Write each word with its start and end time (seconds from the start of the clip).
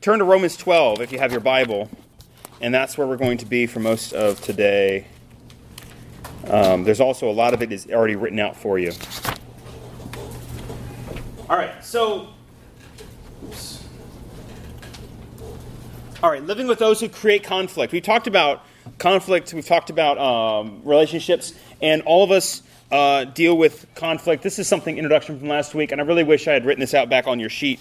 Turn 0.00 0.20
to 0.20 0.24
Romans 0.24 0.56
12 0.56 1.00
if 1.00 1.10
you 1.10 1.18
have 1.18 1.32
your 1.32 1.40
Bible, 1.40 1.90
and 2.60 2.72
that's 2.72 2.96
where 2.96 3.04
we're 3.04 3.16
going 3.16 3.38
to 3.38 3.46
be 3.46 3.66
for 3.66 3.80
most 3.80 4.12
of 4.12 4.40
today. 4.40 5.08
Um, 6.46 6.84
there's 6.84 7.00
also 7.00 7.28
a 7.28 7.32
lot 7.32 7.52
of 7.52 7.62
it 7.62 7.72
is 7.72 7.88
already 7.90 8.14
written 8.14 8.38
out 8.38 8.56
for 8.56 8.78
you. 8.78 8.92
All 11.50 11.56
right, 11.56 11.84
so. 11.84 12.28
All 16.22 16.30
right, 16.30 16.44
living 16.44 16.68
with 16.68 16.78
those 16.78 17.00
who 17.00 17.08
create 17.08 17.42
conflict. 17.42 17.92
We 17.92 18.00
talked 18.00 18.28
about 18.28 18.64
conflict, 18.98 19.52
we've 19.52 19.66
talked 19.66 19.90
about 19.90 20.16
um, 20.16 20.80
relationships, 20.84 21.54
and 21.82 22.02
all 22.02 22.22
of 22.22 22.30
us 22.30 22.62
uh, 22.92 23.24
deal 23.24 23.58
with 23.58 23.84
conflict. 23.96 24.44
This 24.44 24.60
is 24.60 24.68
something 24.68 24.96
introduction 24.96 25.40
from 25.40 25.48
last 25.48 25.74
week, 25.74 25.90
and 25.90 26.00
I 26.00 26.04
really 26.04 26.22
wish 26.22 26.46
I 26.46 26.52
had 26.52 26.64
written 26.64 26.80
this 26.80 26.94
out 26.94 27.08
back 27.08 27.26
on 27.26 27.40
your 27.40 27.50
sheet. 27.50 27.80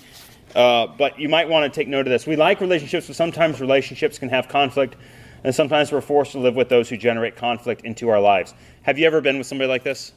Uh, 0.58 0.88
but 0.98 1.20
you 1.20 1.30
might 1.30 1.48
want 1.48 1.72
to 1.72 1.80
take 1.80 1.88
note 1.88 2.08
of 2.08 2.10
this. 2.12 2.26
We 2.26 2.36
like 2.36 2.62
relationships, 2.62 3.06
but 3.06 3.16
sometimes 3.16 3.62
relationships 3.62 4.18
can 4.18 4.30
have 4.30 4.48
conflict, 4.48 4.96
and 5.44 5.54
sometimes 5.54 5.92
we're 5.92 6.02
forced 6.02 6.32
to 6.32 6.40
live 6.40 6.56
with 6.56 6.68
those 6.68 6.90
who 6.90 6.98
generate 6.98 7.36
conflict 7.36 7.84
into 7.84 8.10
our 8.10 8.20
lives. 8.20 8.56
Have 8.82 8.98
you 8.98 9.06
ever 9.06 9.22
been 9.22 9.38
with 9.38 9.46
somebody 9.46 9.70
like 9.70 9.84
this 9.84 10.14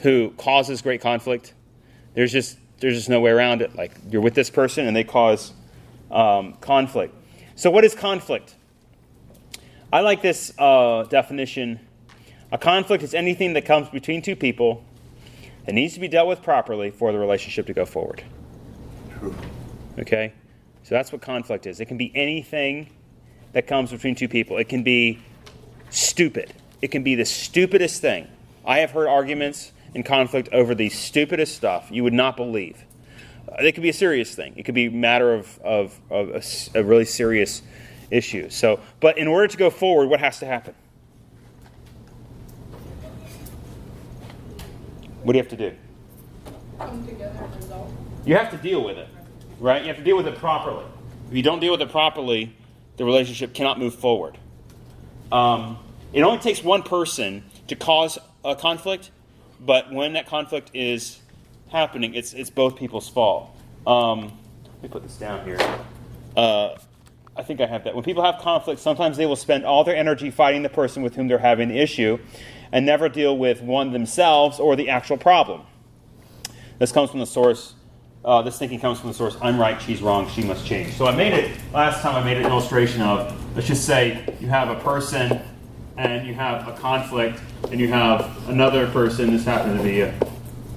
who 0.00 0.32
causes 0.36 0.82
great 0.82 1.00
conflict? 1.00 1.54
There's 2.12 2.30
just 2.30 2.58
there's 2.80 2.94
just 2.94 3.08
no 3.08 3.20
way 3.20 3.30
around 3.30 3.62
it. 3.62 3.74
Like 3.74 3.92
you're 4.10 4.20
with 4.20 4.34
this 4.34 4.50
person 4.50 4.86
and 4.86 4.94
they 4.94 5.04
cause 5.04 5.54
um, 6.10 6.54
conflict. 6.60 7.14
So 7.54 7.70
what 7.70 7.82
is 7.82 7.94
conflict? 7.94 8.56
I 9.90 10.02
like 10.02 10.20
this 10.20 10.52
uh, 10.58 11.04
definition. 11.04 11.80
A 12.52 12.58
conflict 12.58 13.02
is 13.02 13.14
anything 13.14 13.54
that 13.54 13.64
comes 13.64 13.88
between 13.88 14.20
two 14.20 14.36
people 14.36 14.84
that 15.64 15.72
needs 15.72 15.94
to 15.94 16.00
be 16.00 16.08
dealt 16.08 16.28
with 16.28 16.42
properly 16.42 16.90
for 16.90 17.12
the 17.12 17.18
relationship 17.18 17.66
to 17.66 17.72
go 17.72 17.86
forward. 17.86 18.22
True. 19.18 19.34
Okay? 20.00 20.32
So 20.82 20.94
that's 20.94 21.12
what 21.12 21.20
conflict 21.20 21.66
is. 21.66 21.80
It 21.80 21.86
can 21.86 21.98
be 21.98 22.10
anything 22.14 22.90
that 23.52 23.66
comes 23.66 23.90
between 23.90 24.14
two 24.14 24.28
people. 24.28 24.56
It 24.58 24.68
can 24.68 24.82
be 24.82 25.18
stupid. 25.90 26.52
It 26.80 26.88
can 26.88 27.02
be 27.02 27.14
the 27.14 27.24
stupidest 27.24 28.00
thing. 28.00 28.26
I 28.64 28.78
have 28.78 28.92
heard 28.92 29.08
arguments 29.08 29.72
and 29.94 30.04
conflict 30.04 30.48
over 30.52 30.74
the 30.74 30.88
stupidest 30.88 31.54
stuff 31.54 31.88
you 31.90 32.02
would 32.04 32.12
not 32.12 32.36
believe. 32.36 32.84
Uh, 33.48 33.62
it 33.62 33.72
could 33.72 33.82
be 33.82 33.88
a 33.88 33.94
serious 33.94 34.34
thing. 34.34 34.54
It 34.56 34.64
could 34.64 34.74
be 34.74 34.86
a 34.86 34.90
matter 34.90 35.34
of, 35.34 35.58
of, 35.62 36.00
of 36.10 36.28
a, 36.30 36.78
a 36.78 36.84
really 36.84 37.04
serious 37.04 37.62
issue. 38.10 38.48
So, 38.50 38.80
but 39.00 39.18
in 39.18 39.26
order 39.26 39.48
to 39.48 39.56
go 39.56 39.68
forward, 39.68 40.08
what 40.08 40.20
has 40.20 40.38
to 40.38 40.46
happen? 40.46 40.74
What 45.22 45.34
do 45.34 45.38
you 45.38 45.42
have 45.42 45.50
to 45.50 45.56
do? 45.56 45.76
Come 46.78 47.06
together 47.06 47.38
and 47.42 47.56
resolve. 47.56 47.92
You 48.24 48.36
have 48.36 48.50
to 48.52 48.56
deal 48.56 48.82
with 48.82 48.96
it 48.96 49.08
right? 49.60 49.82
You 49.82 49.88
have 49.88 49.98
to 49.98 50.02
deal 50.02 50.16
with 50.16 50.26
it 50.26 50.36
properly. 50.36 50.84
If 51.28 51.36
you 51.36 51.42
don't 51.42 51.60
deal 51.60 51.72
with 51.72 51.82
it 51.82 51.90
properly, 51.90 52.56
the 52.96 53.04
relationship 53.04 53.54
cannot 53.54 53.78
move 53.78 53.94
forward. 53.94 54.36
Um, 55.30 55.78
it 56.12 56.22
only 56.22 56.40
takes 56.40 56.64
one 56.64 56.82
person 56.82 57.44
to 57.68 57.76
cause 57.76 58.18
a 58.44 58.56
conflict, 58.56 59.10
but 59.60 59.92
when 59.92 60.14
that 60.14 60.26
conflict 60.26 60.70
is 60.74 61.20
happening, 61.70 62.14
it's, 62.14 62.32
it's 62.32 62.50
both 62.50 62.76
people's 62.76 63.08
fault. 63.08 63.54
Um, 63.86 64.36
let 64.64 64.82
me 64.82 64.88
put 64.88 65.02
this 65.02 65.16
down 65.16 65.44
here. 65.44 65.58
Uh, 66.36 66.76
I 67.36 67.42
think 67.42 67.60
I 67.60 67.66
have 67.66 67.84
that. 67.84 67.94
When 67.94 68.02
people 68.02 68.24
have 68.24 68.40
conflict, 68.40 68.80
sometimes 68.80 69.16
they 69.16 69.26
will 69.26 69.36
spend 69.36 69.64
all 69.64 69.84
their 69.84 69.94
energy 69.94 70.30
fighting 70.30 70.62
the 70.62 70.68
person 70.68 71.02
with 71.02 71.14
whom 71.14 71.28
they're 71.28 71.38
having 71.38 71.68
the 71.68 71.78
issue 71.78 72.18
and 72.72 72.84
never 72.84 73.08
deal 73.08 73.36
with 73.36 73.62
one 73.62 73.92
themselves 73.92 74.58
or 74.58 74.74
the 74.74 74.88
actual 74.88 75.16
problem. 75.16 75.62
This 76.78 76.92
comes 76.92 77.10
from 77.10 77.20
the 77.20 77.26
source 77.26 77.74
uh, 78.24 78.42
this 78.42 78.58
thinking 78.58 78.80
comes 78.80 79.00
from 79.00 79.08
the 79.08 79.14
source 79.14 79.36
I'm 79.40 79.58
right, 79.58 79.80
she's 79.80 80.02
wrong, 80.02 80.28
she 80.28 80.42
must 80.42 80.66
change. 80.66 80.94
So 80.94 81.06
I 81.06 81.14
made 81.14 81.32
it, 81.32 81.58
last 81.72 82.02
time 82.02 82.14
I 82.14 82.22
made 82.22 82.36
an 82.36 82.46
illustration 82.46 83.00
of, 83.02 83.56
let's 83.56 83.66
just 83.66 83.84
say 83.84 84.36
you 84.40 84.48
have 84.48 84.68
a 84.68 84.80
person 84.80 85.40
and 85.96 86.26
you 86.26 86.34
have 86.34 86.68
a 86.68 86.72
conflict 86.72 87.40
and 87.70 87.80
you 87.80 87.88
have 87.88 88.48
another 88.48 88.90
person, 88.90 89.32
this 89.32 89.44
happens 89.44 89.78
to 89.78 89.84
be, 89.84 90.00
a, 90.00 90.14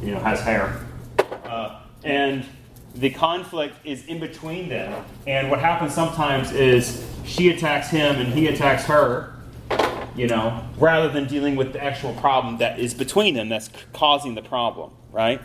you 0.02 0.12
know, 0.12 0.20
has 0.20 0.42
hair. 0.42 0.86
Uh, 1.46 1.82
and 2.04 2.46
the 2.96 3.10
conflict 3.10 3.76
is 3.84 4.06
in 4.06 4.20
between 4.20 4.70
them. 4.70 5.04
And 5.28 5.50
what 5.50 5.60
happens 5.60 5.94
sometimes 5.94 6.52
is 6.52 7.06
she 7.26 7.50
attacks 7.50 7.90
him 7.90 8.18
and 8.18 8.34
he 8.34 8.48
attacks 8.48 8.86
her, 8.86 9.34
you 10.16 10.28
know, 10.28 10.64
rather 10.78 11.10
than 11.10 11.28
dealing 11.28 11.56
with 11.56 11.74
the 11.74 11.84
actual 11.84 12.14
problem 12.16 12.58
that 12.58 12.80
is 12.80 12.94
between 12.94 13.34
them 13.34 13.50
that's 13.50 13.70
causing 13.94 14.36
the 14.36 14.42
problem, 14.42 14.92
right? 15.12 15.42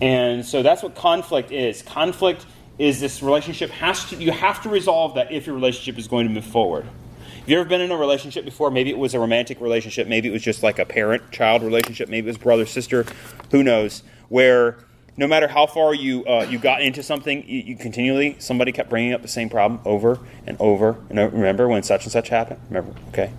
And 0.00 0.44
so 0.44 0.62
that's 0.62 0.82
what 0.82 0.94
conflict 0.94 1.50
is. 1.50 1.82
Conflict 1.82 2.46
is 2.78 3.00
this 3.00 3.22
relationship 3.22 3.70
has 3.70 4.08
to 4.10 4.16
you 4.16 4.30
have 4.30 4.62
to 4.62 4.68
resolve 4.68 5.16
that 5.16 5.32
if 5.32 5.46
your 5.46 5.54
relationship 5.54 5.98
is 5.98 6.06
going 6.06 6.26
to 6.28 6.32
move 6.32 6.44
forward. 6.44 6.84
Have 6.84 7.48
you 7.48 7.58
ever 7.58 7.68
been 7.68 7.80
in 7.80 7.90
a 7.90 7.96
relationship 7.96 8.44
before? 8.44 8.70
Maybe 8.70 8.90
it 8.90 8.98
was 8.98 9.14
a 9.14 9.18
romantic 9.18 9.60
relationship, 9.60 10.06
maybe 10.06 10.28
it 10.28 10.32
was 10.32 10.42
just 10.42 10.62
like 10.62 10.78
a 10.78 10.84
parent 10.84 11.32
child 11.32 11.62
relationship, 11.62 12.08
maybe 12.08 12.26
it 12.26 12.30
was 12.30 12.38
brother 12.38 12.66
sister, 12.66 13.06
who 13.50 13.62
knows, 13.62 14.02
where 14.28 14.78
no 15.16 15.26
matter 15.26 15.48
how 15.48 15.66
far 15.66 15.94
you 15.94 16.24
uh, 16.26 16.46
you 16.48 16.58
got 16.58 16.82
into 16.82 17.02
something, 17.02 17.42
you, 17.48 17.60
you, 17.60 17.76
continually 17.76 18.36
somebody 18.38 18.70
kept 18.70 18.88
bringing 18.88 19.12
up 19.12 19.22
the 19.22 19.28
same 19.28 19.48
problem 19.48 19.80
over 19.84 20.20
and 20.46 20.56
over. 20.60 20.96
And 21.10 21.18
remember 21.18 21.66
when 21.66 21.82
such 21.82 22.04
and 22.04 22.12
such 22.12 22.28
happened? 22.28 22.60
Remember? 22.68 22.94
Okay, 23.08 23.32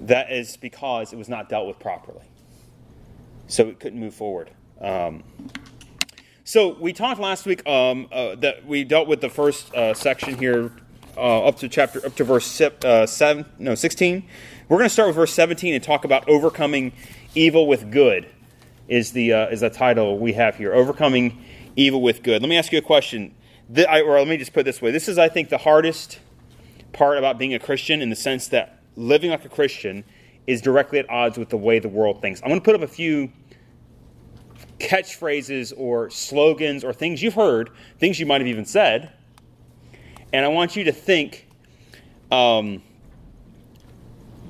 that 0.00 0.30
is 0.30 0.56
because 0.56 1.12
it 1.12 1.16
was 1.16 1.28
not 1.28 1.48
dealt 1.48 1.66
with 1.66 1.80
properly, 1.80 2.24
so 3.48 3.66
it 3.66 3.80
couldn't 3.80 3.98
move 3.98 4.14
forward. 4.14 4.50
Um, 4.80 5.24
so 6.48 6.70
we 6.80 6.94
talked 6.94 7.20
last 7.20 7.44
week 7.44 7.66
um, 7.68 8.08
uh, 8.10 8.34
that 8.36 8.64
we 8.64 8.82
dealt 8.82 9.06
with 9.06 9.20
the 9.20 9.28
first 9.28 9.74
uh, 9.74 9.92
section 9.92 10.38
here 10.38 10.72
uh, 11.14 11.44
up 11.44 11.58
to 11.58 11.68
chapter 11.68 12.04
up 12.06 12.14
to 12.14 12.24
verse 12.24 12.58
uh, 12.62 13.06
seven, 13.06 13.44
no 13.58 13.74
sixteen. 13.74 14.26
We're 14.66 14.78
going 14.78 14.88
to 14.88 14.92
start 14.92 15.08
with 15.08 15.16
verse 15.16 15.34
seventeen 15.34 15.74
and 15.74 15.84
talk 15.84 16.06
about 16.06 16.26
overcoming 16.26 16.94
evil 17.34 17.66
with 17.66 17.92
good. 17.92 18.30
Is 18.88 19.12
the 19.12 19.34
uh, 19.34 19.48
is 19.48 19.60
the 19.60 19.68
title 19.68 20.18
we 20.18 20.32
have 20.32 20.56
here? 20.56 20.72
Overcoming 20.72 21.44
evil 21.76 22.00
with 22.00 22.22
good. 22.22 22.40
Let 22.40 22.48
me 22.48 22.56
ask 22.56 22.72
you 22.72 22.78
a 22.78 22.82
question, 22.82 23.34
I, 23.86 24.00
or 24.00 24.18
let 24.18 24.26
me 24.26 24.38
just 24.38 24.54
put 24.54 24.60
it 24.60 24.64
this 24.64 24.80
way: 24.80 24.90
This 24.90 25.06
is, 25.06 25.18
I 25.18 25.28
think, 25.28 25.50
the 25.50 25.58
hardest 25.58 26.18
part 26.94 27.18
about 27.18 27.36
being 27.36 27.52
a 27.52 27.58
Christian 27.58 28.00
in 28.00 28.08
the 28.08 28.16
sense 28.16 28.48
that 28.48 28.80
living 28.96 29.32
like 29.32 29.44
a 29.44 29.50
Christian 29.50 30.02
is 30.46 30.62
directly 30.62 30.98
at 30.98 31.10
odds 31.10 31.36
with 31.36 31.50
the 31.50 31.58
way 31.58 31.78
the 31.78 31.90
world 31.90 32.22
thinks. 32.22 32.40
I'm 32.40 32.48
going 32.48 32.58
to 32.58 32.64
put 32.64 32.74
up 32.74 32.80
a 32.80 32.88
few 32.88 33.32
catchphrases 34.78 35.72
or 35.76 36.10
slogans 36.10 36.84
or 36.84 36.92
things 36.92 37.22
you've 37.22 37.34
heard, 37.34 37.70
things 37.98 38.18
you 38.18 38.26
might 38.26 38.40
have 38.40 38.48
even 38.48 38.64
said. 38.64 39.12
And 40.32 40.44
I 40.44 40.48
want 40.48 40.76
you 40.76 40.84
to 40.84 40.92
think 40.92 41.46
um, 42.30 42.82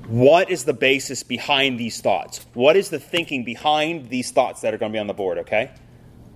what 0.07 0.49
is 0.49 0.65
the 0.65 0.73
basis 0.73 1.23
behind 1.23 1.79
these 1.79 2.01
thoughts? 2.01 2.45
What 2.53 2.75
is 2.75 2.89
the 2.89 2.99
thinking 2.99 3.43
behind 3.43 4.09
these 4.09 4.31
thoughts 4.31 4.61
that 4.61 4.73
are 4.73 4.77
going 4.77 4.91
to 4.91 4.95
be 4.95 4.99
on 4.99 5.07
the 5.07 5.13
board, 5.13 5.39
okay? 5.39 5.71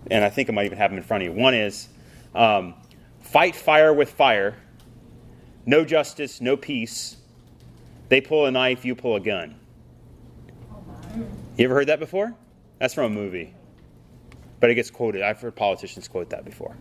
And 0.09 0.23
I 0.23 0.29
think 0.29 0.49
I 0.49 0.53
might 0.53 0.65
even 0.65 0.77
have 0.77 0.91
them 0.91 0.97
in 0.97 1.03
front 1.03 1.23
of 1.23 1.33
you. 1.33 1.39
One 1.39 1.53
is 1.53 1.89
um, 2.33 2.75
fight 3.21 3.55
fire 3.55 3.93
with 3.93 4.11
fire, 4.11 4.55
no 5.65 5.85
justice, 5.85 6.41
no 6.41 6.57
peace. 6.57 7.17
They 8.09 8.21
pull 8.21 8.45
a 8.45 8.51
knife, 8.51 8.85
you 8.85 8.95
pull 8.95 9.15
a 9.15 9.19
gun. 9.19 9.55
You 11.57 11.65
ever 11.65 11.75
heard 11.75 11.87
that 11.87 11.99
before? 11.99 12.33
That's 12.79 12.93
from 12.93 13.05
a 13.05 13.15
movie 13.15 13.53
but 14.63 14.69
it 14.69 14.75
gets 14.75 14.89
quoted. 14.89 15.21
I've 15.21 15.41
heard 15.41 15.57
politicians 15.57 16.07
quote 16.07 16.29
that 16.29 16.45
before. 16.45 16.73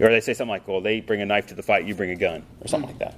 Or 0.00 0.08
they 0.08 0.22
say 0.22 0.32
something 0.32 0.48
like, 0.48 0.66
well, 0.66 0.80
they 0.80 1.00
bring 1.00 1.20
a 1.20 1.26
knife 1.26 1.48
to 1.48 1.54
the 1.54 1.62
fight, 1.62 1.84
you 1.84 1.94
bring 1.94 2.08
a 2.08 2.16
gun, 2.16 2.42
or 2.62 2.68
something 2.68 2.88
like 2.88 2.98
that. 3.00 3.16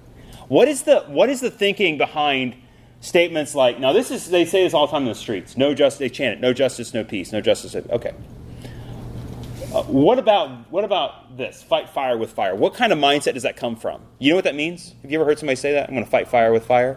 What 0.48 0.66
is 0.66 0.82
the, 0.82 1.02
what 1.02 1.28
is 1.28 1.40
the 1.40 1.48
thinking 1.48 1.96
behind 1.96 2.56
statements 3.00 3.54
like, 3.54 3.78
now 3.78 3.92
this 3.92 4.10
is, 4.10 4.28
they 4.28 4.44
say 4.46 4.64
this 4.64 4.74
all 4.74 4.88
the 4.88 4.90
time 4.90 5.02
in 5.02 5.10
the 5.10 5.14
streets, 5.14 5.56
no 5.56 5.74
justice, 5.74 6.00
they 6.00 6.08
chant 6.08 6.38
it, 6.38 6.40
no 6.40 6.52
justice, 6.52 6.92
no 6.92 7.04
peace, 7.04 7.30
no 7.30 7.40
justice, 7.40 7.76
okay. 7.76 8.14
Uh, 9.72 9.84
what 9.84 10.18
about 10.18 10.68
what 10.72 10.82
about 10.82 11.36
this? 11.36 11.62
Fight 11.62 11.88
fire 11.88 12.18
with 12.18 12.32
fire. 12.32 12.56
What 12.56 12.74
kind 12.74 12.92
of 12.92 12.98
mindset 12.98 13.34
does 13.34 13.44
that 13.44 13.56
come 13.56 13.76
from? 13.76 14.02
You 14.19 14.31
know 14.31 14.37
what 14.37 14.44
that 14.44 14.56
means? 14.56 14.96
Have 15.02 15.12
you 15.12 15.20
ever 15.20 15.25
heard 15.25 15.38
somebody 15.38 15.54
say 15.54 15.72
that? 15.75 15.88
I'm 15.88 15.94
going 15.94 16.04
to 16.04 16.10
fight 16.10 16.26
fire 16.26 16.52
with 16.52 16.66
fire. 16.66 16.94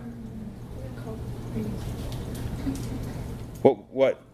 What 3.61 3.77
what 3.93 4.24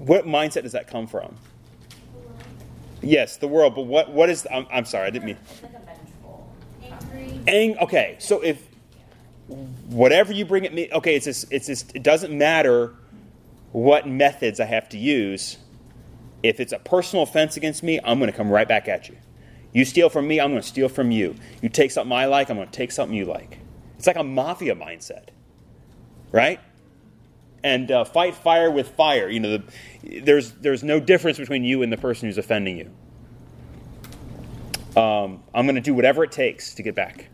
what 0.00 0.24
mindset 0.24 0.62
does 0.62 0.72
that 0.72 0.88
come 0.88 1.06
from? 1.06 1.36
Yes, 3.02 3.36
the 3.36 3.48
world. 3.48 3.74
But 3.74 3.82
what 3.82 4.10
what 4.10 4.28
is? 4.30 4.46
I'm, 4.50 4.66
I'm 4.72 4.84
sorry, 4.84 5.06
I 5.06 5.10
didn't 5.10 5.26
mean. 5.26 5.38
Ang, 7.46 7.78
okay, 7.78 8.16
so 8.18 8.40
if 8.40 8.66
whatever 9.88 10.32
you 10.32 10.44
bring 10.44 10.64
at 10.64 10.72
me, 10.72 10.88
okay, 10.92 11.16
it's 11.16 11.24
just, 11.24 11.52
it's 11.52 11.66
just, 11.66 11.94
it 11.94 12.02
doesn't 12.02 12.36
matter 12.36 12.94
what 13.72 14.06
methods 14.06 14.60
I 14.60 14.64
have 14.64 14.88
to 14.90 14.98
use. 14.98 15.58
If 16.42 16.60
it's 16.60 16.72
a 16.72 16.78
personal 16.78 17.22
offense 17.24 17.56
against 17.56 17.82
me, 17.82 18.00
I'm 18.02 18.18
going 18.18 18.30
to 18.30 18.36
come 18.36 18.50
right 18.50 18.68
back 18.68 18.88
at 18.88 19.08
you. 19.08 19.16
You 19.72 19.84
steal 19.84 20.08
from 20.08 20.26
me, 20.26 20.40
I'm 20.40 20.50
going 20.50 20.62
to 20.62 20.66
steal 20.66 20.88
from 20.88 21.10
you. 21.10 21.34
You 21.62 21.68
take 21.68 21.90
something 21.90 22.12
I 22.12 22.26
like, 22.26 22.50
I'm 22.50 22.56
going 22.56 22.68
to 22.68 22.72
take 22.72 22.92
something 22.92 23.16
you 23.16 23.24
like. 23.24 23.58
It's 23.98 24.06
like 24.06 24.16
a 24.16 24.24
mafia 24.24 24.74
mindset, 24.74 25.28
right? 26.32 26.60
And 27.62 27.90
uh, 27.90 28.04
fight 28.04 28.34
fire 28.34 28.70
with 28.70 28.88
fire. 28.90 29.28
You 29.28 29.40
know, 29.40 29.58
the, 29.58 30.20
there's 30.20 30.52
there's 30.52 30.82
no 30.82 31.00
difference 31.00 31.38
between 31.38 31.64
you 31.64 31.82
and 31.82 31.92
the 31.92 31.96
person 31.96 32.28
who's 32.28 32.38
offending 32.38 32.78
you. 32.78 32.90
Um, 35.00 35.42
I'm 35.54 35.66
going 35.66 35.76
to 35.76 35.80
do 35.80 35.94
whatever 35.94 36.24
it 36.24 36.32
takes 36.32 36.74
to 36.74 36.82
get 36.82 36.94
back. 36.94 37.28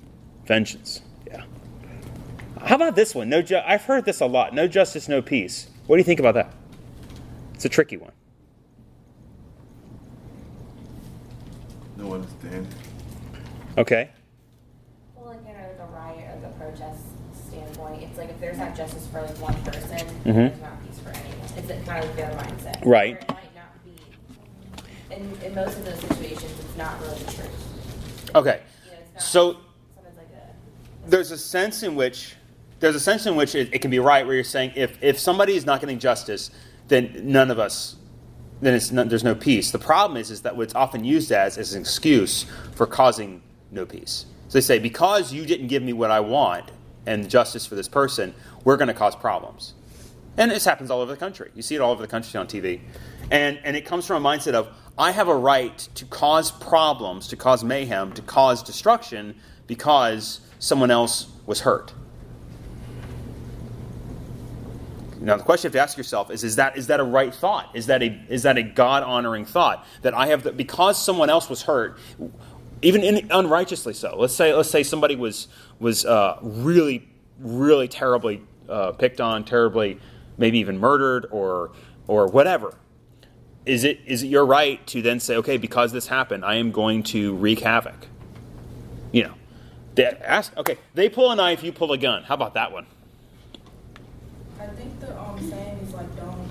Vengeance. 0.45 1.01
Yeah. 1.27 1.45
How 2.63 2.77
about 2.77 2.97
this 2.97 3.15
one? 3.15 3.29
No, 3.29 3.41
ju- 3.43 3.61
I've 3.65 3.83
heard 3.83 4.05
this 4.05 4.21
a 4.21 4.27
lot. 4.27 4.55
No 4.55 4.69
justice, 4.69 5.09
no 5.09 5.23
peace. 5.23 5.69
What 5.87 5.97
do 5.97 6.01
you 6.01 6.05
think 6.05 6.21
about 6.21 6.35
that? 6.35 6.53
It's 7.55 7.65
a 7.65 7.69
tricky 7.69 7.97
one. 7.97 8.13
No 11.97 12.13
understanding. 12.13 12.67
Okay. 13.79 14.11
Well, 15.17 15.27
like, 15.29 15.39
you 15.47 15.55
know, 15.55 15.75
the 15.79 15.85
riot 15.95 16.37
or 16.37 16.41
the 16.41 16.55
protest 16.57 17.03
standpoint, 17.49 18.03
it's 18.17 18.23
like 18.23 18.31
if 18.31 18.41
there's 18.41 18.57
not 18.57 18.75
justice 18.75 19.07
for 19.09 19.21
like 19.21 19.37
one 19.41 19.55
person, 19.63 19.99
Mhm. 20.25 20.49
there's 20.49 20.61
not 20.61 20.87
peace 20.87 20.99
for 21.01 21.11
anyone. 21.11 21.39
It's 21.57 21.89
kind 21.89 22.05
of 22.05 22.17
their 22.17 22.31
mindset. 22.31 22.85
Right. 22.85 23.17
It 23.21 23.29
might 23.29 23.55
not 23.55 23.85
be. 23.85 25.15
In, 25.15 25.39
in 25.45 25.55
most 25.55 25.77
of 25.77 25.85
those 25.85 26.01
situations, 26.01 26.53
it's 26.59 26.77
not 26.79 26.99
really 27.03 27.19
the 27.19 27.33
truth. 27.33 28.35
Okay. 28.35 28.61
You 28.87 28.91
know, 28.93 28.99
it's 29.03 29.15
not. 29.15 29.23
So 29.23 29.47
like 29.49 29.59
a. 30.33 31.11
there's 31.11 31.31
a 31.31 31.37
sense 31.37 31.83
in 31.83 31.95
which 31.95 32.37
there's 32.81 32.95
a 32.95 33.01
sense 33.01 33.27
in 33.27 33.37
which 33.37 33.55
it, 33.55 33.75
it 33.75 33.81
can 33.81 33.91
be 33.91 33.99
right 33.99 34.27
where 34.27 34.35
you're 34.35 34.45
saying 34.45 34.73
if, 34.77 35.03
if 35.03 35.19
somebody 35.19 35.55
is 35.55 35.67
not 35.67 35.81
getting 35.81 35.99
justice, 35.99 36.51
then 36.89 37.21
none 37.23 37.51
of 37.51 37.59
us, 37.59 37.97
then 38.63 38.75
it's 38.75 38.91
not, 38.93 39.09
there's 39.11 39.25
no 39.25 39.35
peace. 39.35 39.71
The 39.71 39.79
problem 39.79 40.19
is 40.19 40.31
is 40.31 40.43
that 40.43 40.57
what's 40.57 40.75
often 40.75 41.05
used 41.05 41.33
as 41.33 41.59
is 41.59 41.75
an 41.75 41.83
excuse 41.83 42.47
for 42.75 42.87
causing 42.87 43.43
no 43.71 43.85
peace. 43.85 44.25
So 44.49 44.59
they 44.59 44.63
say 44.63 44.79
because 44.79 45.33
you 45.35 45.45
didn't 45.45 45.67
give 45.69 45.83
me 45.83 45.93
what 45.93 46.11
I 46.11 46.21
want 46.21 46.71
and 47.07 47.29
justice 47.31 47.67
for 47.67 47.75
this 47.75 47.89
person, 47.89 48.35
we're 48.65 48.77
going 48.77 48.89
to 48.89 48.95
cause 48.95 49.15
problems. 49.17 49.75
And 50.37 50.51
this 50.51 50.65
happens 50.65 50.91
all 50.91 51.01
over 51.01 51.13
the 51.13 51.19
country. 51.19 51.51
You 51.55 51.63
see 51.63 51.75
it 51.75 51.81
all 51.81 51.93
over 51.93 52.03
the 52.03 52.09
country 52.09 52.39
on 52.39 52.47
TV. 52.47 52.81
And, 53.31 53.59
and 53.65 53.77
it 53.77 53.87
comes 53.87 54.07
from 54.07 54.25
a 54.25 54.29
mindset 54.29 54.55
of, 54.55 54.69
I 54.99 55.11
have 55.11 55.29
a 55.29 55.37
right 55.37 55.77
to 55.95 56.05
cause 56.07 56.51
problems, 56.51 57.29
to 57.29 57.37
cause 57.37 57.65
mayhem, 57.65 58.13
to 58.13 58.23
cause 58.23 58.63
destruction 58.63 59.37
because 59.67 60.41
someone 60.59 60.91
else 60.91 61.29
was 61.47 61.61
hurt. 61.61 61.93
Now 65.21 65.37
the 65.37 65.43
question 65.43 65.67
you 65.67 65.69
have 65.69 65.87
to 65.87 65.91
ask 65.91 65.99
yourself 65.99 66.31
is: 66.31 66.45
Is 66.45 66.57
that 66.57 66.77
is 66.77 66.87
that 66.89 67.01
a 67.01 67.05
right 67.05 67.35
thought? 67.35 67.75
Is 67.75 67.87
that 67.87 68.03
a 68.03 68.21
is 68.29 68.43
that 68.43 68.59
a 68.59 68.63
God 68.63 69.03
honoring 69.03 69.45
thought 69.45 69.85
that 70.03 70.15
I 70.15 70.27
have 70.27 70.45
that 70.45 70.57
because 70.57 71.03
someone 71.03 71.31
else 71.31 71.49
was 71.49 71.63
hurt, 71.63 71.99
even 72.83 73.03
in, 73.03 73.31
unrighteously 73.31 73.95
so? 73.95 74.17
Let's 74.19 74.35
say 74.35 74.53
let's 74.55 74.71
say 74.71 74.83
somebody 74.83 75.17
was 75.17 75.49
was 75.79 76.05
uh, 76.05 76.39
really 76.43 77.09
really 77.39 77.89
terribly 77.89 78.43
uh, 78.69 78.93
picked 78.93 79.21
on, 79.21 79.45
terribly 79.45 79.99
maybe 80.39 80.59
even 80.59 80.79
murdered 80.79 81.27
or 81.31 81.73
or 82.07 82.27
whatever. 82.27 82.75
Is 83.65 83.85
it 83.85 84.01
is 84.07 84.23
it 84.23 84.29
your 84.29 84.47
right 84.47 84.85
to 84.89 85.03
then 85.03 85.21
say, 85.21 85.37
okay, 85.37 85.57
because 85.57 85.93
this 85.93 86.07
happened, 86.07 86.45
I 86.45 86.57
am 86.57 86.71
going 86.71 87.03
to 87.05 87.35
wreak 87.35 87.61
havoc? 87.61 88.07
You 89.13 89.25
know, 89.25 89.35
they 89.95 90.05
ask. 90.05 90.57
Okay, 90.57 90.79
they 90.95 91.09
pull 91.09 91.31
a 91.31 91.37
knife, 91.37 91.63
you 91.63 91.73
pull 91.73 91.93
a 91.93 91.99
gun. 91.99 92.23
How 92.23 92.35
about 92.35 92.55
that 92.55 92.73
one? 92.73 92.87
I 94.61 94.67
think 94.69 95.01
the 95.01 95.19
um 95.19 95.39
saying 95.51 95.79
is 95.79 95.95
like 95.95 96.17
don't 96.17 96.49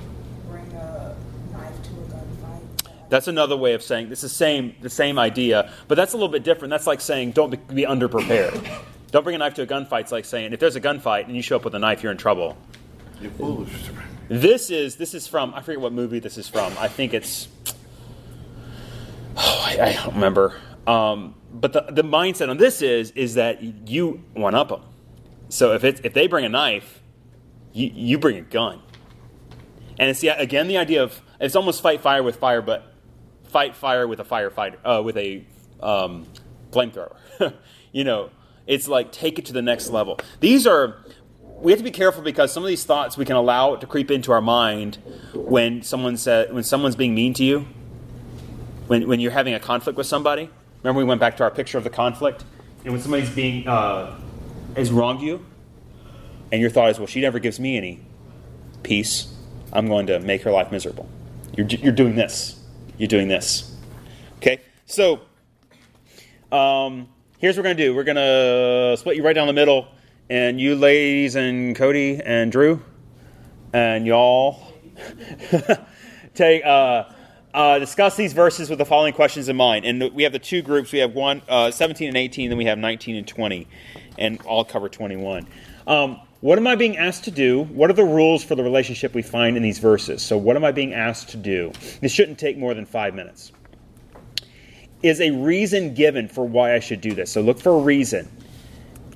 bring 0.49 0.71
a 0.73 1.15
knife 1.51 1.83
to 1.83 1.89
a 1.89 2.03
gunfight. 2.13 2.85
That's 3.09 3.27
another 3.27 3.55
way 3.55 3.73
of 3.73 3.83
saying 3.83 4.09
this 4.09 4.23
is 4.23 4.31
same 4.31 4.75
the 4.81 4.89
same 4.89 5.19
idea, 5.19 5.71
but 5.87 5.95
that's 5.95 6.13
a 6.13 6.17
little 6.17 6.31
bit 6.31 6.43
different. 6.43 6.71
That's 6.71 6.87
like 6.87 7.01
saying 7.01 7.31
don't 7.31 7.49
be, 7.49 7.57
be 7.73 7.83
underprepared. 7.83 8.67
don't 9.11 9.23
bring 9.23 9.35
a 9.35 9.39
knife 9.39 9.53
to 9.55 9.61
a 9.61 9.67
gunfight. 9.67 10.01
It's 10.01 10.11
like 10.11 10.25
saying 10.25 10.53
if 10.53 10.59
there's 10.59 10.75
a 10.75 10.81
gunfight 10.81 11.25
and 11.25 11.35
you 11.35 11.41
show 11.41 11.55
up 11.55 11.65
with 11.65 11.75
a 11.75 11.79
knife, 11.79 12.03
you're 12.03 12.11
in 12.11 12.17
trouble. 12.17 12.57
You're 13.21 13.31
foolish. 13.31 13.71
This 14.27 14.71
is 14.71 14.95
this 14.95 15.13
is 15.13 15.27
from 15.27 15.53
I 15.53 15.61
forget 15.61 15.79
what 15.79 15.93
movie 15.93 16.19
this 16.19 16.37
is 16.37 16.49
from. 16.49 16.73
I 16.79 16.87
think 16.87 17.13
it's 17.13 17.47
oh, 19.37 19.63
I, 19.65 19.77
I 19.79 19.93
don't 19.93 20.15
remember. 20.15 20.55
Um, 20.87 21.35
but 21.51 21.73
the, 21.73 21.81
the 21.89 22.03
mindset 22.03 22.49
on 22.49 22.57
this 22.57 22.81
is 22.81 23.11
is 23.11 23.35
that 23.35 23.61
you 23.89 24.23
one 24.33 24.55
up 24.55 24.69
them. 24.69 24.81
So 25.49 25.73
if 25.73 25.83
it's 25.83 26.01
if 26.03 26.13
they 26.13 26.27
bring 26.27 26.43
a 26.45 26.49
knife, 26.49 27.01
you, 27.71 27.91
you 27.93 28.17
bring 28.17 28.37
a 28.37 28.41
gun. 28.41 28.81
And 29.97 30.09
it's 30.09 30.19
the, 30.19 30.29
again 30.29 30.67
the 30.67 30.77
idea 30.77 31.03
of 31.03 31.21
it's 31.39 31.55
almost 31.55 31.81
fight 31.81 32.01
fire 32.01 32.23
with 32.23 32.37
fire, 32.37 32.61
but 32.61 32.94
fight 33.47 33.75
fire 33.75 34.07
with 34.07 34.19
a 34.19 34.23
firefighter 34.23 34.77
uh, 34.83 35.01
with 35.03 35.17
a 35.17 35.45
um, 35.81 36.25
flamethrower. 36.71 37.15
you 37.91 38.03
know, 38.03 38.29
it's 38.67 38.87
like 38.87 39.11
take 39.11 39.39
it 39.39 39.45
to 39.45 39.53
the 39.53 39.61
next 39.61 39.89
level. 39.89 40.19
These 40.39 40.67
are 40.67 40.97
we 41.41 41.71
have 41.71 41.79
to 41.79 41.83
be 41.83 41.91
careful 41.91 42.21
because 42.21 42.51
some 42.51 42.63
of 42.63 42.67
these 42.67 42.83
thoughts 42.83 43.17
we 43.17 43.25
can 43.25 43.35
allow 43.35 43.75
to 43.75 43.87
creep 43.87 44.11
into 44.11 44.31
our 44.31 44.41
mind 44.41 44.97
when 45.33 45.81
someone 45.81 46.17
said 46.17 46.53
when 46.53 46.63
someone's 46.63 46.95
being 46.95 47.15
mean 47.15 47.33
to 47.35 47.43
you. 47.43 47.67
When 48.87 49.07
when 49.07 49.19
you're 49.19 49.31
having 49.31 49.53
a 49.53 49.59
conflict 49.59 49.97
with 49.97 50.07
somebody. 50.07 50.49
Remember 50.83 50.99
we 50.99 51.05
went 51.05 51.19
back 51.19 51.37
to 51.37 51.43
our 51.43 51.49
picture 51.49 51.79
of 51.79 51.83
the 51.83 51.89
conflict, 51.89 52.43
and 52.83 52.93
when 52.93 53.01
somebody's 53.01 53.31
being 53.31 53.67
uh, 53.67 54.19
has 54.75 54.91
wronged 54.91 55.21
you, 55.21 55.43
and 56.51 56.61
your 56.61 56.69
thought 56.69 56.91
is, 56.91 56.99
well, 56.99 57.07
she 57.07 57.21
never 57.21 57.39
gives 57.39 57.59
me 57.59 57.75
any 57.75 58.01
peace. 58.83 59.33
I'm 59.73 59.87
going 59.87 60.07
to 60.07 60.19
make 60.19 60.43
her 60.43 60.51
life 60.51 60.71
miserable. 60.71 61.09
You're, 61.57 61.67
you're 61.67 61.91
doing 61.91 62.15
this. 62.15 62.59
You're 62.97 63.07
doing 63.07 63.27
this. 63.27 63.75
Okay? 64.37 64.61
So, 64.85 65.21
um, 66.51 67.09
here's 67.39 67.57
what 67.57 67.61
we're 67.61 67.73
going 67.73 67.77
to 67.77 67.83
do 67.83 67.95
we're 67.95 68.03
going 68.03 68.15
to 68.15 68.95
split 68.97 69.17
you 69.17 69.23
right 69.23 69.33
down 69.33 69.47
the 69.47 69.53
middle, 69.53 69.87
and 70.29 70.59
you 70.59 70.75
ladies 70.75 71.35
and 71.35 71.75
Cody 71.75 72.21
and 72.23 72.51
Drew, 72.51 72.81
and 73.73 74.05
y'all 74.05 74.73
take. 76.33 76.65
Uh, 76.65 77.05
uh, 77.53 77.79
discuss 77.79 78.17
these 78.17 78.33
verses 78.33 78.69
with 78.69 78.77
the 78.77 78.85
following 78.85 79.13
questions 79.13 79.47
in 79.47 79.55
mind. 79.55 79.85
And 79.85 80.13
we 80.13 80.23
have 80.23 80.33
the 80.33 80.39
two 80.39 80.61
groups. 80.61 80.91
We 80.91 80.99
have 80.99 81.13
one, 81.13 81.41
uh, 81.47 81.71
17 81.71 82.09
and 82.09 82.17
18, 82.17 82.49
then 82.49 82.57
we 82.57 82.65
have 82.65 82.77
19 82.77 83.15
and 83.15 83.25
20, 83.25 83.65
and 84.17 84.41
I'll 84.45 84.65
cover 84.65 84.89
21. 84.89 85.47
Um, 85.87 86.19
what 86.41 86.57
am 86.57 86.67
I 86.67 86.75
being 86.75 86.97
asked 86.97 87.23
to 87.25 87.31
do? 87.31 87.63
What 87.63 87.89
are 87.89 87.93
the 87.93 88.03
rules 88.03 88.43
for 88.43 88.55
the 88.55 88.63
relationship 88.63 89.13
we 89.13 89.21
find 89.21 89.55
in 89.55 89.63
these 89.63 89.79
verses? 89.79 90.21
So, 90.21 90.37
what 90.37 90.55
am 90.55 90.63
I 90.63 90.71
being 90.71 90.93
asked 90.93 91.29
to 91.29 91.37
do? 91.37 91.71
This 92.01 92.11
shouldn't 92.11 92.37
take 92.37 92.57
more 92.57 92.73
than 92.73 92.85
five 92.85 93.15
minutes. 93.15 93.51
Is 95.01 95.21
a 95.21 95.31
reason 95.31 95.93
given 95.93 96.27
for 96.27 96.45
why 96.45 96.73
I 96.73 96.79
should 96.79 97.01
do 97.01 97.13
this? 97.13 97.31
So, 97.31 97.41
look 97.41 97.59
for 97.59 97.71
a 97.71 97.81
reason. 97.81 98.29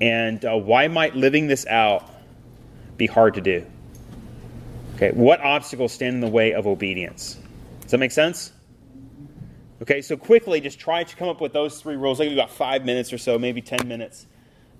And 0.00 0.44
uh, 0.44 0.56
why 0.56 0.88
might 0.88 1.14
living 1.14 1.46
this 1.46 1.66
out 1.66 2.08
be 2.96 3.06
hard 3.06 3.34
to 3.34 3.40
do? 3.40 3.66
Okay, 4.96 5.10
what 5.12 5.40
obstacles 5.40 5.92
stand 5.92 6.14
in 6.14 6.20
the 6.20 6.28
way 6.28 6.52
of 6.52 6.66
obedience? 6.66 7.38
Does 7.82 7.90
that 7.90 7.98
make 7.98 8.12
sense? 8.12 8.52
Okay, 9.82 10.02
so 10.02 10.16
quickly, 10.16 10.60
just 10.60 10.78
try 10.78 11.04
to 11.04 11.16
come 11.16 11.28
up 11.28 11.40
with 11.40 11.52
those 11.52 11.80
three 11.80 11.96
rules. 11.96 12.20
I'll 12.20 12.26
give 12.26 12.32
you 12.32 12.38
about 12.38 12.50
five 12.50 12.84
minutes 12.84 13.12
or 13.12 13.18
so, 13.18 13.38
maybe 13.38 13.62
10 13.62 13.86
minutes 13.88 14.26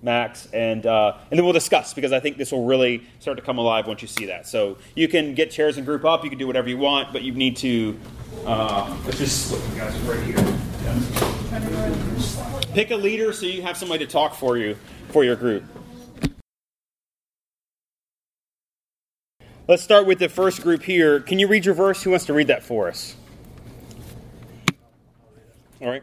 max, 0.02 0.48
and, 0.52 0.86
uh, 0.86 1.16
and 1.30 1.38
then 1.38 1.44
we'll 1.44 1.52
discuss 1.52 1.94
because 1.94 2.12
I 2.12 2.20
think 2.20 2.36
this 2.36 2.52
will 2.52 2.64
really 2.64 3.06
start 3.18 3.36
to 3.36 3.42
come 3.42 3.58
alive 3.58 3.86
once 3.86 4.02
you 4.02 4.08
see 4.08 4.26
that. 4.26 4.46
So 4.46 4.78
you 4.94 5.08
can 5.08 5.34
get 5.34 5.50
chairs 5.50 5.76
and 5.76 5.86
group 5.86 6.04
up, 6.04 6.24
you 6.24 6.30
can 6.30 6.38
do 6.38 6.46
whatever 6.46 6.68
you 6.68 6.78
want, 6.78 7.12
but 7.12 7.22
you 7.22 7.32
need 7.32 7.56
to, 7.58 7.98
uh, 8.46 8.96
let's 9.04 9.18
just 9.18 9.52
you 9.52 9.78
guys 9.78 9.94
right 10.00 10.22
here. 10.22 10.38
Yeah. 10.38 11.30
Pick 12.72 12.90
a 12.92 12.96
leader 12.96 13.32
so 13.32 13.46
you 13.46 13.62
have 13.62 13.76
somebody 13.76 14.06
to 14.06 14.10
talk 14.10 14.34
for 14.34 14.56
you, 14.56 14.76
for 15.08 15.24
your 15.24 15.36
group. 15.36 15.64
Let's 19.66 19.82
start 19.82 20.06
with 20.06 20.18
the 20.18 20.28
first 20.28 20.62
group 20.62 20.82
here. 20.82 21.20
Can 21.20 21.38
you 21.38 21.46
read 21.46 21.64
your 21.64 21.74
verse? 21.74 22.02
Who 22.02 22.10
wants 22.10 22.26
to 22.26 22.32
read 22.32 22.48
that 22.48 22.62
for 22.62 22.88
us? 22.88 23.14
All 25.80 25.88
right. 25.88 26.02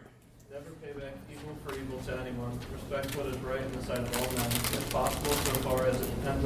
Never 0.49 0.71
pay 0.81 0.93
back 0.93 1.13
evil 1.29 1.55
for 1.65 1.75
evil 1.75 1.99
to 1.99 2.19
anyone. 2.19 2.57
Respect 2.71 3.15
what 3.17 3.25
is 3.27 3.37
right 3.39 3.61
in 3.61 3.71
the 3.73 3.83
sight 3.83 3.99
of 3.99 4.17
all 4.21 4.31
men. 4.37 4.45
If 4.47 4.89
possible, 4.89 5.31
so 5.31 5.51
far 5.61 5.85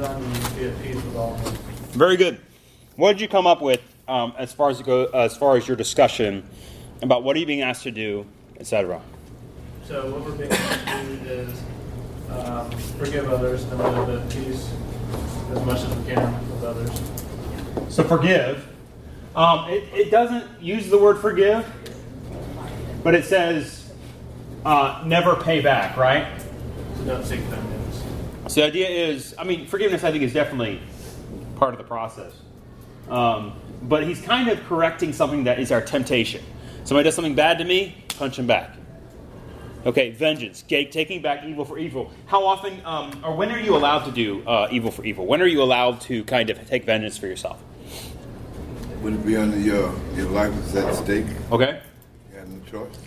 it 0.00 0.30
depends 0.30 0.46
on 0.46 0.58
be 0.58 0.68
at 0.68 0.82
peace 0.82 0.96
with 0.96 1.16
all 1.16 1.36
men. 1.38 1.54
Very 1.92 2.16
good. 2.16 2.40
What 2.96 3.12
did 3.12 3.20
you 3.20 3.28
come 3.28 3.46
up 3.46 3.62
with 3.62 3.80
um, 4.08 4.34
as 4.38 4.52
far 4.52 4.70
as 4.70 4.80
go, 4.82 5.06
as 5.06 5.36
far 5.36 5.56
as 5.56 5.66
your 5.66 5.76
discussion 5.76 6.48
about 7.02 7.22
what 7.22 7.36
are 7.36 7.38
you 7.40 7.46
being 7.46 7.62
asked 7.62 7.82
to 7.84 7.90
do, 7.90 8.26
etc. 8.58 9.00
So 9.86 10.10
what 10.10 10.24
we're 10.24 10.36
being 10.36 10.52
asked 10.52 10.86
to 10.86 11.16
do 11.16 11.30
is 11.30 11.62
um, 12.30 12.70
forgive 12.98 13.30
others 13.30 13.64
and 13.64 13.78
live 13.78 14.08
at 14.08 14.30
peace 14.30 14.70
as 15.50 15.64
much 15.64 15.80
as 15.80 15.96
we 15.96 16.14
can 16.14 16.50
with 16.50 16.64
others. 16.64 17.94
So 17.94 18.04
forgive. 18.04 18.68
Um, 19.34 19.68
it, 19.70 19.84
it 19.94 20.10
doesn't 20.10 20.60
use 20.60 20.88
the 20.90 20.98
word 20.98 21.18
forgive, 21.18 21.66
but 23.02 23.14
it 23.14 23.24
says 23.24 23.92
uh, 24.64 25.02
never 25.06 25.36
pay 25.36 25.60
back, 25.60 25.96
right? 25.96 26.40
So 26.98 27.04
don't 27.04 27.24
seek 27.24 27.40
vengeance. 27.40 27.71
So 28.52 28.60
the 28.60 28.66
idea 28.66 28.90
is, 28.90 29.34
I 29.38 29.44
mean, 29.44 29.66
forgiveness, 29.66 30.04
I 30.04 30.10
think, 30.10 30.22
is 30.22 30.34
definitely 30.34 30.78
part 31.56 31.72
of 31.72 31.78
the 31.78 31.84
process. 31.84 32.34
Um, 33.08 33.54
but 33.80 34.06
he's 34.06 34.20
kind 34.20 34.50
of 34.50 34.62
correcting 34.64 35.14
something 35.14 35.44
that 35.44 35.58
is 35.58 35.72
our 35.72 35.80
temptation. 35.80 36.44
Somebody 36.84 37.04
does 37.04 37.14
something 37.14 37.34
bad 37.34 37.56
to 37.60 37.64
me, 37.64 38.04
punch 38.18 38.38
him 38.38 38.46
back. 38.46 38.76
Okay, 39.86 40.10
vengeance, 40.10 40.62
taking 40.68 41.22
back 41.22 41.44
evil 41.46 41.64
for 41.64 41.78
evil. 41.78 42.12
How 42.26 42.44
often, 42.44 42.84
um, 42.84 43.22
or 43.24 43.34
when 43.34 43.50
are 43.50 43.58
you 43.58 43.74
allowed 43.74 44.04
to 44.04 44.12
do 44.12 44.46
uh, 44.46 44.68
evil 44.70 44.90
for 44.90 45.02
evil? 45.02 45.24
When 45.24 45.40
are 45.40 45.46
you 45.46 45.62
allowed 45.62 46.02
to 46.02 46.22
kind 46.24 46.50
of 46.50 46.68
take 46.68 46.84
vengeance 46.84 47.16
for 47.16 47.28
yourself? 47.28 47.58
Would 49.00 49.14
it 49.14 49.24
be 49.26 49.34
under 49.34 49.58
your 49.58 49.94
your 50.14 50.28
life 50.28 50.54
is 50.66 50.76
at 50.76 50.94
stake? 50.94 51.24
Okay. 51.50 51.80
You 52.30 52.38
have 52.38 52.48
no 52.50 52.60
choice. 52.70 52.98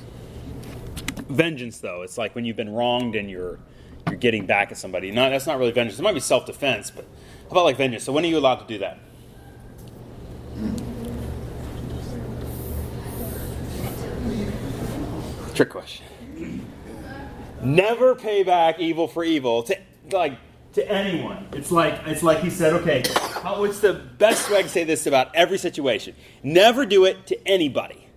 vengeance, 1.29 1.77
though. 1.77 2.01
It's 2.01 2.17
like 2.17 2.33
when 2.33 2.45
you've 2.45 2.57
been 2.57 2.73
wronged 2.73 3.15
and 3.15 3.29
you're 3.29 3.59
you're 4.07 4.17
getting 4.17 4.45
back 4.45 4.71
at 4.71 4.77
somebody. 4.77 5.11
No, 5.11 5.29
that's 5.29 5.47
not 5.47 5.57
really 5.57 5.71
vengeance. 5.71 5.99
It 5.99 6.03
might 6.03 6.13
be 6.13 6.19
self 6.19 6.45
defense, 6.45 6.91
but 6.91 7.05
how 7.45 7.51
about 7.51 7.65
like 7.65 7.77
vengeance? 7.77 8.03
So 8.03 8.11
when 8.13 8.23
are 8.23 8.27
you 8.27 8.37
allowed 8.37 8.55
to 8.55 8.67
do 8.67 8.79
that? 8.79 8.99
Trick 15.53 15.69
question. 15.69 16.05
Never 17.63 18.13
pay 18.15 18.43
back 18.43 18.79
evil 18.79 19.07
for 19.07 19.23
evil 19.23 19.63
to 19.63 19.77
like 20.11 20.37
to 20.73 20.91
anyone. 20.91 21.47
It's 21.53 21.71
like 21.71 22.01
it's 22.05 22.21
like 22.21 22.39
he 22.39 22.49
said. 22.49 22.73
Okay, 22.73 23.03
how, 23.41 23.59
what's 23.59 23.79
the 23.79 23.93
best 23.93 24.49
way 24.49 24.57
I 24.57 24.61
can 24.61 24.69
say 24.69 24.83
this 24.83 25.07
about 25.07 25.33
every 25.33 25.57
situation? 25.57 26.15
Never 26.43 26.85
do 26.85 27.05
it 27.05 27.25
to 27.27 27.47
anybody. 27.47 28.07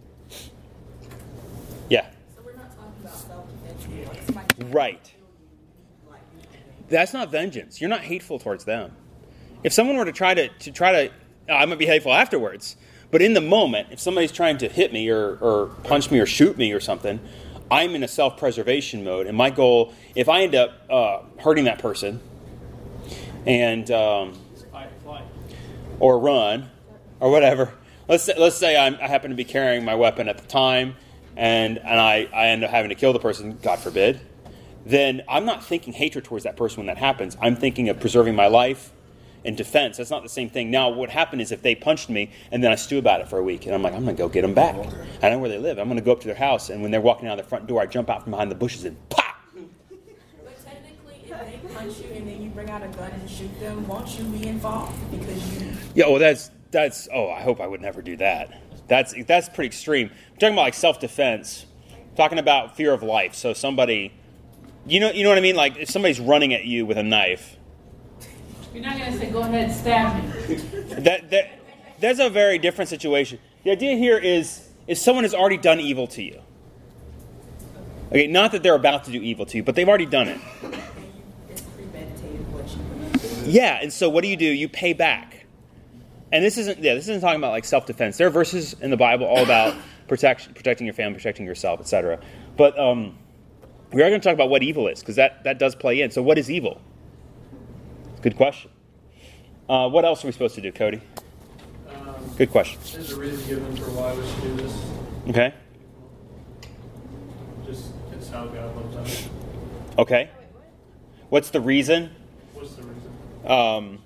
Yeah. 1.89 2.11
So 2.35 2.43
we're 2.45 2.55
not 2.55 2.77
talking 2.77 2.93
about 3.01 3.15
self-defense. 3.15 4.75
Right. 4.75 5.15
That's 6.89 7.13
not 7.13 7.31
vengeance. 7.31 7.81
You're 7.81 7.91
not 7.91 8.01
hateful 8.01 8.39
towards 8.39 8.65
them. 8.65 8.93
If 9.63 9.73
someone 9.73 9.97
were 9.97 10.05
to 10.05 10.13
try 10.13 10.35
to, 10.35 10.49
to 10.49 10.73
try 10.73 10.93
to, 10.93 11.13
I 11.53 11.65
might 11.67 11.79
be 11.79 11.87
hateful 11.87 12.13
afterwards, 12.13 12.77
but 13.11 13.23
in 13.23 13.35
the 13.35 13.41
moment, 13.41 13.89
if 13.91 14.01
somebody's 14.01 14.33
trying 14.33 14.59
to 14.59 14.69
hit 14.69 14.93
me 14.93 15.09
or, 15.09 15.37
or 15.41 15.67
punch 15.85 16.11
me 16.11 16.19
or 16.21 16.27
shoot 16.27 16.57
me 16.57 16.73
or 16.73 16.81
something, 16.81 17.21
I'm 17.71 17.95
in 17.95 18.03
a 18.03 18.09
self 18.09 18.37
preservation 18.39 19.05
mode. 19.05 19.27
And 19.27 19.37
my 19.37 19.51
goal, 19.51 19.93
if 20.15 20.29
I 20.29 20.43
end 20.43 20.55
up 20.55 20.73
uh, 20.91 21.21
hurting 21.41 21.65
that 21.65 21.79
person 21.79 22.21
and, 23.47 23.91
um, 23.91 24.39
or 26.01 26.19
run 26.19 26.71
or 27.21 27.31
whatever, 27.31 27.73
let's 28.07 28.25
say, 28.25 28.35
let's 28.39 28.57
say 28.57 28.77
I'm, 28.77 28.97
I 28.97 29.09
happen 29.09 29.31
to 29.31 29.37
be 29.37 29.45
carrying 29.45 29.85
my 29.85 29.95
weapon 29.95 30.29
at 30.29 30.39
the 30.39 30.47
time 30.47 30.97
and, 31.37 31.79
and 31.79 32.01
I, 32.01 32.29
I 32.33 32.49
end 32.49 32.65
up 32.65 32.71
having 32.71 32.89
to 32.89 32.95
kill 32.95 33.13
the 33.13 33.19
person, 33.19 33.59
God 33.63 33.79
forbid, 33.79 34.21
then 34.89 35.23
I'm 35.29 35.45
not 35.45 35.63
thinking 35.63 35.93
hatred 35.93 36.25
towards 36.25 36.45
that 36.45 36.57
person 36.57 36.79
when 36.79 36.87
that 36.87 36.97
happens. 36.97 37.37
I'm 37.43 37.57
thinking 37.57 37.89
of 37.91 38.01
preserving 38.01 38.35
my 38.35 38.47
life 38.47 38.93
and 39.45 39.57
defense. 39.57 39.99
That's 39.99 40.11
not 40.11 40.23
the 40.23 40.31
same 40.31 40.49
thing. 40.49 40.71
Now, 40.71 40.89
what 40.89 41.11
happened 41.11 41.43
is 41.43 41.53
if 41.53 41.61
they 41.61 41.75
punched 41.75 42.09
me 42.09 42.31
and 42.51 42.65
then 42.65 42.73
I 42.73 42.75
stew 42.75 42.99
about 42.99 43.21
it 43.21 43.29
for 43.29 43.39
a 43.39 43.43
week, 43.43 43.67
and 43.67 43.75
I'm 43.75 43.83
like, 43.83 43.93
I'm 43.93 44.05
going 44.05 44.17
to 44.17 44.23
go 44.23 44.29
get 44.29 44.43
them 44.43 44.55
back. 44.55 44.75
I 45.23 45.29
know 45.29 45.39
where 45.39 45.51
they 45.51 45.59
live. 45.59 45.79
I'm 45.79 45.89
going 45.89 45.99
to 45.99 46.05
go 46.05 46.13
up 46.13 46.21
to 46.21 46.27
their 46.27 46.37
house, 46.37 46.71
and 46.71 46.81
when 46.81 46.91
they're 46.91 47.03
walking 47.03 47.29
out 47.29 47.37
the 47.37 47.45
front 47.45 47.67
door, 47.67 47.83
I 47.83 47.87
jump 47.87 48.09
out 48.09 48.23
from 48.23 48.31
behind 48.31 48.51
the 48.51 48.55
bushes 48.55 48.85
and 48.85 48.97
pop! 49.11 49.37
But 49.55 50.65
technically, 50.65 51.23
if 51.25 51.39
they 51.39 51.75
punch 51.75 51.99
you 51.99 52.11
and 52.15 52.27
then 52.27 52.43
you 52.43 52.49
bring 52.51 52.71
out 52.71 52.83
a 52.83 52.89
gun 52.89 53.11
and 53.11 53.29
shoot 53.29 53.61
them, 53.61 53.87
won't 53.87 54.19
you 54.19 54.25
be 54.25 54.47
involved? 54.47 54.99
Because 55.11 55.63
you 55.63 55.73
Yeah, 55.95 56.09
well, 56.09 56.19
that's 56.19 56.51
that's. 56.71 57.09
Oh, 57.13 57.31
I 57.31 57.43
hope 57.43 57.61
I 57.61 57.67
would 57.67 57.83
never 57.83 58.01
do 58.01 58.17
that. 58.17 58.59
That's 58.89 59.15
that's 59.27 59.51
pretty 59.51 59.67
extreme. 59.67 60.09
I'm 60.09 60.39
talking 60.39 60.55
about 60.55 60.63
like 60.63 60.75
self 60.75 60.99
defense. 60.99 61.67
Talking 62.17 62.39
about 62.39 62.75
fear 62.75 62.93
of 62.93 63.03
life. 63.05 63.35
So 63.35 63.53
somebody, 63.53 64.13
you 64.89 65.01
know, 65.01 65.11
you 65.11 65.23
know 65.23 65.29
what 65.29 65.39
I 65.39 65.43
mean. 65.43 65.57
Like 65.57 65.77
if 65.77 65.91
somebody's 65.91 66.21
running 66.21 66.55
at 66.55 66.65
you 66.65 66.87
with 66.87 66.99
a 66.99 67.03
knife, 67.03 67.57
You're 68.73 68.83
not 68.83 68.99
gonna 68.99 69.17
say, 69.17 69.31
go 69.31 69.41
ahead 69.41 69.65
and 69.65 69.73
stab 69.73 70.25
me. 70.49 70.55
that 71.03 71.31
that 71.31 71.51
that's 72.01 72.19
a 72.21 72.31
very 72.31 72.59
different 72.59 72.89
situation. 72.89 73.39
The 73.65 73.71
idea 73.71 73.97
here 73.97 74.19
is 74.19 74.69
is 74.87 75.01
someone 75.01 75.25
has 75.25 75.35
already 75.35 75.59
done 75.59 75.81
evil 75.81 76.07
to 76.09 76.23
you. 76.23 76.41
Okay, 78.09 78.27
not 78.27 78.53
that 78.53 78.63
they're 78.63 78.75
about 78.75 79.05
to 79.05 79.11
do 79.11 79.21
evil 79.21 79.45
to 79.47 79.57
you, 79.59 79.63
but 79.63 79.75
they've 79.75 79.89
already 79.89 80.07
done 80.07 80.29
it. 80.29 80.41
it's 81.51 81.61
premeditated 81.61 82.51
what 82.53 82.67
you 82.71 83.45
do. 83.45 83.51
Yeah, 83.51 83.79
and 83.83 83.93
so 83.93 84.09
what 84.09 84.23
do 84.23 84.29
you 84.29 84.37
do? 84.37 84.47
You 84.47 84.69
pay 84.69 84.95
back. 84.95 85.45
And 86.33 86.43
this 86.45 86.57
isn't 86.59 86.79
yeah, 86.79 86.95
this 86.95 87.05
isn't 87.09 87.21
talking 87.21 87.41
about 87.41 87.51
like 87.51 87.65
self 87.65 87.87
defense. 87.87 88.17
There 88.17 88.27
are 88.27 88.31
verses 88.31 88.75
in 88.81 88.91
the 88.91 88.97
Bible 88.97 89.27
all 89.27 89.43
about 89.43 89.75
protection, 90.09 90.55
protecting 90.55 90.87
your 90.87 90.95
family, 90.95 91.17
protecting 91.17 91.45
yourself, 91.45 91.81
etc. 91.81 92.21
But 92.57 92.79
um, 92.79 93.19
we 93.93 94.03
are 94.03 94.09
going 94.09 94.21
to 94.21 94.25
talk 94.25 94.35
about 94.35 94.51
what 94.51 94.63
evil 94.63 94.89
is 94.89 95.01
because 95.01 95.17
that 95.17 95.45
that 95.45 95.59
does 95.59 95.75
play 95.75 96.01
in. 96.03 96.11
So 96.11 96.23
what 96.23 96.39
is 96.39 96.51
evil? 96.51 96.81
Good 98.23 98.37
question. 98.37 98.71
Uh, 99.69 99.89
what 99.89 100.05
else 100.05 100.25
are 100.25 100.29
we 100.29 100.33
supposed 100.33 100.55
to 100.57 100.61
do, 100.61 100.73
Cody? 100.73 101.01
Um, 101.89 102.15
Good 102.37 102.51
question. 102.51 102.81
There's 102.93 103.13
a 103.13 103.17
reason 103.21 103.47
given 103.49 103.77
for 103.77 103.91
why 103.91 104.15
we 104.15 104.27
should 104.27 104.43
do 104.43 104.57
this. 104.57 104.85
Okay. 105.29 105.55
Just 107.67 107.93
it's 108.13 108.29
how 108.31 108.47
God 108.47 108.77
loves 108.77 108.97
us. 108.97 109.29
Okay. 109.99 110.31
What's 111.29 111.51
the 111.51 111.61
reason? 111.61 112.11
What's 112.55 112.73
the 112.75 112.83
reason? 112.83 113.51
Um, 113.51 113.99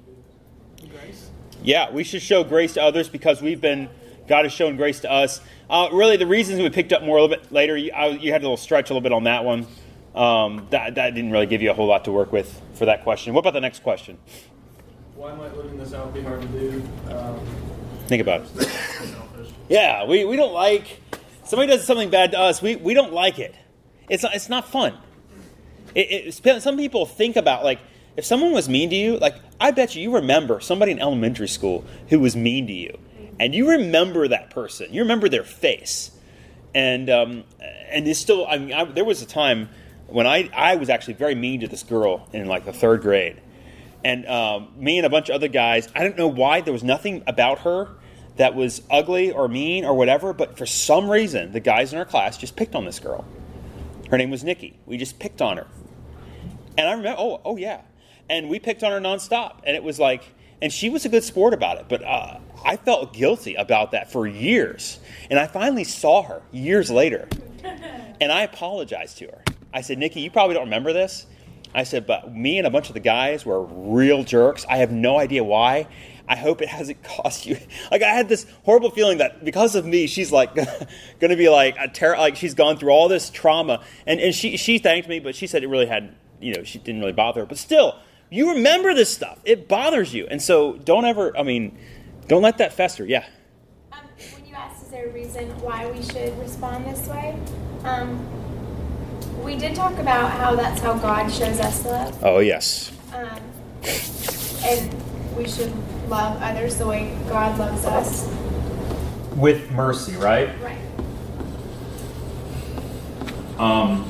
Grace. 0.90 1.30
Yeah, 1.62 1.90
we 1.92 2.02
should 2.02 2.22
show 2.22 2.42
grace 2.42 2.74
to 2.74 2.82
others 2.82 3.08
because 3.08 3.40
we've 3.40 3.60
been, 3.60 3.88
God 4.32 4.46
has 4.46 4.52
shown 4.54 4.78
grace 4.78 5.00
to 5.00 5.12
us. 5.12 5.42
Uh, 5.68 5.90
really, 5.92 6.16
the 6.16 6.26
reasons 6.26 6.58
we 6.58 6.70
picked 6.70 6.90
up 6.94 7.02
more 7.02 7.18
a 7.18 7.20
little 7.20 7.36
bit 7.36 7.52
later, 7.52 7.76
you, 7.76 7.92
I, 7.92 8.06
you 8.06 8.32
had 8.32 8.40
a 8.40 8.44
little 8.44 8.56
stretch 8.56 8.88
a 8.88 8.94
little 8.94 9.02
bit 9.02 9.12
on 9.12 9.24
that 9.24 9.44
one. 9.44 9.66
Um, 10.14 10.66
that, 10.70 10.94
that 10.94 11.14
didn't 11.14 11.32
really 11.32 11.44
give 11.44 11.60
you 11.60 11.70
a 11.70 11.74
whole 11.74 11.86
lot 11.86 12.06
to 12.06 12.12
work 12.12 12.32
with 12.32 12.58
for 12.72 12.86
that 12.86 13.02
question. 13.02 13.34
What 13.34 13.40
about 13.40 13.52
the 13.52 13.60
next 13.60 13.82
question? 13.82 14.16
Why 15.16 15.34
might 15.34 15.54
living 15.54 15.76
this 15.76 15.92
out 15.92 16.14
be 16.14 16.22
hard 16.22 16.40
to 16.40 16.48
do? 16.48 16.82
Um, 17.10 17.40
Think 18.06 18.22
about 18.22 18.46
it. 18.56 19.52
Yeah, 19.68 20.06
we, 20.06 20.24
we 20.24 20.36
don't 20.36 20.54
like, 20.54 21.02
somebody 21.44 21.70
does 21.70 21.86
something 21.86 22.08
bad 22.08 22.30
to 22.30 22.38
us, 22.38 22.62
we, 22.62 22.76
we 22.76 22.94
don't 22.94 23.12
like 23.12 23.38
it. 23.38 23.54
It's 24.08 24.22
not, 24.22 24.34
it's 24.34 24.48
not 24.48 24.66
fun. 24.66 24.96
It, 25.94 26.34
it, 26.42 26.62
some 26.62 26.78
people 26.78 27.04
think 27.04 27.36
about, 27.36 27.64
like, 27.64 27.80
if 28.16 28.24
someone 28.24 28.52
was 28.52 28.66
mean 28.66 28.88
to 28.88 28.96
you, 28.96 29.18
like, 29.18 29.34
I 29.60 29.72
bet 29.72 29.94
you 29.94 30.00
you 30.00 30.14
remember 30.14 30.60
somebody 30.60 30.92
in 30.92 31.00
elementary 31.00 31.48
school 31.48 31.84
who 32.08 32.18
was 32.18 32.34
mean 32.34 32.66
to 32.68 32.72
you. 32.72 32.98
And 33.40 33.54
you 33.54 33.70
remember 33.70 34.28
that 34.28 34.50
person. 34.50 34.92
You 34.92 35.02
remember 35.02 35.28
their 35.28 35.44
face. 35.44 36.10
And, 36.74 37.10
um, 37.10 37.44
and 37.60 38.06
it's 38.06 38.18
still, 38.18 38.46
I 38.46 38.58
mean, 38.58 38.72
I, 38.72 38.84
there 38.84 39.04
was 39.04 39.22
a 39.22 39.26
time 39.26 39.68
when 40.06 40.26
I, 40.26 40.50
I 40.54 40.76
was 40.76 40.88
actually 40.88 41.14
very 41.14 41.34
mean 41.34 41.60
to 41.60 41.68
this 41.68 41.82
girl 41.82 42.28
in, 42.32 42.46
like, 42.46 42.64
the 42.64 42.72
third 42.72 43.02
grade. 43.02 43.40
And 44.04 44.26
um, 44.26 44.68
me 44.76 44.98
and 44.98 45.06
a 45.06 45.10
bunch 45.10 45.28
of 45.28 45.34
other 45.34 45.48
guys, 45.48 45.88
I 45.94 46.02
don't 46.02 46.16
know 46.16 46.28
why, 46.28 46.60
there 46.60 46.72
was 46.72 46.82
nothing 46.82 47.22
about 47.26 47.60
her 47.60 47.88
that 48.36 48.54
was 48.54 48.82
ugly 48.90 49.30
or 49.30 49.48
mean 49.48 49.84
or 49.84 49.94
whatever, 49.94 50.32
but 50.32 50.56
for 50.56 50.66
some 50.66 51.08
reason, 51.08 51.52
the 51.52 51.60
guys 51.60 51.92
in 51.92 51.98
our 51.98 52.04
class 52.04 52.38
just 52.38 52.56
picked 52.56 52.74
on 52.74 52.84
this 52.84 52.98
girl. 52.98 53.24
Her 54.10 54.18
name 54.18 54.30
was 54.30 54.42
Nikki. 54.42 54.78
We 54.86 54.96
just 54.96 55.18
picked 55.18 55.40
on 55.40 55.56
her. 55.56 55.66
And 56.76 56.88
I 56.88 56.92
remember, 56.92 57.16
oh, 57.18 57.40
oh 57.44 57.56
yeah. 57.56 57.82
And 58.28 58.48
we 58.48 58.58
picked 58.58 58.82
on 58.82 58.90
her 58.92 59.00
nonstop. 59.00 59.60
And 59.64 59.76
it 59.76 59.82
was 59.82 59.98
like, 59.98 60.22
and 60.60 60.72
she 60.72 60.88
was 60.88 61.04
a 61.04 61.08
good 61.08 61.24
sport 61.24 61.54
about 61.54 61.78
it. 61.78 61.86
But 61.88 62.02
uh, 62.02 62.38
I 62.64 62.76
felt 62.76 63.12
guilty 63.12 63.54
about 63.54 63.92
that 63.92 64.10
for 64.10 64.26
years. 64.26 65.00
And 65.30 65.38
I 65.38 65.46
finally 65.46 65.84
saw 65.84 66.22
her 66.22 66.42
years 66.52 66.90
later. 66.90 67.28
And 68.20 68.30
I 68.30 68.42
apologized 68.42 69.18
to 69.18 69.26
her. 69.26 69.42
I 69.74 69.80
said, 69.80 69.98
Nikki, 69.98 70.20
you 70.20 70.30
probably 70.30 70.54
don't 70.54 70.64
remember 70.64 70.92
this. 70.92 71.26
I 71.74 71.84
said, 71.84 72.06
but 72.06 72.34
me 72.34 72.58
and 72.58 72.66
a 72.66 72.70
bunch 72.70 72.88
of 72.88 72.94
the 72.94 73.00
guys 73.00 73.46
were 73.46 73.62
real 73.62 74.24
jerks. 74.24 74.66
I 74.68 74.78
have 74.78 74.92
no 74.92 75.18
idea 75.18 75.42
why. 75.42 75.88
I 76.28 76.36
hope 76.36 76.62
it 76.62 76.68
hasn't 76.68 77.02
cost 77.04 77.46
you. 77.46 77.56
Like 77.90 78.02
I 78.02 78.10
had 78.10 78.28
this 78.28 78.46
horrible 78.64 78.90
feeling 78.90 79.18
that 79.18 79.44
because 79.44 79.74
of 79.74 79.84
me, 79.86 80.06
she's 80.06 80.30
like 80.30 80.54
going 80.54 81.30
to 81.30 81.36
be 81.36 81.48
like 81.48 81.76
a 81.78 81.88
terror. 81.88 82.16
Like 82.16 82.36
she's 82.36 82.54
gone 82.54 82.76
through 82.76 82.90
all 82.90 83.08
this 83.08 83.30
trauma, 83.30 83.82
and 84.06 84.20
and 84.20 84.34
she 84.34 84.56
she 84.56 84.78
thanked 84.78 85.08
me, 85.08 85.18
but 85.18 85.34
she 85.34 85.46
said 85.46 85.62
it 85.62 85.68
really 85.68 85.86
had 85.86 86.14
you 86.40 86.54
know 86.54 86.62
she 86.62 86.78
didn't 86.78 87.00
really 87.00 87.12
bother 87.12 87.40
her. 87.40 87.46
But 87.46 87.58
still, 87.58 87.98
you 88.30 88.50
remember 88.52 88.94
this 88.94 89.12
stuff. 89.12 89.40
It 89.44 89.68
bothers 89.68 90.14
you, 90.14 90.26
and 90.30 90.40
so 90.40 90.74
don't 90.74 91.04
ever. 91.04 91.36
I 91.36 91.42
mean, 91.42 91.76
don't 92.28 92.42
let 92.42 92.58
that 92.58 92.72
fester. 92.72 93.04
Yeah. 93.04 93.24
Um, 93.92 94.00
when 94.34 94.46
you 94.46 94.54
asked, 94.54 94.84
is 94.84 94.88
there 94.88 95.08
a 95.08 95.12
reason 95.12 95.48
why 95.60 95.90
we 95.90 96.02
should 96.02 96.38
respond 96.38 96.86
this 96.86 97.06
way? 97.06 97.38
Um, 97.84 98.26
we 99.42 99.56
did 99.56 99.74
talk 99.74 99.98
about 99.98 100.30
how 100.30 100.54
that's 100.54 100.80
how 100.80 100.94
God 100.94 101.30
shows 101.32 101.58
us 101.60 101.84
love. 101.84 102.18
Oh 102.22 102.38
yes. 102.38 102.92
Um, 103.12 103.40
and 104.64 105.36
we 105.36 105.48
should 105.48 105.72
love 106.08 106.40
others 106.40 106.76
the 106.76 106.86
way 106.86 107.16
God 107.28 107.58
loves 107.58 107.84
us. 107.84 108.28
With 109.36 109.70
mercy, 109.72 110.16
right? 110.16 110.50
Right. 110.60 110.78
Um, 113.58 114.04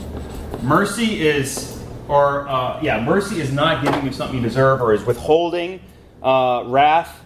mercy 0.63 1.27
is, 1.27 1.83
or 2.09 2.49
uh, 2.49 2.81
yeah, 2.83 3.03
mercy 3.05 3.41
is 3.41 3.53
not 3.53 3.85
giving 3.85 4.05
you 4.05 4.13
something 4.13 4.37
you 4.37 4.43
deserve, 4.43 4.81
or 4.83 4.93
is 4.93 5.05
withholding 5.05 5.81
uh, 6.23 6.65
wrath, 6.67 7.22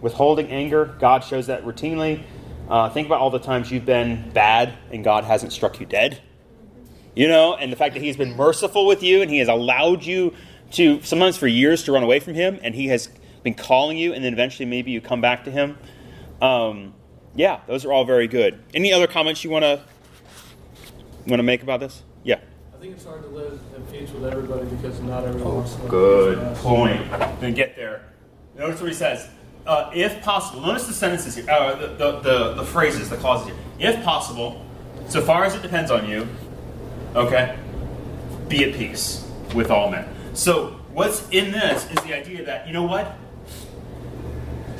withholding 0.00 0.48
anger. 0.48 0.96
God 0.98 1.24
shows 1.24 1.46
that 1.46 1.64
routinely. 1.64 2.22
Uh, 2.68 2.90
think 2.90 3.06
about 3.06 3.20
all 3.20 3.30
the 3.30 3.38
times 3.38 3.70
you've 3.70 3.86
been 3.86 4.30
bad 4.30 4.74
and 4.90 5.02
God 5.02 5.24
hasn't 5.24 5.52
struck 5.52 5.80
you 5.80 5.86
dead. 5.86 6.20
You 7.14 7.26
know, 7.26 7.54
and 7.54 7.72
the 7.72 7.76
fact 7.76 7.94
that 7.94 8.02
He's 8.02 8.16
been 8.16 8.36
merciful 8.36 8.86
with 8.86 9.02
you 9.02 9.22
and 9.22 9.30
He 9.30 9.38
has 9.38 9.48
allowed 9.48 10.04
you 10.04 10.34
to, 10.72 11.02
sometimes 11.02 11.36
for 11.36 11.46
years, 11.46 11.82
to 11.84 11.92
run 11.92 12.02
away 12.02 12.20
from 12.20 12.34
Him, 12.34 12.60
and 12.62 12.74
He 12.74 12.88
has 12.88 13.08
been 13.42 13.54
calling 13.54 13.96
you, 13.96 14.12
and 14.12 14.24
then 14.24 14.32
eventually 14.32 14.66
maybe 14.66 14.90
you 14.90 15.00
come 15.00 15.20
back 15.20 15.44
to 15.44 15.50
Him. 15.50 15.78
Um, 16.40 16.94
yeah, 17.34 17.60
those 17.66 17.84
are 17.84 17.92
all 17.92 18.04
very 18.04 18.28
good. 18.28 18.62
Any 18.74 18.92
other 18.92 19.06
comments 19.06 19.42
you 19.42 19.50
want 19.50 19.64
to 19.64 19.82
want 21.26 21.40
to 21.40 21.44
make 21.44 21.62
about 21.62 21.80
this? 21.80 22.02
Yeah. 22.22 22.40
I 22.74 22.80
think 22.80 22.94
it's 22.94 23.04
hard 23.04 23.22
to 23.22 23.28
live 23.28 23.58
at 23.74 23.90
peace 23.92 24.10
with 24.10 24.24
everybody 24.24 24.66
because 24.66 25.00
not 25.00 25.24
everyone 25.24 25.56
live 25.56 25.88
Good 25.88 26.56
point. 26.56 27.10
Then 27.40 27.54
get 27.54 27.74
there. 27.76 28.12
Notice 28.56 28.80
what 28.80 28.88
he 28.88 28.94
says. 28.94 29.28
Uh, 29.68 29.90
if 29.94 30.20
possible, 30.22 30.62
notice 30.62 30.86
the 30.86 30.92
sentences 30.92 31.36
here, 31.36 31.48
uh, 31.48 31.76
the, 31.76 31.86
the, 31.88 32.20
the, 32.20 32.54
the 32.54 32.64
phrases, 32.64 33.08
the 33.10 33.16
clauses 33.16 33.48
here. 33.48 33.56
If 33.78 34.02
possible, 34.02 34.64
so 35.08 35.20
far 35.20 35.44
as 35.44 35.54
it 35.54 35.62
depends 35.62 35.90
on 35.90 36.08
you, 36.08 36.26
Okay? 37.14 37.56
Be 38.48 38.64
at 38.64 38.74
peace 38.74 39.28
with 39.54 39.70
all 39.70 39.90
men. 39.90 40.06
So, 40.34 40.78
what's 40.92 41.28
in 41.30 41.52
this 41.52 41.90
is 41.90 41.96
the 42.04 42.14
idea 42.14 42.44
that, 42.44 42.66
you 42.66 42.72
know 42.72 42.84
what? 42.84 43.16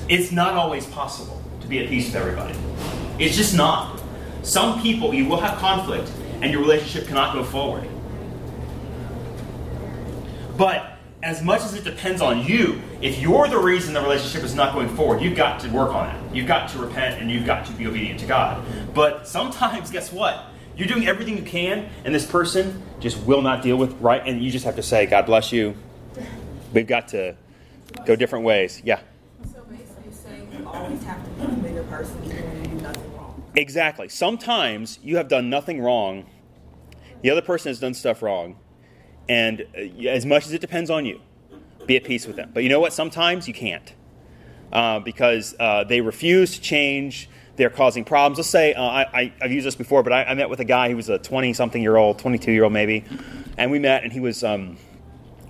It's 0.09 0.31
not 0.31 0.55
always 0.55 0.87
possible 0.87 1.43
to 1.61 1.67
be 1.67 1.81
at 1.81 1.89
peace 1.89 2.07
with 2.07 2.17
everybody. 2.17 2.55
It's 3.19 3.37
just 3.37 3.57
not. 3.57 4.01
Some 4.43 4.81
people, 4.81 5.13
you 5.13 5.27
will 5.27 5.41
have 5.41 5.59
conflict, 5.59 6.11
and 6.41 6.53
your 6.53 6.61
relationship 6.61 7.09
cannot 7.09 7.35
go 7.35 7.45
forward. 7.45 7.89
But 10.57 10.88
as 11.23 11.43
much 11.43 11.63
as 11.63 11.75
it 11.75 11.85
depends 11.85 12.23
on 12.23 12.45
you, 12.45 12.81
if 13.01 13.19
you're 13.21 13.49
the 13.49 13.59
reason 13.59 13.93
the 13.93 14.01
relationship 14.01 14.45
is 14.45 14.55
not 14.55 14.73
going 14.73 14.89
forward, 14.89 15.21
you've 15.21 15.37
got 15.37 15.61
to 15.61 15.69
work 15.71 15.93
on 15.93 16.15
it. 16.15 16.35
You've 16.35 16.47
got 16.47 16.69
to 16.71 16.79
repent 16.79 17.21
and 17.21 17.31
you've 17.31 17.47
got 17.47 17.67
to 17.67 17.73
be 17.73 17.87
obedient 17.87 18.21
to 18.21 18.27
God. 18.27 18.65
But 18.95 19.27
sometimes, 19.27 19.91
guess 19.93 20.13
what? 20.13 20.45
You're 20.77 20.87
doing 20.87 21.09
everything 21.09 21.37
you 21.37 21.43
can, 21.43 21.89
and 22.05 22.15
this 22.15 22.25
person 22.25 22.83
just 23.01 23.21
will 23.25 23.43
not 23.43 23.63
deal 23.63 23.77
with 23.77 24.01
right, 24.01 24.23
and 24.25 24.41
you 24.41 24.51
just 24.53 24.65
have 24.65 24.77
to 24.77 24.83
say, 24.83 25.07
God 25.07 25.27
bless 25.27 25.51
you. 25.51 25.75
We've 26.73 26.87
got 26.87 27.09
to 27.09 27.35
go 28.07 28.15
different 28.15 28.45
ways. 28.45 28.81
Yeah. 28.85 29.01
So 29.53 29.63
basically 29.63 30.13
saying 30.13 30.49
you 30.57 30.69
always 30.69 31.03
have 31.03 31.25
to 31.25 31.31
be 31.31 31.47
the 31.47 31.63
bigger 31.63 31.83
person 31.85 32.23
even 32.27 32.37
when 32.37 32.65
you 32.65 32.77
do 32.77 32.83
nothing 32.83 33.17
wrong. 33.17 33.43
Exactly. 33.57 34.09
Sometimes 34.09 35.01
you 35.03 35.17
have 35.17 35.27
done 35.27 35.51
nothing 35.51 35.81
wrong, 35.81 36.27
the 37.23 37.31
other 37.31 37.43
person 37.43 37.71
has 37.71 37.81
done 37.81 37.95
stuff 37.95 38.23
wrong, 38.23 38.57
and 39.29 39.67
uh, 39.77 40.09
as 40.09 40.25
much 40.25 40.47
as 40.47 40.53
it 40.53 40.61
depends 40.61 40.91
on 40.91 41.05
you, 41.05 41.21
be 41.87 41.97
at 41.97 42.05
peace 42.05 42.27
with 42.27 42.37
them. 42.37 42.51
But 42.53 42.63
you 42.63 42.69
know 42.69 42.81
what? 42.81 42.93
Sometimes 42.93 43.49
you 43.49 43.55
can't 43.55 43.93
uh, 44.73 45.01
because 45.01 45.55
uh, 45.59 45.85
they 45.85 46.01
refuse 46.01 46.55
to 46.55 46.61
change. 46.61 47.29
They're 47.57 47.71
causing 47.71 48.05
problems. 48.05 48.39
Let's 48.39 48.51
say 48.51 48.75
uh, 48.75 48.83
I, 48.83 49.33
have 49.41 49.51
used 49.51 49.67
this 49.67 49.75
before, 49.75 50.03
but 50.03 50.13
I, 50.13 50.25
I 50.25 50.35
met 50.35 50.49
with 50.49 50.61
a 50.61 50.65
guy 50.65 50.91
who 50.91 50.97
was 50.97 51.09
a 51.09 51.19
20 51.19 51.53
something 51.55 51.83
year 51.83 51.97
old, 51.97 52.19
22 52.19 52.53
year 52.53 52.65
old 52.65 52.73
maybe, 52.73 53.05
and 53.57 53.71
we 53.71 53.79
met 53.79 54.05
and 54.05 54.13
he 54.13 54.21
was 54.21 54.45
um, 54.45 54.77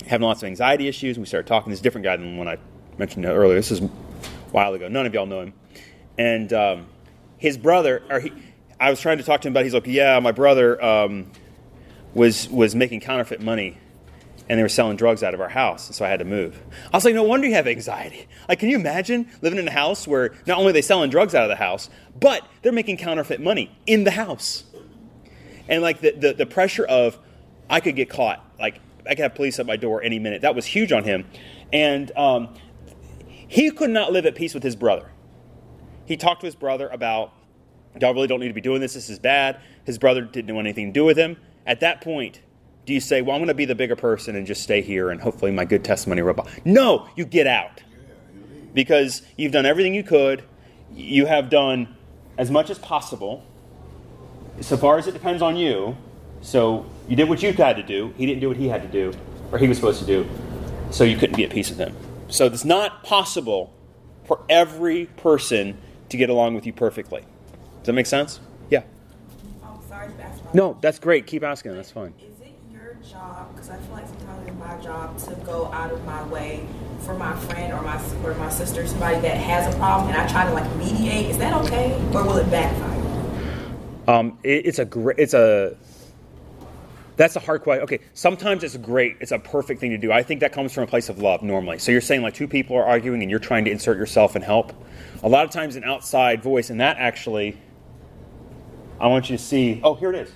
having 0.06 0.26
lots 0.26 0.42
of 0.42 0.46
anxiety 0.46 0.88
issues. 0.88 1.16
And 1.16 1.22
we 1.22 1.26
started 1.26 1.46
talking. 1.46 1.70
This 1.70 1.78
is 1.78 1.80
a 1.80 1.84
different 1.84 2.04
guy 2.04 2.16
than 2.16 2.32
the 2.32 2.38
one 2.38 2.48
I 2.48 2.56
mentioned 2.96 3.26
earlier. 3.26 3.54
This 3.54 3.70
is 3.70 3.80
a 3.80 3.86
while 4.52 4.72
ago. 4.72 4.88
None 4.88 5.04
of 5.04 5.12
y'all 5.12 5.26
know 5.26 5.42
him. 5.42 5.52
And 6.16 6.52
um, 6.52 6.86
his 7.36 7.58
brother, 7.58 8.02
or 8.10 8.20
he, 8.20 8.32
I 8.80 8.90
was 8.90 9.00
trying 9.00 9.18
to 9.18 9.24
talk 9.24 9.42
to 9.42 9.48
him 9.48 9.52
about. 9.52 9.64
He's 9.64 9.74
like, 9.74 9.86
yeah, 9.86 10.18
my 10.20 10.32
brother 10.32 10.82
um, 10.82 11.30
was 12.14 12.48
was 12.48 12.74
making 12.74 13.00
counterfeit 13.00 13.40
money, 13.40 13.78
and 14.48 14.58
they 14.58 14.62
were 14.62 14.68
selling 14.68 14.96
drugs 14.96 15.22
out 15.22 15.34
of 15.34 15.40
our 15.40 15.48
house, 15.48 15.94
so 15.94 16.04
I 16.04 16.08
had 16.08 16.18
to 16.18 16.24
move. 16.24 16.60
I 16.92 16.96
was 16.96 17.04
like, 17.04 17.14
no 17.14 17.22
wonder 17.22 17.46
you 17.46 17.54
have 17.54 17.66
anxiety. 17.66 18.26
Like, 18.48 18.58
can 18.58 18.68
you 18.68 18.76
imagine 18.76 19.28
living 19.42 19.58
in 19.58 19.68
a 19.68 19.72
house 19.72 20.06
where 20.08 20.34
not 20.46 20.58
only 20.58 20.70
are 20.70 20.72
they 20.72 20.82
selling 20.82 21.10
drugs 21.10 21.34
out 21.34 21.44
of 21.44 21.48
the 21.48 21.56
house, 21.56 21.90
but 22.18 22.46
they're 22.62 22.72
making 22.72 22.96
counterfeit 22.96 23.40
money 23.40 23.76
in 23.86 24.04
the 24.04 24.10
house, 24.10 24.64
and 25.68 25.82
like 25.82 26.00
the 26.00 26.12
the, 26.12 26.32
the 26.32 26.46
pressure 26.46 26.84
of 26.84 27.18
I 27.70 27.80
could 27.80 27.96
get 27.96 28.08
caught, 28.08 28.44
like 28.58 28.80
I 29.06 29.10
could 29.10 29.20
have 29.20 29.34
police 29.34 29.58
at 29.58 29.66
my 29.66 29.76
door 29.76 30.02
any 30.02 30.18
minute. 30.18 30.42
That 30.42 30.54
was 30.54 30.66
huge 30.66 30.92
on 30.92 31.04
him, 31.04 31.26
and 31.72 32.10
um, 32.16 32.54
he 33.48 33.70
could 33.70 33.90
not 33.90 34.12
live 34.12 34.26
at 34.26 34.34
peace 34.34 34.52
with 34.54 34.62
his 34.62 34.76
brother. 34.76 35.10
He 36.04 36.16
talked 36.16 36.40
to 36.40 36.46
his 36.46 36.54
brother 36.54 36.88
about, 36.88 37.32
y'all 38.00 38.14
really 38.14 38.26
don't 38.26 38.40
need 38.40 38.48
to 38.48 38.54
be 38.54 38.60
doing 38.60 38.80
this. 38.80 38.94
This 38.94 39.10
is 39.10 39.18
bad. 39.18 39.60
His 39.84 39.98
brother 39.98 40.22
didn't 40.22 40.54
want 40.54 40.66
anything 40.66 40.86
to 40.86 40.92
do 40.92 41.04
with 41.04 41.18
him. 41.18 41.36
At 41.66 41.80
that 41.80 42.00
point, 42.00 42.40
do 42.86 42.94
you 42.94 43.00
say, 43.00 43.20
well, 43.20 43.36
I'm 43.36 43.40
going 43.40 43.48
to 43.48 43.54
be 43.54 43.66
the 43.66 43.74
bigger 43.74 43.96
person 43.96 44.34
and 44.34 44.46
just 44.46 44.62
stay 44.62 44.80
here 44.80 45.10
and 45.10 45.20
hopefully 45.20 45.50
my 45.50 45.64
good 45.64 45.84
testimony 45.84 46.22
will 46.22 46.38
off? 46.40 46.58
No, 46.64 47.08
you 47.16 47.24
get 47.24 47.46
out. 47.46 47.82
Because 48.72 49.22
you've 49.36 49.52
done 49.52 49.66
everything 49.66 49.94
you 49.94 50.02
could. 50.02 50.42
You 50.94 51.26
have 51.26 51.50
done 51.50 51.94
as 52.38 52.50
much 52.50 52.70
as 52.70 52.78
possible, 52.78 53.44
so 54.60 54.76
far 54.76 54.96
as 54.96 55.06
it 55.06 55.12
depends 55.12 55.42
on 55.42 55.56
you. 55.56 55.96
So 56.40 56.86
you 57.08 57.16
did 57.16 57.28
what 57.28 57.42
you 57.42 57.52
had 57.52 57.76
to 57.76 57.82
do. 57.82 58.14
He 58.16 58.24
didn't 58.24 58.40
do 58.40 58.48
what 58.48 58.56
he 58.56 58.68
had 58.68 58.82
to 58.82 58.88
do, 58.88 59.12
or 59.52 59.58
he 59.58 59.68
was 59.68 59.76
supposed 59.76 60.00
to 60.00 60.06
do. 60.06 60.26
So 60.90 61.04
you 61.04 61.16
couldn't 61.16 61.36
be 61.36 61.44
at 61.44 61.50
peace 61.50 61.68
with 61.68 61.78
him. 61.78 61.94
So 62.28 62.46
it's 62.46 62.64
not 62.64 63.02
possible 63.02 63.74
for 64.24 64.40
every 64.48 65.06
person 65.06 65.76
to 66.08 66.16
get 66.16 66.30
along 66.30 66.54
with 66.54 66.64
you 66.64 66.72
perfectly. 66.72 67.20
Does 67.20 67.86
that 67.86 67.92
make 67.92 68.06
sense? 68.06 68.40
Yeah. 68.70 68.82
Oh, 69.64 69.80
sorry 69.88 70.12
to 70.12 70.22
ask 70.22 70.37
about 70.37 70.37
No, 70.54 70.78
that's 70.80 70.98
great. 70.98 71.26
Keep 71.26 71.42
asking. 71.42 71.74
That's 71.74 71.90
fine. 71.90 72.14
Is 72.18 72.40
it 72.40 72.54
your 72.72 72.94
job? 73.08 73.54
Because 73.54 73.70
I 73.70 73.76
feel 73.78 73.94
like 73.94 74.06
sometimes 74.06 74.48
it's 74.48 74.58
my 74.58 74.76
job 74.80 75.18
to 75.18 75.34
go 75.44 75.66
out 75.72 75.92
of 75.92 76.04
my 76.04 76.26
way 76.28 76.66
for 77.00 77.14
my 77.14 77.36
friend 77.36 77.72
or 77.72 77.82
my 77.82 78.02
or 78.24 78.34
my 78.34 78.48
sister, 78.48 78.86
somebody 78.86 79.20
that 79.20 79.36
has 79.36 79.72
a 79.72 79.78
problem, 79.78 80.10
and 80.10 80.20
I 80.20 80.26
try 80.26 80.44
to 80.46 80.52
like 80.52 80.74
mediate. 80.76 81.26
Is 81.26 81.38
that 81.38 81.52
okay, 81.64 81.92
or 82.14 82.24
will 82.24 82.36
it 82.36 82.50
backfire? 82.50 82.98
Um, 84.08 84.38
it, 84.42 84.66
it's 84.66 84.78
a 84.78 84.84
great. 84.84 85.18
It's 85.18 85.34
a. 85.34 85.76
That's 87.16 87.34
a 87.34 87.40
hard 87.40 87.62
question. 87.62 87.82
Okay, 87.82 87.98
sometimes 88.14 88.62
it's 88.62 88.76
great. 88.76 89.16
It's 89.20 89.32
a 89.32 89.40
perfect 89.40 89.80
thing 89.80 89.90
to 89.90 89.98
do. 89.98 90.12
I 90.12 90.22
think 90.22 90.40
that 90.40 90.52
comes 90.52 90.72
from 90.72 90.84
a 90.84 90.86
place 90.86 91.08
of 91.08 91.18
love 91.18 91.42
normally. 91.42 91.78
So 91.78 91.90
you're 91.90 92.00
saying 92.00 92.22
like 92.22 92.34
two 92.34 92.46
people 92.46 92.76
are 92.76 92.84
arguing 92.84 93.22
and 93.22 93.30
you're 93.30 93.40
trying 93.40 93.64
to 93.64 93.72
insert 93.72 93.98
yourself 93.98 94.36
and 94.36 94.44
help. 94.44 94.72
A 95.22 95.28
lot 95.28 95.44
of 95.44 95.50
times 95.50 95.74
an 95.74 95.82
outside 95.82 96.42
voice, 96.42 96.70
and 96.70 96.80
that 96.80 96.96
actually, 96.98 97.58
I 99.00 99.06
want 99.06 99.30
you 99.30 99.36
to 99.36 99.42
see. 99.42 99.80
Oh, 99.82 99.94
here 99.94 100.10
it 100.10 100.16
is. 100.16 100.32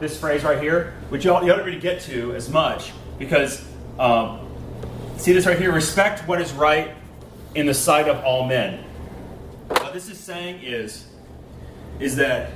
This 0.00 0.18
phrase 0.18 0.44
right 0.44 0.60
here, 0.60 0.94
which 1.08 1.24
you, 1.24 1.32
you 1.40 1.46
don't 1.46 1.64
really 1.64 1.78
get 1.78 2.00
to 2.02 2.34
as 2.34 2.48
much 2.48 2.92
because 3.18 3.64
um, 3.98 4.48
see 5.16 5.32
this 5.32 5.46
right 5.46 5.58
here. 5.58 5.72
Respect 5.72 6.26
what 6.28 6.40
is 6.40 6.52
right 6.52 6.94
in 7.54 7.66
the 7.66 7.74
sight 7.74 8.08
of 8.08 8.22
all 8.24 8.46
men. 8.46 8.84
What 9.68 9.92
this 9.92 10.08
is 10.08 10.18
saying 10.18 10.62
is, 10.62 11.06
is 11.98 12.16
that 12.16 12.50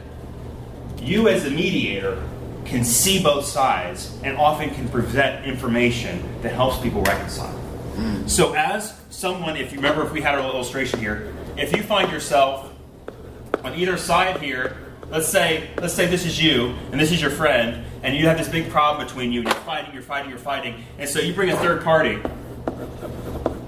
you 0.99 1.29
as 1.29 1.47
a 1.47 1.51
mediator 1.51 2.23
can 2.67 2.85
see 2.85 3.23
both 3.23 3.47
sides 3.47 4.19
and 4.23 4.37
often 4.37 4.71
can 4.71 4.89
present 4.89 5.47
information 5.47 6.23
that 6.43 6.53
helps 6.53 6.79
people 6.81 7.03
reconcile. 7.03 7.59
So, 8.27 8.55
as 8.55 8.99
someone, 9.11 9.57
if 9.57 9.73
you 9.73 9.79
remember, 9.79 10.07
if 10.07 10.13
we 10.13 10.23
had 10.23 10.37
our 10.37 10.41
illustration 10.41 11.01
here, 11.01 11.35
if 11.57 11.77
you 11.77 11.83
find 11.83 12.11
yourself 12.11 12.73
on 13.63 13.75
either 13.75 13.97
side 13.99 14.41
here, 14.41 14.77
let's 15.11 15.29
say, 15.29 15.71
let's 15.81 15.95
say 15.95 16.07
this 16.07 16.25
is 16.25 16.43
you 16.43 16.75
and 16.93 17.01
this 17.01 17.13
is 17.13 17.21
your 17.21 17.31
friend, 17.31 17.85
and 18.03 18.17
you 18.17 18.27
have 18.27 18.39
this 18.39 18.49
big 18.49 18.71
problem 18.71 19.07
between 19.07 19.33
you, 19.33 19.41
and 19.41 19.49
you're 19.49 19.59
fighting, 19.59 19.93
you're 19.93 20.03
fighting, 20.03 20.31
you're 20.31 20.39
fighting, 20.39 20.85
and 20.99 21.09
so 21.09 21.19
you 21.19 21.35
bring 21.35 21.51
a 21.51 21.57
third 21.57 21.83
party 21.83 22.21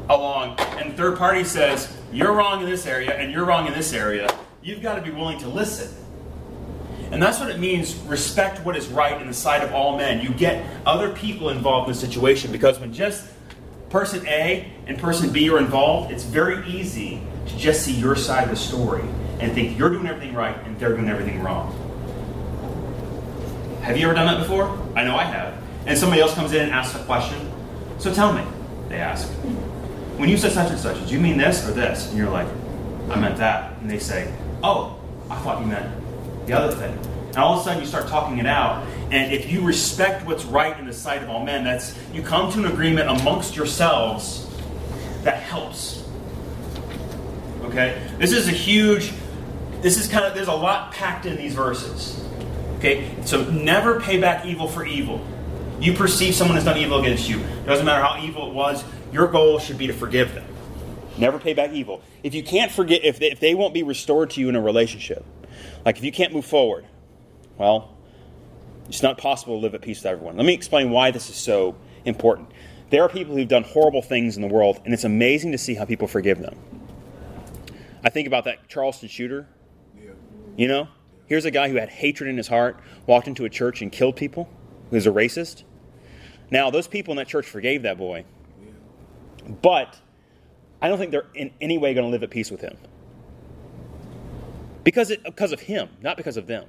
along, 0.09 0.59
and 0.78 0.96
third 0.96 1.18
party 1.18 1.44
says, 1.44 1.94
You're 2.12 2.33
wrong 2.33 2.62
in 2.62 2.70
this 2.70 2.87
area, 2.87 3.14
and 3.14 3.31
you're 3.33 3.44
wrong 3.44 3.66
in 3.66 3.74
this 3.74 3.92
area, 3.92 4.28
you've 4.62 4.83
got 4.83 4.94
to 4.94 5.02
be 5.02 5.11
willing 5.11 5.38
to 5.40 5.48
listen. 5.48 5.98
And 7.11 7.22
that's 7.22 7.38
what 7.38 7.50
it 7.50 7.59
means 7.59 7.94
respect 7.96 8.64
what 8.64 8.74
is 8.74 8.88
right 8.88 9.20
in 9.20 9.26
the 9.26 9.35
sight 9.35 9.62
of 9.62 9.74
all 9.74 9.98
men. 9.98 10.22
You 10.22 10.31
get 10.31 10.64
other 10.87 11.12
people 11.12 11.50
involved 11.50 11.88
in 11.88 11.92
the 11.92 11.98
situation 11.98 12.50
because 12.50 12.78
when 12.78 12.94
just 12.94 13.26
person 13.90 14.26
A 14.26 14.72
and 14.87 14.98
person 14.98 15.31
B 15.31 15.50
are 15.50 15.59
involved, 15.59 16.11
it's 16.11 16.24
very 16.24 16.66
easy 16.66 17.20
to 17.48 17.59
just 17.59 17.83
see 17.83 17.92
your 17.92 18.16
side 18.16 18.44
of 18.44 18.50
the 18.50 18.57
story 18.57 19.05
and 19.42 19.52
think 19.52 19.76
you're 19.76 19.90
doing 19.90 20.07
everything 20.07 20.35
right 20.35 20.57
and 20.64 20.78
they're 20.78 20.94
doing 20.94 21.09
everything 21.09 21.42
wrong. 21.42 21.78
Have 23.83 23.98
you 23.98 24.07
ever 24.07 24.14
done 24.14 24.26
that 24.26 24.38
before? 24.38 24.66
I 24.94 25.02
know 25.02 25.16
I 25.16 25.24
have. 25.24 25.61
And 25.87 25.98
somebody 25.98 26.22
else 26.22 26.35
comes 26.35 26.52
in 26.52 26.62
and 26.62 26.70
asks 26.70 26.94
a 26.94 27.05
question. 27.05 27.50
So 27.98 28.14
tell 28.14 28.33
me, 28.33 28.44
they 28.88 28.98
ask. 28.98 29.28
When 30.16 30.28
you 30.28 30.37
said 30.37 30.52
such 30.52 30.70
and 30.70 30.78
such, 30.78 30.98
did 31.00 31.11
you 31.11 31.18
mean 31.18 31.37
this 31.37 31.68
or 31.68 31.72
this? 31.72 32.09
And 32.09 32.16
you're 32.16 32.31
like, 32.31 32.46
I 33.11 33.18
meant 33.18 33.37
that. 33.38 33.76
And 33.78 33.90
they 33.90 33.98
say, 33.98 34.33
Oh, 34.62 35.00
I 35.28 35.37
thought 35.40 35.61
you 35.61 35.66
meant 35.66 36.46
the 36.46 36.52
other 36.52 36.72
thing. 36.74 36.96
And 37.28 37.38
all 37.38 37.55
of 37.55 37.61
a 37.61 37.64
sudden 37.64 37.81
you 37.81 37.88
start 37.88 38.07
talking 38.07 38.38
it 38.38 38.46
out. 38.46 38.87
And 39.11 39.33
if 39.33 39.50
you 39.50 39.62
respect 39.62 40.24
what's 40.24 40.44
right 40.44 40.78
in 40.78 40.87
the 40.87 40.92
sight 40.92 41.22
of 41.22 41.28
all 41.28 41.44
men, 41.44 41.64
that's 41.64 41.98
you 42.12 42.22
come 42.22 42.52
to 42.52 42.59
an 42.61 42.66
agreement 42.66 43.09
amongst 43.09 43.57
yourselves 43.57 44.48
that 45.22 45.42
helps. 45.42 46.05
Okay? 47.64 48.00
This 48.18 48.33
is 48.33 48.46
a 48.46 48.52
huge 48.52 49.12
this 49.82 49.98
is 49.98 50.08
kind 50.08 50.24
of 50.24 50.34
there's 50.34 50.48
a 50.48 50.54
lot 50.54 50.92
packed 50.92 51.26
in 51.26 51.36
these 51.36 51.54
verses. 51.54 52.24
Okay? 52.78 53.14
So 53.24 53.44
never 53.50 54.00
pay 54.00 54.18
back 54.18 54.46
evil 54.46 54.66
for 54.66 54.84
evil. 54.84 55.24
You 55.80 55.92
perceive 55.92 56.34
someone 56.34 56.56
has 56.56 56.64
done 56.64 56.78
evil 56.78 57.00
against 57.00 57.28
you. 57.28 57.40
It 57.40 57.66
Doesn't 57.66 57.84
matter 57.84 58.02
how 58.02 58.22
evil 58.24 58.48
it 58.48 58.54
was, 58.54 58.84
your 59.12 59.26
goal 59.26 59.58
should 59.58 59.78
be 59.78 59.88
to 59.88 59.92
forgive 59.92 60.34
them. 60.34 60.46
Never 61.18 61.38
pay 61.38 61.52
back 61.52 61.72
evil. 61.72 62.00
If 62.22 62.34
you 62.34 62.42
can't 62.42 62.70
forget, 62.70 63.04
if 63.04 63.18
they, 63.18 63.30
if 63.30 63.40
they 63.40 63.54
won't 63.54 63.74
be 63.74 63.82
restored 63.82 64.30
to 64.30 64.40
you 64.40 64.48
in 64.48 64.56
a 64.56 64.60
relationship, 64.60 65.24
like 65.84 65.98
if 65.98 66.04
you 66.04 66.12
can't 66.12 66.32
move 66.32 66.44
forward, 66.44 66.86
well, 67.58 67.96
it's 68.88 69.02
not 69.02 69.18
possible 69.18 69.56
to 69.56 69.62
live 69.62 69.74
at 69.74 69.82
peace 69.82 69.98
with 69.98 70.06
everyone. 70.06 70.36
Let 70.36 70.46
me 70.46 70.54
explain 70.54 70.90
why 70.90 71.10
this 71.10 71.28
is 71.28 71.36
so 71.36 71.76
important. 72.04 72.48
There 72.90 73.02
are 73.02 73.08
people 73.08 73.34
who've 73.34 73.48
done 73.48 73.64
horrible 73.64 74.02
things 74.02 74.36
in 74.36 74.42
the 74.42 74.48
world, 74.48 74.80
and 74.84 74.92
it's 74.92 75.04
amazing 75.04 75.52
to 75.52 75.58
see 75.58 75.74
how 75.74 75.84
people 75.84 76.08
forgive 76.08 76.38
them. 76.38 76.56
I 78.04 78.10
think 78.10 78.26
about 78.26 78.44
that 78.44 78.68
Charleston 78.68 79.08
shooter. 79.08 79.46
You 80.56 80.68
know, 80.68 80.88
here's 81.26 81.44
a 81.44 81.50
guy 81.50 81.68
who 81.68 81.76
had 81.76 81.88
hatred 81.88 82.28
in 82.28 82.36
his 82.36 82.48
heart, 82.48 82.78
walked 83.06 83.28
into 83.28 83.44
a 83.44 83.50
church 83.50 83.82
and 83.82 83.90
killed 83.90 84.16
people, 84.16 84.48
who 84.90 84.96
was 84.96 85.06
a 85.06 85.10
racist. 85.10 85.62
Now, 86.50 86.70
those 86.70 86.86
people 86.86 87.12
in 87.12 87.16
that 87.16 87.28
church 87.28 87.46
forgave 87.46 87.82
that 87.82 87.96
boy, 87.96 88.24
but 89.62 89.98
I 90.82 90.88
don't 90.88 90.98
think 90.98 91.10
they're 91.10 91.26
in 91.34 91.52
any 91.60 91.78
way 91.78 91.94
going 91.94 92.06
to 92.06 92.10
live 92.10 92.22
at 92.22 92.30
peace 92.30 92.50
with 92.50 92.60
him. 92.60 92.76
Because, 94.84 95.10
it, 95.10 95.22
because 95.24 95.52
of 95.52 95.60
him, 95.60 95.88
not 96.02 96.16
because 96.16 96.36
of 96.36 96.46
them. 96.46 96.68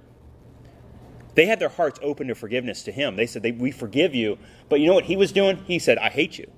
They 1.35 1.47
had 1.47 1.59
their 1.59 1.69
hearts 1.69 1.99
open 2.03 2.27
to 2.27 2.35
forgiveness 2.35 2.83
to 2.83 2.91
him. 2.91 3.15
They 3.15 3.25
said, 3.25 3.41
they, 3.41 3.51
We 3.51 3.71
forgive 3.71 4.13
you. 4.13 4.37
But 4.69 4.79
you 4.79 4.87
know 4.87 4.93
what 4.93 5.05
he 5.05 5.17
was 5.17 5.31
doing? 5.31 5.57
He 5.65 5.79
said, 5.79 5.97
I 5.97 6.09
hate 6.09 6.37
you. 6.37 6.49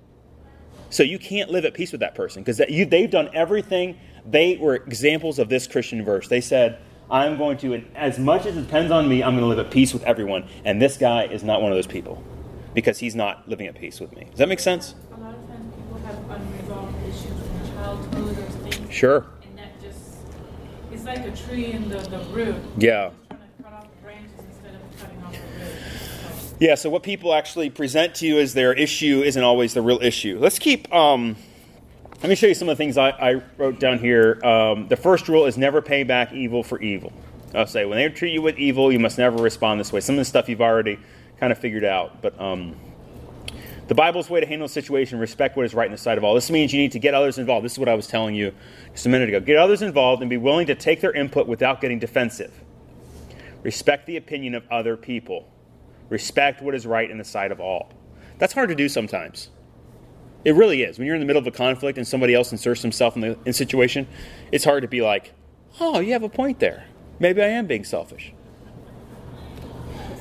So 0.89 1.01
you 1.01 1.17
can't 1.17 1.49
live 1.49 1.65
at 1.65 1.73
peace 1.73 1.91
with 1.91 2.01
that 2.01 2.13
person 2.13 2.43
because 2.43 2.57
they've 2.57 3.09
done 3.09 3.29
everything. 3.33 3.97
They 4.25 4.57
were 4.57 4.75
examples 4.75 5.39
of 5.39 5.49
this 5.49 5.65
Christian 5.65 6.03
verse. 6.03 6.27
They 6.27 6.41
said, 6.41 6.79
I'm 7.09 7.37
going 7.37 7.57
to, 7.59 7.83
as 7.95 8.17
much 8.17 8.45
as 8.45 8.57
it 8.57 8.61
depends 8.61 8.91
on 8.91 9.07
me, 9.07 9.21
I'm 9.21 9.33
going 9.33 9.43
to 9.43 9.47
live 9.47 9.59
at 9.59 9.71
peace 9.71 9.93
with 9.93 10.03
everyone. 10.03 10.47
And 10.63 10.81
this 10.81 10.97
guy 10.97 11.25
is 11.25 11.43
not 11.43 11.61
one 11.61 11.71
of 11.71 11.77
those 11.77 11.87
people 11.87 12.23
because 12.73 12.97
he's 12.97 13.15
not 13.15 13.47
living 13.47 13.67
at 13.67 13.75
peace 13.75 13.99
with 13.99 14.13
me. 14.15 14.25
Does 14.31 14.39
that 14.39 14.49
make 14.49 14.59
sense? 14.59 14.95
A 15.13 15.19
lot 15.19 15.35
of 15.35 15.47
times 15.47 15.73
people 15.75 15.97
have 15.99 16.29
unresolved 16.29 17.07
issues 17.07 17.23
from 17.23 17.75
childhood 17.75 18.37
or 18.37 18.69
things. 18.69 18.93
Sure. 18.93 19.25
And 19.43 19.57
that 19.57 19.81
just, 19.81 20.17
it's 20.91 21.03
like 21.03 21.19
a 21.19 21.31
tree 21.35 21.73
in 21.73 21.89
the, 21.89 21.99
the 21.99 22.19
root. 22.33 22.55
Yeah. 22.77 23.11
Trying 23.29 23.39
to 23.39 23.63
cut 23.63 23.73
off 23.73 23.87
the 23.89 24.03
branches 24.03 24.31
instead 24.49 24.75
of 24.75 24.99
cutting 24.99 25.23
off 25.23 25.31
the 25.31 25.63
root. 25.63 25.73
So, 26.41 26.55
Yeah, 26.59 26.75
so 26.75 26.89
what 26.89 27.03
people 27.03 27.33
actually 27.33 27.69
present 27.69 28.15
to 28.15 28.25
you 28.25 28.39
as 28.39 28.53
their 28.55 28.73
issue 28.73 29.21
isn't 29.23 29.43
always 29.43 29.73
the 29.73 29.81
real 29.81 29.99
issue. 30.01 30.39
Let's 30.39 30.59
keep. 30.59 30.91
Um, 30.93 31.37
let 32.25 32.29
me 32.29 32.35
show 32.35 32.47
you 32.47 32.55
some 32.55 32.67
of 32.67 32.75
the 32.75 32.83
things 32.83 32.97
I, 32.97 33.09
I 33.11 33.41
wrote 33.55 33.79
down 33.79 33.99
here. 33.99 34.43
Um, 34.43 34.87
the 34.87 34.95
first 34.95 35.29
rule 35.29 35.45
is 35.45 35.59
never 35.59 35.79
pay 35.79 36.01
back 36.01 36.33
evil 36.33 36.63
for 36.63 36.81
evil. 36.81 37.13
I'll 37.53 37.67
say 37.67 37.85
when 37.85 37.99
they 37.99 38.09
treat 38.09 38.33
you 38.33 38.41
with 38.41 38.57
evil, 38.57 38.91
you 38.91 38.97
must 38.97 39.19
never 39.19 39.37
respond 39.37 39.79
this 39.79 39.93
way. 39.93 39.99
Some 39.99 40.15
of 40.15 40.17
the 40.17 40.25
stuff 40.25 40.49
you've 40.49 40.59
already 40.59 40.97
kind 41.39 41.51
of 41.51 41.59
figured 41.59 41.83
out, 41.83 42.23
but 42.23 42.41
um, 42.41 42.75
the 43.87 43.93
Bible's 43.93 44.27
way 44.27 44.39
to 44.39 44.47
handle 44.47 44.65
a 44.65 44.69
situation: 44.69 45.19
respect 45.19 45.55
what 45.55 45.67
is 45.67 45.75
right 45.75 45.85
in 45.85 45.91
the 45.91 45.99
sight 45.99 46.17
of 46.17 46.23
all. 46.23 46.33
This 46.33 46.49
means 46.49 46.73
you 46.73 46.79
need 46.79 46.93
to 46.93 46.99
get 46.99 47.13
others 47.13 47.37
involved. 47.37 47.63
This 47.63 47.73
is 47.73 47.79
what 47.79 47.89
I 47.89 47.93
was 47.93 48.07
telling 48.07 48.33
you 48.33 48.55
just 48.91 49.05
a 49.05 49.09
minute 49.09 49.29
ago. 49.29 49.39
Get 49.39 49.57
others 49.57 49.83
involved 49.83 50.23
and 50.23 50.29
be 50.29 50.37
willing 50.37 50.65
to 50.65 50.73
take 50.73 51.01
their 51.01 51.13
input 51.13 51.45
without 51.45 51.79
getting 51.79 51.99
defensive. 51.99 52.59
Respect 53.61 54.07
the 54.07 54.17
opinion 54.17 54.55
of 54.55 54.63
other 54.71 54.97
people. 54.97 55.47
Respect 56.09 56.63
what 56.63 56.73
is 56.73 56.87
right 56.87 57.11
in 57.11 57.19
the 57.19 57.23
sight 57.23 57.51
of 57.51 57.59
all. 57.59 57.91
That's 58.39 58.53
hard 58.53 58.69
to 58.69 58.75
do 58.75 58.89
sometimes. 58.89 59.51
It 60.45 60.53
really 60.53 60.83
is. 60.83 60.99
When 60.99 61.07
you're 61.07 61.15
in 61.15 61.21
the 61.21 61.25
middle 61.25 61.41
of 61.41 61.47
a 61.47 61.51
conflict 61.51 61.97
and 61.97 62.07
somebody 62.07 62.35
else 62.35 62.51
inserts 62.51 62.83
himself 62.83 63.15
in 63.15 63.21
the 63.21 63.37
in 63.45 63.53
situation, 63.53 64.07
it's 64.51 64.63
hard 64.63 64.83
to 64.83 64.87
be 64.87 65.01
like, 65.01 65.33
"Oh, 65.79 65.99
you 65.99 66.13
have 66.13 66.23
a 66.23 66.29
point 66.29 66.59
there. 66.59 66.85
Maybe 67.19 67.41
I 67.41 67.47
am 67.47 67.65
being 67.65 67.83
selfish." 67.83 68.31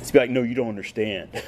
It's 0.00 0.10
be 0.10 0.18
like, 0.18 0.30
"No, 0.30 0.42
you 0.42 0.54
don't 0.54 0.70
understand." 0.70 1.30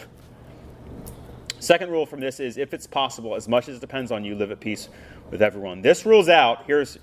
Second 1.58 1.90
rule 1.90 2.04
from 2.04 2.20
this 2.20 2.38
is 2.38 2.58
if 2.58 2.74
it's 2.74 2.86
possible, 2.86 3.34
as 3.34 3.48
much 3.48 3.68
as 3.68 3.78
it 3.78 3.80
depends 3.80 4.12
on 4.12 4.24
you, 4.24 4.34
live 4.34 4.50
at 4.50 4.60
peace 4.60 4.88
with 5.30 5.40
everyone. 5.40 5.80
This 5.80 6.04
rules 6.04 6.28
out, 6.28 6.64
here's 6.66 6.98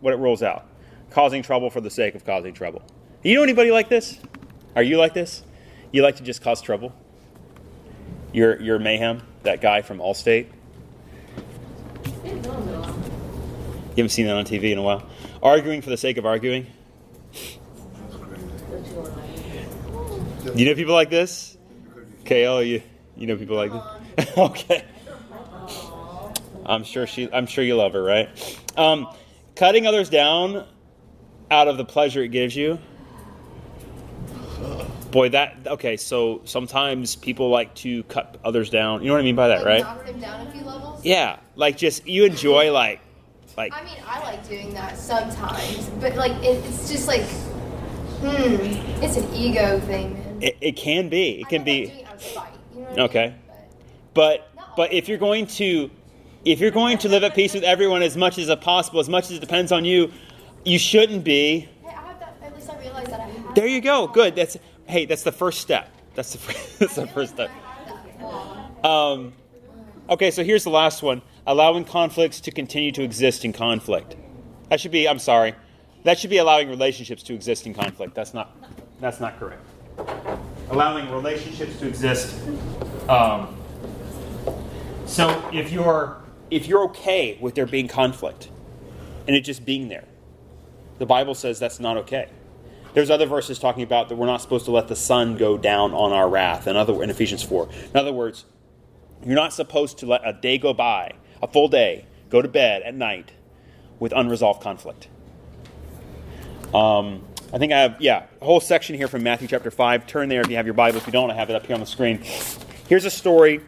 what 0.00 0.12
it 0.12 0.18
rules 0.18 0.42
out 0.42 0.66
causing 1.10 1.42
trouble 1.42 1.70
for 1.70 1.80
the 1.80 1.90
sake 1.90 2.14
of 2.14 2.24
causing 2.24 2.54
trouble. 2.54 2.82
You 3.22 3.36
know 3.36 3.42
anybody 3.42 3.70
like 3.70 3.88
this? 3.88 4.18
Are 4.74 4.82
you 4.82 4.96
like 4.96 5.14
this? 5.14 5.42
You 5.92 6.02
like 6.02 6.16
to 6.16 6.22
just 6.22 6.42
cause 6.42 6.62
trouble? 6.62 6.94
You're, 8.32 8.60
you're 8.60 8.78
mayhem, 8.78 9.22
that 9.42 9.60
guy 9.60 9.82
from 9.82 9.98
Allstate. 9.98 10.48
You 13.92 13.96
haven't 13.96 14.10
seen 14.10 14.26
that 14.26 14.36
on 14.36 14.46
TV 14.46 14.72
in 14.72 14.78
a 14.78 14.82
while. 14.82 15.06
Arguing 15.42 15.82
for 15.82 15.90
the 15.90 15.98
sake 15.98 16.16
of 16.16 16.24
arguing. 16.24 16.66
You 20.54 20.66
know 20.66 20.74
people 20.74 20.94
like 20.94 21.10
this? 21.10 21.58
KL, 22.24 22.66
you 22.66 22.82
you 23.16 23.26
know 23.26 23.36
people 23.36 23.56
like 23.56 23.70
this? 23.70 24.28
okay. 24.38 24.84
I'm 26.64 26.84
sure 26.84 27.06
she 27.06 27.30
I'm 27.30 27.46
sure 27.46 27.62
you 27.62 27.76
love 27.76 27.92
her, 27.92 28.02
right? 28.02 28.30
Um, 28.78 29.08
cutting 29.56 29.86
others 29.86 30.08
down 30.08 30.66
out 31.50 31.68
of 31.68 31.76
the 31.76 31.84
pleasure 31.84 32.22
it 32.22 32.28
gives 32.28 32.56
you. 32.56 32.78
Boy, 35.10 35.28
that 35.28 35.58
okay. 35.66 35.98
So 35.98 36.40
sometimes 36.44 37.14
people 37.14 37.50
like 37.50 37.74
to 37.76 38.04
cut 38.04 38.38
others 38.42 38.70
down. 38.70 39.02
You 39.02 39.08
know 39.08 39.14
what 39.14 39.20
I 39.20 39.24
mean 39.24 39.36
by 39.36 39.48
that, 39.48 39.66
right? 39.66 39.82
Knock 39.82 40.06
them 40.06 40.18
down 40.18 40.46
a 40.46 40.50
few 40.50 40.62
levels. 40.62 41.04
Yeah, 41.04 41.40
like 41.56 41.76
just 41.76 42.06
you 42.06 42.24
enjoy 42.24 42.72
like 42.72 43.00
like 43.56 43.72
I 43.74 43.84
mean, 43.84 43.96
I 44.06 44.20
like 44.20 44.48
doing 44.48 44.72
that 44.74 44.96
sometimes, 44.98 45.88
but 46.00 46.14
like 46.16 46.32
it, 46.42 46.64
it's 46.64 46.90
just 46.90 47.06
like, 47.08 47.22
hmm, 47.22 49.02
it's 49.02 49.16
an 49.16 49.32
ego 49.34 49.78
thing, 49.80 50.14
man. 50.14 50.38
it, 50.42 50.56
it 50.60 50.76
can 50.76 51.08
be. 51.08 51.40
It 51.40 51.46
I 51.46 51.50
can 51.50 51.64
be. 51.64 51.86
like 51.86 51.88
doing 51.92 51.98
it 52.00 52.06
out 52.08 52.14
of 52.14 52.22
spite, 52.22 52.52
you 52.74 52.80
know 52.80 52.86
what 52.88 52.98
I 52.98 53.02
Okay. 53.04 53.26
mean? 53.28 53.34
But- 54.14 54.48
But 54.54 54.74
but 54.76 54.92
if 54.92 55.08
you're 55.08 55.18
going 55.18 55.46
to 55.58 55.90
if 56.44 56.58
you're 56.60 56.70
going 56.70 56.98
to 56.98 57.08
live 57.08 57.22
at 57.24 57.34
peace 57.34 57.54
with 57.54 57.62
everyone 57.64 58.02
as 58.02 58.16
much 58.16 58.36
as 58.38 58.54
possible, 58.56 59.00
as 59.00 59.08
much 59.08 59.24
as 59.26 59.32
it 59.32 59.40
depends 59.40 59.70
on 59.72 59.84
you, 59.84 60.10
you 60.64 60.78
shouldn't 60.78 61.22
be. 61.24 61.60
Hey, 61.60 61.68
I 61.88 61.90
have 61.92 62.20
that. 62.20 62.36
At 62.42 62.54
least 62.54 62.68
I 62.70 62.78
realize 62.80 63.06
that 63.06 63.20
I 63.20 63.24
have. 63.28 63.54
There 63.54 63.66
you 63.66 63.80
go. 63.80 64.06
Good. 64.08 64.34
That's 64.34 64.56
hey. 64.86 65.04
That's 65.06 65.22
the 65.22 65.32
first 65.32 65.60
step. 65.60 65.88
That's 66.14 66.32
the 66.32 66.38
first, 66.38 66.78
that's 66.78 66.94
the 66.96 67.06
first 67.06 67.34
step. 67.34 67.50
Um, 68.84 69.32
okay, 70.10 70.30
so 70.30 70.42
here's 70.44 70.64
the 70.64 70.70
last 70.70 71.02
one: 71.02 71.22
allowing 71.46 71.84
conflicts 71.84 72.40
to 72.40 72.50
continue 72.50 72.92
to 72.92 73.02
exist 73.02 73.44
in 73.44 73.52
conflict. 73.52 74.16
That 74.68 74.80
should 74.80 74.92
be. 74.92 75.08
I'm 75.08 75.18
sorry. 75.18 75.54
That 76.04 76.18
should 76.18 76.30
be 76.30 76.38
allowing 76.38 76.68
relationships 76.68 77.22
to 77.24 77.34
exist 77.34 77.66
in 77.66 77.74
conflict. 77.74 78.14
That's 78.14 78.34
not. 78.34 78.56
That's 79.00 79.20
not 79.20 79.38
correct. 79.38 79.62
Allowing 80.70 81.10
relationships 81.10 81.78
to 81.80 81.86
exist. 81.86 82.34
Um, 83.08 83.56
so 85.06 85.48
if 85.52 85.72
you're 85.72 86.22
if 86.50 86.66
you're 86.66 86.84
okay 86.84 87.36
with 87.40 87.54
there 87.54 87.66
being 87.66 87.88
conflict 87.88 88.48
and 89.26 89.36
it 89.36 89.42
just 89.42 89.64
being 89.64 89.88
there, 89.88 90.04
the 90.98 91.06
Bible 91.06 91.34
says 91.34 91.58
that's 91.58 91.80
not 91.80 91.96
okay. 91.98 92.28
There's 92.94 93.10
other 93.10 93.26
verses 93.26 93.58
talking 93.58 93.82
about 93.82 94.08
that 94.08 94.16
we're 94.16 94.26
not 94.26 94.42
supposed 94.42 94.66
to 94.66 94.70
let 94.70 94.88
the 94.88 94.96
sun 94.96 95.36
go 95.36 95.56
down 95.56 95.92
on 95.94 96.12
our 96.12 96.28
wrath. 96.28 96.66
In 96.66 96.76
other 96.76 97.02
in 97.02 97.10
Ephesians 97.10 97.42
four. 97.42 97.68
In 97.90 97.96
other 97.96 98.12
words, 98.12 98.44
you're 99.24 99.34
not 99.34 99.52
supposed 99.52 99.98
to 99.98 100.06
let 100.06 100.22
a 100.24 100.32
day 100.32 100.58
go 100.58 100.72
by, 100.72 101.12
a 101.42 101.48
full 101.48 101.68
day, 101.68 102.06
go 102.30 102.40
to 102.40 102.48
bed 102.48 102.82
at 102.82 102.94
night 102.94 103.32
with 103.98 104.12
unresolved 104.12 104.62
conflict. 104.62 105.08
Um, 106.72 107.24
I 107.52 107.58
think 107.58 107.72
I 107.72 107.80
have 107.80 108.00
yeah 108.00 108.26
a 108.40 108.44
whole 108.44 108.60
section 108.60 108.96
here 108.96 109.08
from 109.08 109.22
Matthew 109.22 109.48
chapter 109.48 109.70
five. 109.70 110.06
Turn 110.06 110.28
there 110.28 110.40
if 110.40 110.48
you 110.48 110.56
have 110.56 110.66
your 110.66 110.74
Bible. 110.74 110.98
If 110.98 111.06
you 111.06 111.12
don't, 111.12 111.30
I 111.30 111.34
have 111.34 111.50
it 111.50 111.56
up 111.56 111.66
here 111.66 111.74
on 111.74 111.80
the 111.80 111.86
screen. 111.86 112.22
Here's 112.88 113.04
a 113.04 113.10
story 113.10 113.60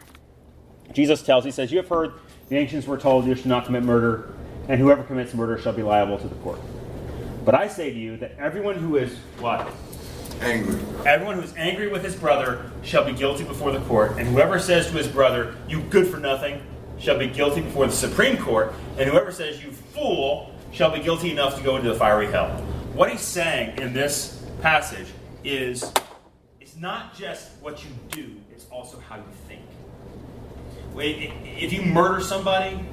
Jesus 0.93 1.21
tells. 1.21 1.45
He 1.45 1.51
says, 1.51 1.71
"You 1.71 1.77
have 1.77 1.89
heard 1.89 2.13
the 2.49 2.57
ancients 2.57 2.87
were 2.87 2.97
told 2.97 3.25
you 3.25 3.35
should 3.35 3.45
not 3.45 3.65
commit 3.65 3.83
murder, 3.83 4.33
and 4.67 4.79
whoever 4.79 5.03
commits 5.03 5.33
murder 5.33 5.59
shall 5.59 5.73
be 5.73 5.83
liable 5.83 6.17
to 6.17 6.27
the 6.27 6.35
court." 6.35 6.59
But 7.43 7.53
I 7.53 7.67
say 7.67 7.91
to 7.91 7.99
you 7.99 8.17
that 8.17 8.31
everyone 8.39 8.75
who 8.75 8.95
is 8.95 9.15
what? 9.39 9.69
Angry. 10.41 10.79
Everyone 11.05 11.35
who 11.35 11.41
is 11.43 11.53
angry 11.55 11.87
with 11.87 12.03
his 12.03 12.15
brother 12.15 12.71
shall 12.81 13.05
be 13.05 13.13
guilty 13.13 13.43
before 13.43 13.71
the 13.71 13.79
court, 13.81 14.17
and 14.17 14.27
whoever 14.27 14.57
says 14.57 14.87
to 14.87 14.93
his 14.93 15.07
brother, 15.07 15.55
You 15.69 15.81
good 15.81 16.07
for 16.07 16.17
nothing, 16.17 16.61
shall 17.05 17.19
be 17.19 17.27
guilty 17.27 17.61
before 17.61 17.85
the 17.85 17.93
Supreme 17.93 18.35
Court, 18.35 18.73
and 18.97 19.07
whoever 19.07 19.31
says, 19.31 19.63
You 19.63 19.71
fool, 19.71 20.51
shall 20.71 20.91
be 20.91 20.99
guilty 20.99 21.31
enough 21.31 21.55
to 21.55 21.63
go 21.63 21.77
into 21.77 21.89
the 21.89 21.95
fiery 21.95 22.31
hell. 22.31 22.49
What 22.95 23.11
he's 23.11 23.21
saying 23.21 23.77
in 23.77 23.93
this 23.93 24.43
passage 24.61 25.07
is 25.43 25.93
it's 26.59 26.75
not 26.75 27.15
just 27.15 27.51
what 27.61 27.83
you 27.83 27.91
do, 28.09 28.35
it's 28.51 28.65
also 28.71 28.99
how 28.99 29.17
you 29.17 29.23
think. 29.47 29.61
If 30.97 31.71
you 31.71 31.83
murder 31.83 32.21
somebody, 32.21 32.83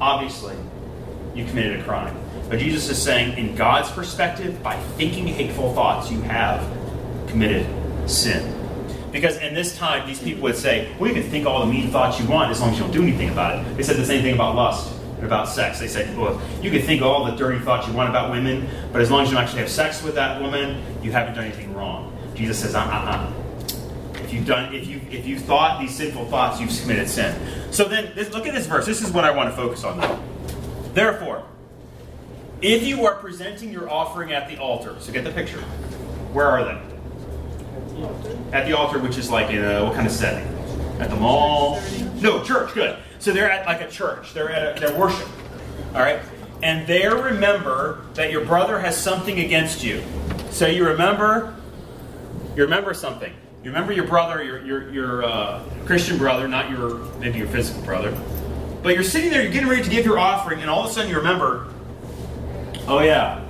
obviously 0.00 0.56
you 1.34 1.44
committed 1.44 1.80
a 1.80 1.84
crime. 1.84 2.16
But 2.48 2.60
Jesus 2.60 2.88
is 2.88 3.00
saying, 3.00 3.36
in 3.36 3.54
God's 3.54 3.90
perspective, 3.90 4.62
by 4.62 4.76
thinking 4.96 5.26
hateful 5.26 5.74
thoughts, 5.74 6.10
you 6.10 6.20
have 6.22 6.66
committed 7.28 7.66
sin. 8.08 8.61
Because 9.12 9.36
in 9.36 9.52
this 9.52 9.76
time, 9.76 10.06
these 10.06 10.20
people 10.20 10.42
would 10.44 10.56
say, 10.56 10.90
well, 10.98 11.08
you 11.08 11.20
can 11.20 11.30
think 11.30 11.46
all 11.46 11.64
the 11.64 11.70
mean 11.70 11.90
thoughts 11.90 12.18
you 12.18 12.26
want 12.26 12.50
as 12.50 12.60
long 12.60 12.70
as 12.70 12.78
you 12.78 12.84
don't 12.84 12.92
do 12.92 13.02
anything 13.02 13.28
about 13.28 13.58
it. 13.58 13.76
They 13.76 13.82
said 13.82 13.96
the 13.96 14.06
same 14.06 14.22
thing 14.22 14.34
about 14.34 14.56
lust 14.56 14.92
and 15.16 15.24
about 15.26 15.48
sex. 15.48 15.78
They 15.78 15.86
said, 15.86 16.16
well, 16.16 16.40
you 16.62 16.70
can 16.70 16.80
think 16.80 17.02
all 17.02 17.24
the 17.26 17.32
dirty 17.32 17.58
thoughts 17.58 17.86
you 17.86 17.92
want 17.92 18.08
about 18.08 18.30
women, 18.30 18.66
but 18.90 19.02
as 19.02 19.10
long 19.10 19.22
as 19.22 19.28
you 19.28 19.34
don't 19.34 19.44
actually 19.44 19.60
have 19.60 19.70
sex 19.70 20.02
with 20.02 20.14
that 20.14 20.40
woman, 20.40 20.82
you 21.02 21.12
haven't 21.12 21.34
done 21.34 21.44
anything 21.44 21.74
wrong. 21.74 22.16
Jesus 22.34 22.60
says, 22.60 22.74
uh 22.74 22.80
uh. 22.80 23.32
If 24.24 24.32
you've 24.32 24.46
done, 24.46 24.74
if 24.74 24.86
you 24.86 24.98
if 25.10 25.26
you 25.26 25.38
thought 25.38 25.78
these 25.78 25.94
sinful 25.94 26.24
thoughts, 26.26 26.58
you've 26.58 26.74
committed 26.80 27.06
sin. 27.06 27.36
So 27.70 27.84
then, 27.84 28.12
this, 28.14 28.32
look 28.32 28.46
at 28.46 28.54
this 28.54 28.66
verse. 28.66 28.86
This 28.86 29.02
is 29.02 29.12
what 29.12 29.24
I 29.24 29.30
want 29.30 29.50
to 29.50 29.56
focus 29.56 29.84
on, 29.84 30.00
though. 30.00 30.18
Therefore, 30.94 31.44
if 32.62 32.82
you 32.82 33.04
are 33.04 33.16
presenting 33.16 33.70
your 33.70 33.90
offering 33.90 34.32
at 34.32 34.48
the 34.48 34.56
altar, 34.56 34.96
so 35.00 35.12
get 35.12 35.24
the 35.24 35.32
picture. 35.32 35.60
Where 36.32 36.46
are 36.46 36.64
they? 36.64 36.91
At 38.52 38.66
the 38.66 38.76
altar, 38.76 38.98
which 38.98 39.18
is 39.18 39.30
like 39.30 39.50
in 39.50 39.64
a 39.64 39.84
what 39.84 39.94
kind 39.94 40.06
of 40.06 40.12
setting? 40.12 40.46
At 41.00 41.10
the 41.10 41.16
mall? 41.16 41.80
No, 42.20 42.42
church. 42.42 42.74
Good. 42.74 42.98
So 43.18 43.32
they're 43.32 43.50
at 43.50 43.66
like 43.66 43.80
a 43.80 43.90
church. 43.90 44.34
They're 44.34 44.50
at 44.50 44.76
a, 44.76 44.80
their 44.80 44.98
worship. 44.98 45.28
All 45.94 46.00
right. 46.00 46.20
And 46.62 46.86
there, 46.86 47.16
remember 47.16 48.04
that 48.14 48.30
your 48.30 48.44
brother 48.44 48.78
has 48.78 48.96
something 48.96 49.40
against 49.40 49.82
you. 49.82 50.02
So 50.50 50.66
you 50.66 50.86
remember, 50.86 51.56
you 52.54 52.62
remember 52.62 52.94
something. 52.94 53.32
You 53.64 53.70
remember 53.70 53.92
your 53.92 54.06
brother, 54.06 54.42
your 54.42 54.64
your 54.64 54.90
your 54.92 55.24
uh, 55.24 55.62
Christian 55.86 56.18
brother, 56.18 56.48
not 56.48 56.70
your 56.70 56.96
maybe 57.20 57.38
your 57.38 57.48
physical 57.48 57.82
brother. 57.82 58.16
But 58.82 58.94
you're 58.94 59.04
sitting 59.04 59.30
there, 59.30 59.42
you're 59.42 59.52
getting 59.52 59.68
ready 59.68 59.84
to 59.84 59.90
give 59.90 60.04
your 60.04 60.18
offering, 60.18 60.60
and 60.60 60.68
all 60.68 60.84
of 60.84 60.90
a 60.90 60.92
sudden 60.92 61.08
you 61.08 61.16
remember, 61.16 61.68
oh 62.88 62.98
yeah, 63.00 63.44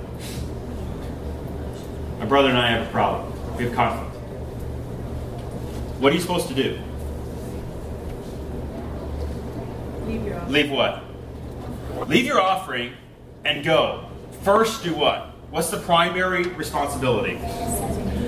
my 2.19 2.25
brother 2.25 2.49
and 2.49 2.57
I 2.57 2.69
have 2.69 2.87
a 2.87 2.91
problem. 2.91 3.57
We 3.57 3.65
have 3.65 3.73
conflict. 3.73 4.12
What 5.99 6.11
are 6.11 6.15
you 6.15 6.21
supposed 6.21 6.47
to 6.49 6.53
do? 6.53 6.79
Leave 10.05 10.25
your 10.25 10.35
offering. 10.35 10.53
Leave 10.53 10.71
what? 10.71 11.03
Leave 12.09 12.25
your 12.25 12.41
offering 12.41 12.93
and 13.45 13.63
go. 13.63 14.09
First, 14.41 14.83
do 14.83 14.93
what? 14.93 15.27
What's 15.49 15.69
the 15.69 15.79
primary 15.79 16.43
responsibility? 16.43 17.39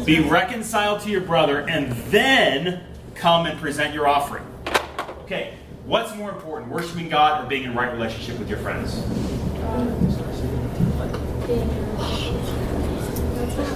Be 0.05 0.19
reconciled 0.19 1.01
to 1.01 1.09
your 1.09 1.21
brother 1.21 1.67
and 1.67 1.91
then 2.11 2.83
come 3.15 3.45
and 3.45 3.59
present 3.59 3.93
your 3.93 4.07
offering. 4.07 4.45
Okay, 5.23 5.55
what's 5.85 6.15
more 6.15 6.29
important, 6.29 6.71
worshiping 6.71 7.09
God 7.09 7.43
or 7.43 7.47
being 7.49 7.63
in 7.63 7.73
right 7.73 7.91
relationship 7.91 8.37
with 8.37 8.47
your 8.47 8.59
friends? 8.59 9.01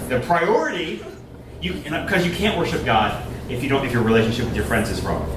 The 0.08 0.20
priority, 0.26 1.04
you 1.62 1.74
because 1.74 2.26
you 2.26 2.32
can't 2.34 2.58
worship 2.58 2.86
God 2.86 3.26
if 3.50 3.64
you 3.64 3.70
don't 3.70 3.86
if 3.86 3.92
your 3.92 4.04
relationship 4.04 4.46
with 4.46 4.56
your 4.56 4.66
friends 4.66 4.90
is 4.90 5.02
wrong. 5.02 5.28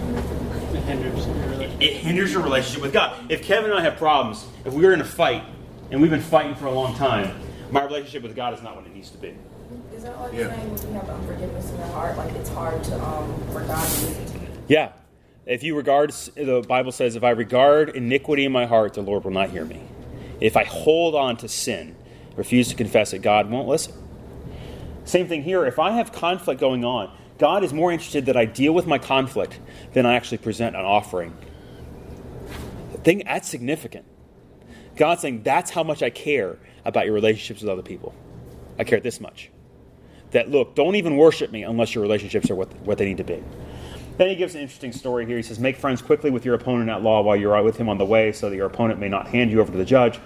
It 1.81 1.95
hinders 1.95 2.33
your 2.33 2.43
relationship 2.43 2.83
with 2.83 2.93
God. 2.93 3.31
If 3.31 3.43
Kevin 3.43 3.71
and 3.71 3.81
I 3.81 3.83
have 3.83 3.97
problems, 3.97 4.47
if 4.65 4.73
we 4.73 4.87
are 4.87 4.93
in 4.93 5.01
a 5.01 5.05
fight 5.05 5.43
and 5.91 6.01
we've 6.01 6.11
been 6.11 6.21
fighting 6.21 6.55
for 6.55 6.67
a 6.67 6.71
long 6.71 6.95
time, 6.95 7.41
my 7.71 7.83
relationship 7.83 8.23
with 8.23 8.37
God 8.37 8.55
is 8.55 8.63
not 8.63 8.77
what 8.77 8.87
it 8.87 8.95
needs 8.95 9.11
to 9.11 9.19
be. 9.19 9.35
Is 9.97 10.05
that 10.05 10.19
like 10.21 10.33
Yeah. 10.33 10.55
saying 10.55 10.73
if 10.75 10.83
you 10.85 10.91
have 10.93 11.09
unforgiveness 11.09 11.71
in 11.71 11.79
your 11.79 11.87
heart, 11.89 12.17
like 12.17 12.33
it's 12.35 12.51
hard 12.51 12.83
to 12.85 13.03
um 13.03 13.35
for 13.53 13.61
God 13.61 13.83
to 13.89 14.07
listen? 14.07 14.47
Yeah. 14.69 14.93
If 15.45 15.65
you 15.65 15.75
regard, 15.77 16.11
the 16.11 16.65
Bible 16.69 16.93
says, 16.93 17.17
if 17.17 17.25
I 17.25 17.31
regard 17.31 17.91
iniquity 17.91 18.45
in 18.45 18.53
my 18.53 18.67
heart, 18.67 18.95
the 18.95 19.03
Lord 19.03 19.25
will 19.25 19.33
not 19.33 19.51
hear 19.51 19.65
me. 19.65 19.81
If 20.41 20.57
I 20.57 20.63
hold 20.65 21.17
on 21.17 21.37
to 21.39 21.49
sin, 21.49 21.97
refuse 22.37 22.69
to 22.69 22.77
confess 22.77 23.13
it, 23.13 23.23
God 23.23 23.51
won't 23.51 23.67
listen. 23.67 23.95
Same 25.05 25.27
thing 25.27 25.43
here. 25.43 25.67
If 25.67 25.81
I 25.81 25.93
have 25.93 26.13
conflict 26.13 26.61
going 26.61 26.85
on, 26.85 27.11
God 27.43 27.65
is 27.65 27.73
more 27.73 27.91
interested 27.91 28.27
that 28.27 28.37
I 28.37 28.45
deal 28.45 28.73
with 28.73 28.87
my 28.87 28.99
conflict 28.99 29.59
than 29.95 30.07
I 30.07 30.15
actually 30.15 30.39
present 30.39 30.77
an 30.77 30.85
offering. 30.85 31.37
Thing 33.03 33.25
that's 33.27 33.49
significant. 33.49 34.05
God's 34.95 35.23
saying 35.23 35.43
that's 35.43 35.69
how 35.73 35.83
much 35.83 36.05
I 36.05 36.11
care 36.11 36.57
about 36.85 37.05
your 37.05 37.15
relationships 37.15 37.61
with 37.61 37.69
other 37.69 37.83
people. 37.83 38.15
I 38.79 38.85
care 38.85 39.01
this 39.01 39.21
much. 39.21 39.51
That 40.31 40.51
look, 40.51 40.77
don't 40.77 40.95
even 40.95 41.17
worship 41.17 41.51
me 41.51 41.65
unless 41.65 41.97
your 41.97 42.03
relationships 42.03 42.49
are 42.49 42.55
what, 42.55 42.73
what 42.83 42.99
they 42.99 43.07
need 43.07 43.17
to 43.17 43.25
be. 43.25 43.43
Then 44.19 44.29
he 44.29 44.37
gives 44.37 44.55
an 44.55 44.61
interesting 44.61 44.93
story 44.93 45.27
here. 45.27 45.37
He 45.37 45.43
says, 45.43 45.59
Make 45.59 45.77
friends 45.77 46.01
quickly 46.01 46.31
with 46.31 46.45
your 46.45 46.55
opponent 46.55 46.91
at 46.91 47.03
law 47.03 47.23
while 47.23 47.35
you're 47.35 47.61
with 47.65 47.77
him 47.77 47.89
on 47.89 47.99
the 47.99 48.07
way, 48.07 48.31
so 48.31 48.51
that 48.51 48.55
your 48.55 48.67
opponent 48.67 49.01
may 49.01 49.09
not 49.09 49.27
hand 49.27 49.51
you 49.51 49.61
over 49.61 49.73
to 49.73 49.79
the 49.79 49.85
judge. 49.85 50.21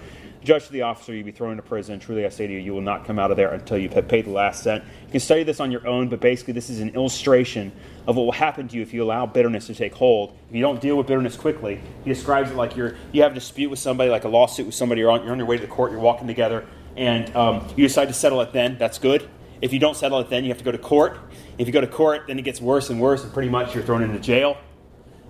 Judge 0.47 0.69
the 0.69 0.83
officer, 0.83 1.13
you'll 1.13 1.25
be 1.25 1.31
thrown 1.33 1.51
into 1.51 1.61
prison. 1.61 1.99
Truly, 1.99 2.25
I 2.25 2.29
say 2.29 2.47
to 2.47 2.53
you, 2.53 2.59
you 2.59 2.73
will 2.73 2.79
not 2.79 3.03
come 3.03 3.19
out 3.19 3.31
of 3.31 3.37
there 3.37 3.51
until 3.51 3.77
you 3.77 3.89
have 3.89 4.07
paid 4.07 4.23
the 4.23 4.31
last 4.31 4.63
cent. 4.63 4.81
You 5.07 5.11
can 5.11 5.19
study 5.19 5.43
this 5.43 5.59
on 5.59 5.71
your 5.71 5.85
own, 5.85 6.07
but 6.07 6.21
basically, 6.21 6.53
this 6.53 6.69
is 6.69 6.79
an 6.79 6.91
illustration 6.91 7.73
of 8.07 8.15
what 8.15 8.23
will 8.23 8.31
happen 8.31 8.69
to 8.69 8.75
you 8.77 8.81
if 8.81 8.93
you 8.93 9.03
allow 9.03 9.25
bitterness 9.25 9.67
to 9.67 9.75
take 9.75 9.93
hold. 9.93 10.37
If 10.47 10.55
you 10.55 10.61
don't 10.61 10.79
deal 10.79 10.95
with 10.95 11.05
bitterness 11.05 11.35
quickly, 11.35 11.81
he 12.05 12.09
describes 12.09 12.49
it 12.49 12.55
like 12.55 12.77
you're 12.77 12.95
you 13.11 13.23
have 13.23 13.33
a 13.33 13.35
dispute 13.35 13.69
with 13.69 13.79
somebody, 13.79 14.09
like 14.09 14.23
a 14.23 14.29
lawsuit 14.29 14.67
with 14.67 14.75
somebody. 14.75 15.01
You're 15.01 15.11
on, 15.11 15.23
you're 15.23 15.33
on 15.33 15.37
your 15.37 15.47
way 15.47 15.57
to 15.57 15.61
the 15.61 15.67
court. 15.67 15.91
You're 15.91 15.99
walking 15.99 16.27
together, 16.27 16.65
and 16.95 17.35
um, 17.35 17.67
you 17.75 17.85
decide 17.85 18.07
to 18.07 18.13
settle 18.13 18.39
it. 18.39 18.53
Then 18.53 18.77
that's 18.77 18.99
good. 18.99 19.29
If 19.61 19.73
you 19.73 19.79
don't 19.79 19.97
settle 19.97 20.21
it, 20.21 20.29
then 20.29 20.45
you 20.45 20.49
have 20.51 20.59
to 20.59 20.63
go 20.63 20.71
to 20.71 20.77
court. 20.77 21.19
If 21.57 21.67
you 21.67 21.73
go 21.73 21.81
to 21.81 21.87
court, 21.87 22.27
then 22.27 22.39
it 22.39 22.43
gets 22.43 22.61
worse 22.61 22.89
and 22.89 23.01
worse, 23.01 23.21
and 23.21 23.33
pretty 23.33 23.49
much 23.49 23.75
you're 23.75 23.83
thrown 23.83 24.01
into 24.01 24.19
jail. 24.19 24.57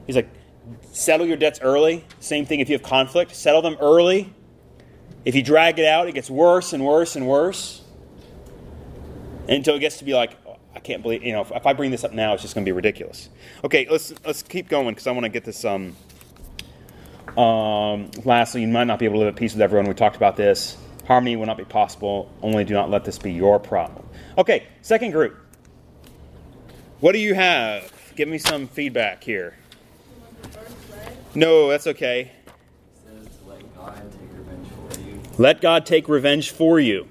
He's 0.06 0.16
like, 0.16 0.30
settle 0.92 1.26
your 1.26 1.38
debts 1.38 1.60
early. 1.60 2.06
Same 2.20 2.46
thing 2.46 2.60
if 2.60 2.70
you 2.70 2.76
have 2.76 2.84
conflict, 2.84 3.36
settle 3.36 3.64
them 3.64 3.78
early. 3.82 4.32
If 5.28 5.36
you 5.36 5.44
drag 5.44 5.78
it 5.78 5.86
out, 5.86 6.08
it 6.08 6.14
gets 6.14 6.30
worse 6.30 6.72
and 6.72 6.86
worse 6.86 7.18
and 7.18 7.28
worse 7.28 7.82
until 9.50 9.76
it 9.76 9.80
gets 9.80 9.98
to 9.98 10.06
be 10.06 10.14
like, 10.14 10.38
I 10.74 10.80
can't 10.80 11.04
believe, 11.04 11.22
you 11.22 11.34
know, 11.34 11.42
if, 11.42 11.52
if 11.52 11.66
I 11.66 11.74
bring 11.74 11.92
this 11.92 12.06
up 12.06 12.14
now, 12.14 12.34
it's 12.34 12.42
just 12.42 12.56
going 12.56 12.64
to 12.64 12.70
be 12.70 12.72
ridiculous. 12.72 13.30
Okay, 13.62 13.88
let's 13.92 14.14
let's 14.26 14.42
keep 14.42 14.70
going 14.70 14.88
because 14.88 15.06
I 15.06 15.12
want 15.12 15.26
to 15.26 15.30
get 15.30 15.44
this. 15.44 15.66
Um, 15.66 15.98
um, 17.38 18.10
lastly, 18.24 18.62
you 18.62 18.70
might 18.70 18.86
not 18.86 19.00
be 19.00 19.06
able 19.06 19.16
to 19.16 19.20
live 19.26 19.28
at 19.28 19.36
peace 19.36 19.52
with 19.52 19.62
everyone. 19.62 19.90
We 19.90 19.96
talked 19.96 20.16
about 20.16 20.38
this. 20.38 20.78
Harmony 21.08 21.36
will 21.36 21.46
not 21.46 21.58
be 21.58 21.66
possible. 21.66 22.32
Only 22.42 22.64
do 22.64 22.74
not 22.74 22.90
let 22.90 23.04
this 23.04 23.20
be 23.20 23.34
your 23.34 23.60
problem. 23.60 24.08
Okay, 24.38 24.68
second 24.82 25.12
group. 25.12 25.38
What 27.02 27.12
do 27.12 27.20
you 27.20 27.34
have? 27.34 27.92
Give 28.16 28.30
me 28.30 28.38
some 28.38 28.68
feedback 28.68 29.26
here. 29.26 29.58
No, 31.36 31.68
that's 31.68 31.88
okay. 31.88 32.32
says 33.06 33.28
to 33.38 33.50
let 33.50 33.76
God 33.76 34.12
take 34.12 34.34
revenge 34.34 34.68
for 34.70 35.00
you. 35.02 35.22
Let 35.38 35.62
God 35.62 35.86
take 35.86 36.10
revenge 36.10 36.52
for 36.52 36.80
you. 36.80 37.08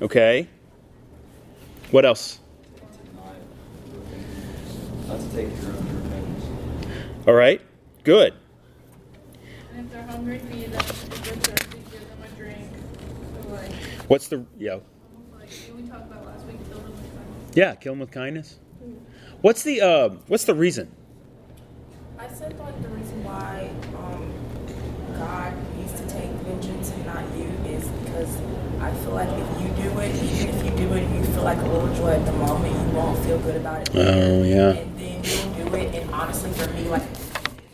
Okay? 0.00 0.48
What 1.90 2.04
else? 2.04 2.38
Not, 3.14 3.34
not 5.08 5.20
to 5.20 5.36
take 5.36 5.48
your 5.62 5.72
own 5.72 5.86
revenge. 6.02 6.44
All 7.26 7.34
right? 7.34 7.60
Good. 8.04 8.34
And 9.74 9.86
if 9.86 9.92
they're 9.92 10.02
hungry, 10.04 10.38
feed 10.38 10.72
them. 10.72 10.80
If 10.80 11.22
they're 11.24 11.34
thirsty, 11.36 11.78
give 11.90 12.08
them 12.08 12.18
a 12.24 12.28
drink. 12.36 12.68
So 13.42 13.48
like, 13.52 13.72
What's 14.08 14.28
the 14.28 14.46
yeah? 14.58 14.78
like 15.38 15.50
we 15.76 15.82
talked 15.82 16.10
about 16.10 16.24
last 16.24 16.46
week, 16.46 16.56
kill 16.68 16.78
them 16.78 16.90
with 16.92 17.14
kindness. 17.14 17.56
Yeah, 17.56 17.74
kill 17.74 17.92
him 17.92 17.98
with 18.00 18.10
kindness. 18.10 18.58
What's 19.42 19.62
the 19.62 19.80
uh, 19.80 20.08
what's 20.28 20.44
the 20.44 20.54
reason? 20.54 20.90
I 22.18 22.28
said 22.28 22.58
like 22.58 22.80
the 22.82 22.88
reason 22.88 23.22
why 23.24 23.70
um, 23.96 24.32
God 25.18 25.54
needs 25.76 25.92
to 26.00 26.06
take 26.08 26.30
vengeance 26.44 26.90
and 26.90 27.06
not 27.06 27.24
you 27.36 27.44
is 27.44 27.49
because 28.10 28.36
I 28.80 28.92
feel 28.94 29.12
like 29.12 29.28
if 29.28 29.62
you 29.62 29.68
do 29.82 29.98
it, 30.00 30.14
even 30.16 30.48
if 30.54 30.64
you 30.64 30.70
do 30.70 30.94
it, 30.94 31.08
you 31.14 31.24
feel 31.32 31.42
like 31.42 31.58
a 31.58 31.66
little 31.66 31.94
joy 31.94 32.10
at 32.10 32.24
the 32.26 32.32
moment, 32.32 32.74
you 32.74 32.96
won't 32.96 33.18
feel 33.24 33.38
good 33.38 33.56
about 33.56 33.82
it. 33.82 33.90
Oh, 33.94 34.42
yeah. 34.42 34.70
And 34.70 34.98
then 34.98 35.22
you'll 35.24 35.68
do 35.68 35.74
it, 35.76 35.94
and 35.94 36.10
honestly, 36.10 36.50
for 36.52 36.70
me, 36.72 36.84
like 36.88 37.02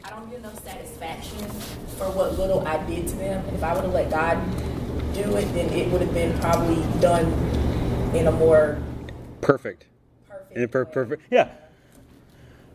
I 0.05 0.11
don't 0.11 0.29
get 0.31 0.41
enough 0.41 0.63
satisfaction 0.65 1.39
for 1.97 2.11
what 2.11 2.39
little 2.39 2.67
I 2.67 2.85
did 2.87 3.09
to 3.09 3.17
them. 3.17 3.45
If 3.55 3.63
I 3.63 3.75
would 3.75 3.85
have 3.85 3.95
let 3.95 4.11
God 4.11 4.39
do 5.15 5.37
it, 5.37 5.47
then 5.55 5.73
it 5.73 5.91
would 5.91 6.03
have 6.03 6.13
been 6.13 6.39
probably 6.41 6.83
done 7.01 7.27
in 8.15 8.27
a 8.27 8.33
more 8.33 8.79
Perfect. 9.41 9.87
perfect. 10.29 10.53
In 10.57 10.65
a 10.65 10.69
per- 10.69 10.85
perfect. 10.85 11.23
Yeah. 11.31 11.51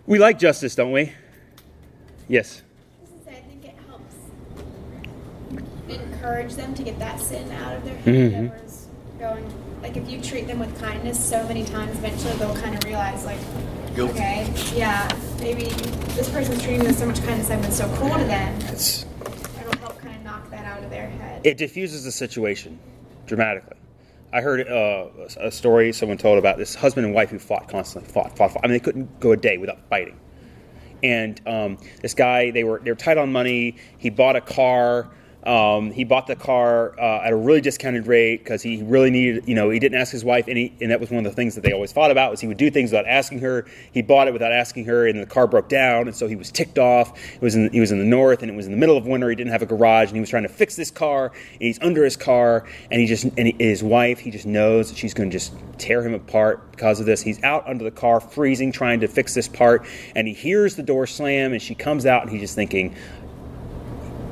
We 0.08 0.18
like 0.18 0.40
justice, 0.40 0.74
don't 0.74 0.92
we? 0.92 1.14
Yes. 2.28 2.64
I 2.64 3.02
was 3.02 3.12
gonna 3.12 3.24
say, 3.24 3.38
I 3.38 3.42
think 3.42 3.66
it 3.66 3.76
helps 3.88 4.16
encourage 6.22 6.54
them 6.54 6.74
to 6.76 6.84
get 6.84 7.00
that 7.00 7.20
sin 7.20 7.52
out 7.54 7.76
of 7.76 7.84
their 7.84 7.96
head. 7.96 8.06
Mhm. 8.06 8.50
Whatever's 8.50 8.88
going, 9.20 9.54
like 9.82 9.98
if 9.98 10.10
you 10.10 10.22
treat 10.22 10.48
them 10.48 10.60
with 10.60 10.80
kindness 10.80 11.20
so 11.20 11.48
many 11.48 11.64
times, 11.66 11.98
eventually 11.98 12.34
they'll 12.34 12.56
kind 12.56 12.76
of 12.76 12.84
realize, 12.84 13.26
like, 13.26 13.40
Guilty. 13.96 14.14
okay, 14.14 14.48
yeah, 14.76 15.10
maybe 15.40 15.64
this 16.16 16.30
person's 16.30 16.62
treating 16.62 16.82
me 16.82 16.88
with 16.88 17.00
so 17.00 17.08
much 17.08 17.24
kindness. 17.24 17.50
I've 17.50 17.62
been 17.62 17.72
so 17.72 17.88
cruel 17.96 18.18
to 18.18 18.24
them. 18.26 18.56
It's, 18.70 19.06
It'll 19.60 19.78
help 19.80 19.98
kind 20.00 20.16
of 20.16 20.24
knock 20.24 20.50
that 20.52 20.66
out 20.66 20.84
of 20.84 20.90
their 20.92 21.08
head. 21.08 21.42
it 21.44 21.58
diffuses 21.58 22.04
the 22.04 22.12
situation 22.12 22.78
dramatically. 23.26 23.78
I 24.34 24.42
heard 24.42 24.66
uh, 24.68 25.08
a 25.42 25.52
story 25.52 25.92
someone 25.92 26.18
told 26.18 26.38
about 26.38 26.58
this 26.58 26.74
husband 26.76 27.06
and 27.06 27.14
wife 27.14 27.32
who 27.32 27.40
fought 27.40 27.68
constantly, 27.68 28.10
fought, 28.12 28.38
fought, 28.38 28.54
fought. 28.54 28.62
I 28.64 28.68
mean, 28.68 28.74
they 28.74 28.80
couldn't 28.80 29.20
go 29.20 29.32
a 29.34 29.38
day 29.38 29.58
without 29.58 29.80
fighting. 29.90 30.18
And 31.04 31.42
um, 31.46 31.78
this 32.02 32.14
guy, 32.14 32.52
they 32.52 32.64
were 32.64 32.80
they 32.80 32.92
were 32.92 32.96
tight 32.96 33.18
on 33.18 33.32
money. 33.32 33.76
He 33.98 34.10
bought 34.12 34.36
a 34.38 34.42
car. 34.42 35.10
Um, 35.44 35.92
he 35.92 36.04
bought 36.04 36.28
the 36.28 36.36
car 36.36 37.00
uh, 37.00 37.24
at 37.24 37.34
a 37.34 37.36
really 37.36 37.62
discounted 37.62 38.06
rate 38.06 38.44
because 38.44 38.62
he 38.62 38.84
really 38.84 39.10
needed, 39.10 39.48
you 39.48 39.56
know, 39.56 39.72
he 39.72 39.80
didn't 39.80 40.00
ask 40.00 40.12
his 40.12 40.24
wife, 40.24 40.46
he, 40.46 40.72
and 40.80 40.92
that 40.92 41.00
was 41.00 41.10
one 41.10 41.26
of 41.26 41.32
the 41.32 41.36
things 41.36 41.56
that 41.56 41.62
they 41.62 41.72
always 41.72 41.92
fought 41.92 42.12
about 42.12 42.30
was 42.30 42.40
he 42.40 42.48
would 42.48 42.58
do 42.58 42.70
things 42.70 42.92
without 42.92 43.08
asking 43.08 43.40
her. 43.40 43.66
He 43.92 44.02
bought 44.02 44.28
it 44.28 44.34
without 44.34 44.52
asking 44.52 44.86
her, 44.86 45.08
and 45.08 45.20
the 45.20 45.26
car 45.26 45.48
broke 45.48 45.68
down, 45.68 46.08
and 46.08 46.16
so 46.16 46.28
he 46.28 46.36
was 46.36 46.52
ticked 46.52 46.78
off. 46.78 47.18
It 47.34 47.42
was 47.42 47.56
in, 47.56 47.72
he 47.72 47.80
was 47.80 47.92
in 47.92 47.98
the 47.98 48.06
north, 48.06 48.44
and 48.44 48.52
it 48.52 48.56
was 48.56 48.68
in 48.68 48.72
the 48.72 48.78
middle 48.78 48.98
of 48.98 49.08
winter. 49.08 49.30
He 49.30 49.36
didn't 49.36 49.52
have 49.52 49.64
a 49.64 49.66
garage, 49.66 50.10
and 50.10 50.16
he 50.16 50.20
was 50.20 50.30
trying 50.30 50.44
to 50.44 50.50
fix 50.50 50.76
this 50.76 50.92
car, 50.92 51.32
and 51.54 51.62
he's 51.62 51.82
under 51.82 52.04
his 52.04 52.16
car, 52.16 52.68
and 52.92 53.02
he 53.02 53.08
just 53.08 53.24
and 53.24 53.48
he, 53.48 53.56
his 53.58 53.84
wife, 53.84 54.20
he 54.20 54.30
just 54.30 54.46
knows 54.46 54.90
that 54.90 54.98
she's 54.98 55.14
going 55.14 55.30
to 55.30 55.34
just 55.34 55.54
tear 55.80 56.04
him 56.04 56.14
apart 56.14 56.72
because 56.72 57.00
of 57.00 57.06
this. 57.08 57.22
He's 57.22 57.44
out 57.44 57.68
under 57.68 57.84
the 57.84 57.92
car, 57.92 58.20
freezing, 58.20 58.72
trying 58.72 59.00
to 59.00 59.08
fix 59.08 59.34
this 59.34 59.48
part, 59.48 59.86
and 60.16 60.28
he 60.28 60.34
hears 60.34 60.76
the 60.76 60.84
door 60.84 61.08
slam, 61.08 61.54
and 61.54 61.62
she 61.62 61.74
comes 61.74 62.06
out, 62.06 62.22
and 62.22 62.32
he's 62.32 62.42
just 62.42 62.56
thinking, 62.56 62.96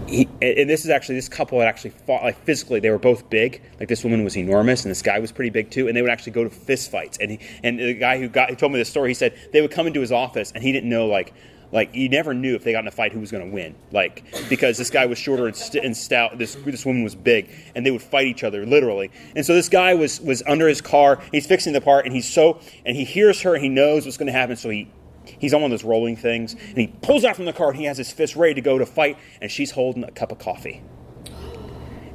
he, 0.10 0.30
and 0.42 0.70
this 0.70 0.84
is 0.84 0.90
actually 0.90 1.16
this 1.16 1.30
couple 1.30 1.60
had 1.60 1.68
actually 1.68 1.92
fought 1.92 2.24
like 2.24 2.44
physically. 2.44 2.80
They 2.80 2.90
were 2.90 3.00
both 3.00 3.30
big. 3.30 3.62
Like 3.80 3.88
this 3.90 4.04
woman 4.04 4.24
was 4.24 4.38
enormous 4.38 4.84
and 4.84 4.92
this 4.92 5.02
guy 5.02 5.20
was 5.20 5.32
pretty 5.32 5.50
big 5.50 5.70
too 5.70 5.88
and 5.88 5.96
they 5.96 6.02
would 6.02 6.12
actually 6.12 6.34
go 6.34 6.44
to 6.44 6.50
fist 6.50 6.92
fights. 6.92 7.18
And 7.20 7.32
he, 7.32 7.40
and 7.64 7.80
the 7.80 7.94
guy 7.94 8.18
who 8.20 8.28
got 8.28 8.50
he 8.50 8.56
told 8.56 8.72
me 8.72 8.80
this 8.80 8.90
story 8.90 9.10
he 9.10 9.14
said 9.14 9.38
they 9.54 9.62
would 9.62 9.72
come 9.72 9.88
into 9.88 10.02
his 10.02 10.12
office 10.12 10.52
and 10.54 10.64
he 10.64 10.72
didn't 10.72 10.90
know 10.90 11.08
like 11.08 11.34
like 11.72 11.94
you 11.94 12.10
never 12.10 12.34
knew 12.34 12.56
if 12.56 12.64
they 12.64 12.72
got 12.72 12.80
in 12.80 12.88
a 12.88 12.92
fight 12.92 13.14
who 13.14 13.20
was 13.20 13.32
going 13.32 13.48
to 13.48 13.54
win. 13.54 13.76
Like 13.92 14.24
because 14.50 14.78
this 14.78 14.90
guy 14.90 15.06
was 15.06 15.18
shorter 15.18 15.46
and, 15.46 15.56
st- 15.56 15.84
and 15.84 15.96
stout 15.96 16.38
this 16.38 16.56
this 16.66 16.86
woman 16.86 17.04
was 17.04 17.16
big 17.16 17.50
and 17.76 17.86
they 17.86 17.92
would 17.92 18.02
fight 18.02 18.28
each 18.28 18.44
other 18.44 18.66
literally. 18.66 19.12
And 19.36 19.46
so 19.46 19.54
this 19.54 19.70
guy 19.70 19.94
was 19.94 20.20
was 20.22 20.44
under 20.48 20.68
his 20.68 20.82
car 20.82 21.22
he's 21.32 21.46
fixing 21.46 21.74
the 21.74 21.82
part 21.82 22.06
and 22.06 22.14
he's 22.14 22.28
so 22.28 22.60
and 22.86 22.96
he 22.96 23.04
hears 23.04 23.42
her 23.42 23.54
and 23.54 23.64
he 23.64 23.70
knows 23.70 24.06
what's 24.06 24.18
going 24.18 24.28
to 24.28 24.34
happen 24.34 24.56
so 24.56 24.70
he 24.70 24.92
He's 25.40 25.54
on 25.54 25.62
one 25.62 25.72
of 25.72 25.80
those 25.80 25.86
rolling 25.86 26.16
things, 26.16 26.54
and 26.54 26.78
he 26.78 26.88
pulls 26.88 27.24
out 27.24 27.36
from 27.36 27.46
the 27.46 27.54
car, 27.54 27.70
and 27.70 27.80
he 27.80 27.86
has 27.86 27.98
his 27.98 28.12
fist 28.12 28.36
ready 28.36 28.54
to 28.56 28.62
go 28.62 28.78
to 28.78 28.86
fight, 28.86 29.18
and 29.42 29.50
she's 29.50 29.72
holding 29.72 30.04
a 30.04 30.12
cup 30.12 30.32
of 30.32 30.40
coffee. 30.40 30.84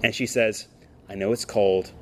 And 0.03 0.15
she 0.15 0.27
says, 0.27 0.69
I 1.09 1.15
know 1.15 1.33
it's 1.33 1.45
cold, 1.45 1.93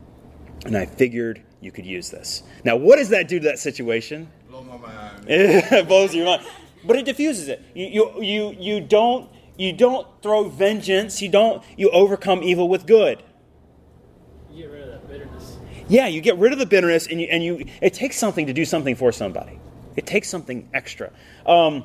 and 0.64 0.76
I 0.76 0.86
figured 0.86 1.42
you 1.60 1.70
could 1.70 1.86
use 1.86 2.10
this. 2.10 2.42
Now, 2.64 2.76
what 2.76 2.96
does 2.96 3.10
that 3.10 3.28
do 3.28 3.38
to 3.38 3.44
that 3.46 3.60
situation? 3.60 4.30
Blow 4.50 4.62
my 4.64 4.76
my 4.76 4.88
mind. 4.88 5.24
it 5.28 5.88
blows 5.88 6.14
your 6.14 6.26
mind. 6.26 6.42
But 6.84 6.96
it 6.96 7.04
diffuses 7.04 7.48
it. 7.48 7.62
You, 7.74 7.86
you, 7.86 8.22
you, 8.22 8.56
you 8.58 8.80
don't 8.80 9.30
you 9.56 9.72
don't 9.72 10.06
throw 10.22 10.48
vengeance. 10.48 11.22
You 11.22 11.28
don't 11.28 11.62
you 11.76 11.90
overcome 11.90 12.42
evil 12.42 12.68
with 12.68 12.86
good. 12.86 13.22
You 14.50 14.64
get 14.64 14.72
rid 14.72 14.82
of 14.82 14.88
that 14.88 15.08
bitterness. 15.08 15.56
Yeah, 15.88 16.06
you 16.08 16.20
get 16.20 16.36
rid 16.38 16.52
of 16.52 16.58
the 16.58 16.66
bitterness, 16.66 17.06
and 17.06 17.20
you 17.20 17.28
and 17.30 17.44
you. 17.44 17.66
It 17.80 17.94
takes 17.94 18.16
something 18.16 18.46
to 18.46 18.52
do 18.52 18.64
something 18.64 18.96
for 18.96 19.12
somebody. 19.12 19.60
It 19.96 20.06
takes 20.06 20.28
something 20.28 20.68
extra. 20.72 21.12
Um, 21.46 21.84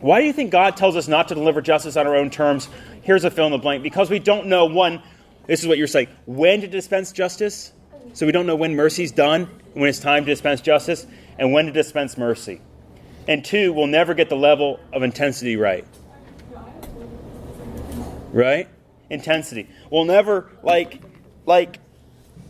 why 0.00 0.20
do 0.20 0.26
you 0.26 0.32
think 0.32 0.50
God 0.50 0.76
tells 0.76 0.96
us 0.96 1.08
not 1.08 1.28
to 1.28 1.34
deliver 1.34 1.60
justice 1.60 1.96
on 1.96 2.06
our 2.06 2.16
own 2.16 2.30
terms? 2.30 2.68
Here's 3.02 3.24
a 3.24 3.30
fill 3.30 3.46
in 3.46 3.52
the 3.52 3.58
blank. 3.58 3.82
Because 3.82 4.10
we 4.10 4.18
don't 4.18 4.46
know 4.46 4.66
one. 4.66 5.02
This 5.46 5.60
is 5.60 5.68
what 5.68 5.78
you're 5.78 5.86
saying. 5.86 6.08
When 6.26 6.60
to 6.60 6.66
dispense 6.66 7.12
justice. 7.12 7.72
So 8.12 8.26
we 8.26 8.32
don't 8.32 8.46
know 8.46 8.56
when 8.56 8.76
mercy's 8.76 9.12
done, 9.12 9.48
when 9.74 9.88
it's 9.88 9.98
time 9.98 10.24
to 10.24 10.32
dispense 10.32 10.60
justice, 10.60 11.06
and 11.38 11.52
when 11.52 11.66
to 11.66 11.72
dispense 11.72 12.16
mercy. 12.16 12.60
And 13.28 13.44
two, 13.44 13.72
we'll 13.72 13.88
never 13.88 14.14
get 14.14 14.28
the 14.28 14.36
level 14.36 14.80
of 14.92 15.02
intensity 15.02 15.56
right. 15.56 15.84
Right? 18.32 18.68
Intensity. 19.10 19.68
We'll 19.90 20.04
never 20.04 20.50
like 20.62 21.02
like 21.44 21.78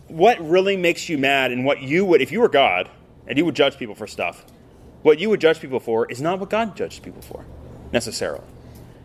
what 0.08 0.38
really 0.40 0.76
makes 0.76 1.08
you 1.08 1.18
mad 1.18 1.52
and 1.52 1.64
what 1.64 1.82
you 1.82 2.04
would 2.04 2.22
if 2.22 2.32
you 2.32 2.40
were 2.40 2.48
God 2.48 2.88
and 3.26 3.36
you 3.36 3.44
would 3.44 3.56
judge 3.56 3.76
people 3.76 3.94
for 3.94 4.06
stuff. 4.06 4.44
What 5.06 5.20
you 5.20 5.30
would 5.30 5.40
judge 5.40 5.60
people 5.60 5.78
for 5.78 6.10
is 6.10 6.20
not 6.20 6.40
what 6.40 6.50
God 6.50 6.76
judges 6.76 6.98
people 6.98 7.22
for 7.22 7.44
necessarily. 7.92 8.42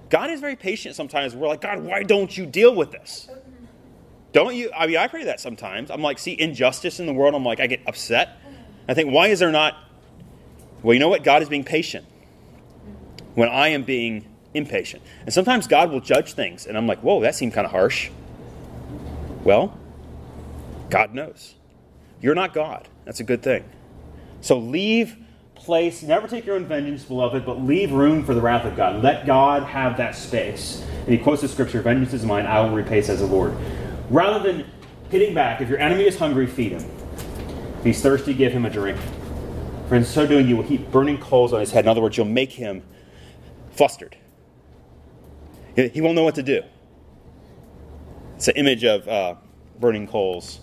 God 0.09 0.31
is 0.31 0.39
very 0.39 0.55
patient 0.55 0.95
sometimes. 0.95 1.35
We're 1.35 1.47
like, 1.47 1.61
God, 1.61 1.83
why 1.83 2.01
don't 2.01 2.35
you 2.35 2.47
deal 2.47 2.73
with 2.73 2.89
this? 2.89 3.29
Don't 4.33 4.55
you? 4.55 4.71
I 4.75 4.87
mean, 4.87 4.97
I 4.97 5.05
pray 5.05 5.25
that 5.25 5.39
sometimes. 5.39 5.91
I'm 5.91 6.01
like, 6.01 6.17
see 6.17 6.35
injustice 6.41 6.99
in 6.99 7.05
the 7.05 7.13
world. 7.13 7.35
I'm 7.35 7.45
like, 7.45 7.59
I 7.59 7.67
get 7.67 7.81
upset. 7.85 8.39
I 8.89 8.95
think, 8.95 9.13
why 9.13 9.27
is 9.27 9.37
there 9.37 9.51
not? 9.51 9.77
Well, 10.81 10.95
you 10.95 10.99
know 10.99 11.07
what? 11.07 11.23
God 11.23 11.43
is 11.43 11.49
being 11.49 11.63
patient 11.63 12.07
when 13.35 13.49
I 13.49 13.67
am 13.67 13.83
being 13.83 14.27
impatient. 14.55 15.03
And 15.25 15.31
sometimes 15.31 15.67
God 15.67 15.91
will 15.91 16.01
judge 16.01 16.33
things, 16.33 16.65
and 16.65 16.79
I'm 16.79 16.87
like, 16.87 17.01
whoa, 17.01 17.21
that 17.21 17.35
seemed 17.35 17.53
kind 17.53 17.65
of 17.65 17.69
harsh. 17.69 18.09
Well, 19.43 19.77
God 20.89 21.13
knows. 21.13 21.53
You're 22.21 22.33
not 22.33 22.55
God. 22.55 22.87
That's 23.05 23.19
a 23.19 23.23
good 23.23 23.43
thing. 23.43 23.65
So 24.41 24.57
leave 24.57 25.15
place, 25.63 26.03
never 26.03 26.27
take 26.27 26.45
your 26.45 26.55
own 26.55 26.65
vengeance, 26.65 27.03
beloved, 27.03 27.45
but 27.45 27.61
leave 27.63 27.91
room 27.91 28.25
for 28.25 28.33
the 28.33 28.41
wrath 28.41 28.65
of 28.65 28.75
God. 28.75 29.01
Let 29.03 29.25
God 29.25 29.63
have 29.63 29.97
that 29.97 30.15
space. 30.15 30.83
And 31.01 31.09
he 31.09 31.17
quotes 31.17 31.41
the 31.41 31.47
scripture, 31.47 31.81
Vengeance 31.81 32.13
is 32.13 32.25
mine, 32.25 32.45
I 32.45 32.61
will 32.61 32.71
repay, 32.71 33.01
says 33.01 33.19
the 33.19 33.27
Lord. 33.27 33.55
Rather 34.09 34.39
than 34.39 34.69
hitting 35.09 35.33
back, 35.33 35.61
if 35.61 35.69
your 35.69 35.79
enemy 35.79 36.05
is 36.05 36.17
hungry, 36.17 36.47
feed 36.47 36.71
him. 36.71 36.89
If 37.79 37.83
he's 37.85 38.01
thirsty, 38.01 38.33
give 38.33 38.51
him 38.51 38.65
a 38.65 38.69
drink. 38.69 38.99
For 39.87 39.95
in 39.95 40.05
so 40.05 40.25
doing, 40.25 40.47
you 40.47 40.55
will 40.55 40.63
heap 40.63 40.91
burning 40.91 41.19
coals 41.19 41.53
on 41.53 41.59
his 41.59 41.71
head. 41.71 41.85
In 41.85 41.89
other 41.89 42.01
words, 42.01 42.17
you'll 42.17 42.25
make 42.25 42.51
him 42.51 42.83
flustered. 43.71 44.15
He 45.75 46.01
won't 46.01 46.15
know 46.15 46.23
what 46.23 46.35
to 46.35 46.43
do. 46.43 46.63
It's 48.35 48.47
an 48.47 48.55
image 48.55 48.83
of 48.83 49.07
uh, 49.07 49.35
burning 49.79 50.07
coals. 50.07 50.59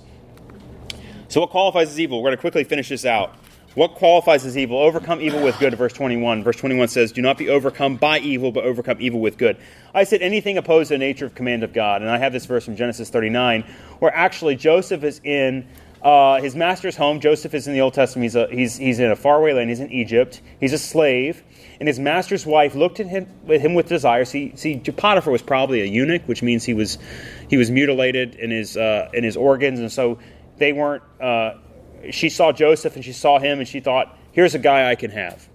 So, 1.28 1.40
what 1.40 1.50
qualifies 1.50 1.90
as 1.90 2.00
evil? 2.00 2.22
We're 2.22 2.28
going 2.28 2.36
to 2.36 2.40
quickly 2.40 2.64
finish 2.64 2.88
this 2.88 3.04
out. 3.04 3.36
What 3.78 3.94
qualifies 3.94 4.44
as 4.44 4.58
evil? 4.58 4.76
Overcome 4.76 5.20
evil 5.20 5.40
with 5.40 5.56
good, 5.60 5.72
verse 5.76 5.92
21. 5.92 6.42
Verse 6.42 6.56
21 6.56 6.88
says, 6.88 7.12
Do 7.12 7.22
not 7.22 7.38
be 7.38 7.48
overcome 7.48 7.94
by 7.94 8.18
evil, 8.18 8.50
but 8.50 8.64
overcome 8.64 8.96
evil 8.98 9.20
with 9.20 9.38
good. 9.38 9.56
I 9.94 10.02
said 10.02 10.20
anything 10.20 10.58
opposed 10.58 10.88
to 10.88 10.94
the 10.94 10.98
nature 10.98 11.26
of 11.26 11.36
command 11.36 11.62
of 11.62 11.72
God. 11.72 12.02
And 12.02 12.10
I 12.10 12.18
have 12.18 12.32
this 12.32 12.44
verse 12.44 12.64
from 12.64 12.74
Genesis 12.74 13.08
39, 13.08 13.62
where 14.00 14.12
actually 14.12 14.56
Joseph 14.56 15.04
is 15.04 15.20
in 15.22 15.68
uh, 16.02 16.40
his 16.40 16.56
master's 16.56 16.96
home. 16.96 17.20
Joseph 17.20 17.54
is 17.54 17.68
in 17.68 17.72
the 17.72 17.80
Old 17.80 17.94
Testament. 17.94 18.24
He's, 18.24 18.34
a, 18.34 18.48
he's, 18.48 18.76
he's 18.76 18.98
in 18.98 19.12
a 19.12 19.16
faraway 19.16 19.52
land. 19.52 19.68
He's 19.68 19.78
in 19.78 19.92
Egypt. 19.92 20.42
He's 20.58 20.72
a 20.72 20.78
slave. 20.78 21.44
And 21.78 21.86
his 21.86 22.00
master's 22.00 22.44
wife 22.44 22.74
looked 22.74 22.98
at 22.98 23.06
him, 23.06 23.28
at 23.48 23.60
him 23.60 23.74
with 23.74 23.86
desire. 23.86 24.24
See, 24.24 24.56
see, 24.56 24.80
Potiphar 24.80 25.30
was 25.32 25.42
probably 25.42 25.82
a 25.82 25.86
eunuch, 25.86 26.22
which 26.26 26.42
means 26.42 26.64
he 26.64 26.74
was, 26.74 26.98
he 27.48 27.56
was 27.56 27.70
mutilated 27.70 28.34
in 28.34 28.50
his, 28.50 28.76
uh, 28.76 29.08
in 29.14 29.22
his 29.22 29.36
organs. 29.36 29.78
And 29.78 29.92
so 29.92 30.18
they 30.56 30.72
weren't. 30.72 31.04
Uh, 31.20 31.58
she 32.10 32.28
saw 32.28 32.52
Joseph 32.52 32.94
and 32.96 33.04
she 33.04 33.12
saw 33.12 33.38
him 33.38 33.58
and 33.58 33.68
she 33.68 33.80
thought, 33.80 34.16
here's 34.32 34.54
a 34.54 34.58
guy 34.58 34.90
I 34.90 34.94
can 34.94 35.10
have. 35.10 35.48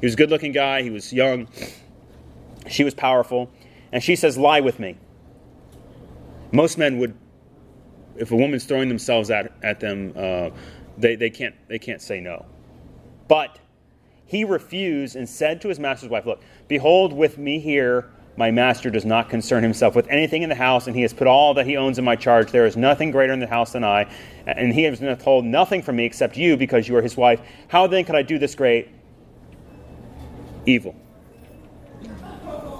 He 0.00 0.06
was 0.06 0.14
a 0.14 0.16
good 0.16 0.30
looking 0.30 0.52
guy, 0.52 0.82
he 0.82 0.90
was 0.90 1.12
young, 1.12 1.48
she 2.68 2.84
was 2.84 2.94
powerful, 2.94 3.50
and 3.92 4.02
she 4.02 4.16
says, 4.16 4.36
Lie 4.36 4.60
with 4.60 4.78
me. 4.78 4.96
Most 6.52 6.78
men 6.78 6.98
would, 6.98 7.16
if 8.16 8.30
a 8.30 8.36
woman's 8.36 8.64
throwing 8.64 8.88
themselves 8.88 9.30
at, 9.30 9.52
at 9.62 9.80
them, 9.80 10.12
uh, 10.16 10.50
they, 10.98 11.16
they, 11.16 11.30
can't, 11.30 11.54
they 11.68 11.78
can't 11.78 12.02
say 12.02 12.20
no. 12.20 12.44
But 13.28 13.58
he 14.26 14.44
refused 14.44 15.16
and 15.16 15.28
said 15.28 15.60
to 15.62 15.68
his 15.68 15.78
master's 15.78 16.10
wife, 16.10 16.26
Look, 16.26 16.42
behold, 16.68 17.12
with 17.12 17.38
me 17.38 17.58
here 17.58 18.10
my 18.36 18.50
master 18.50 18.90
does 18.90 19.04
not 19.04 19.30
concern 19.30 19.62
himself 19.62 19.94
with 19.94 20.06
anything 20.08 20.42
in 20.42 20.48
the 20.48 20.54
house, 20.54 20.86
and 20.86 20.94
he 20.94 21.02
has 21.02 21.12
put 21.12 21.26
all 21.26 21.54
that 21.54 21.66
he 21.66 21.76
owns 21.76 21.98
in 21.98 22.04
my 22.04 22.16
charge. 22.16 22.50
There 22.50 22.66
is 22.66 22.76
nothing 22.76 23.10
greater 23.10 23.32
in 23.32 23.40
the 23.40 23.46
house 23.46 23.72
than 23.72 23.84
I, 23.84 24.10
and 24.46 24.72
he 24.72 24.82
has 24.82 25.00
withhold 25.00 25.44
nothing 25.44 25.82
from 25.82 25.96
me 25.96 26.04
except 26.04 26.36
you, 26.36 26.56
because 26.56 26.86
you 26.86 26.96
are 26.96 27.02
his 27.02 27.16
wife. 27.16 27.40
How 27.68 27.86
then 27.86 28.04
could 28.04 28.14
I 28.14 28.22
do 28.22 28.38
this 28.38 28.54
great 28.54 28.88
evil? 30.66 30.94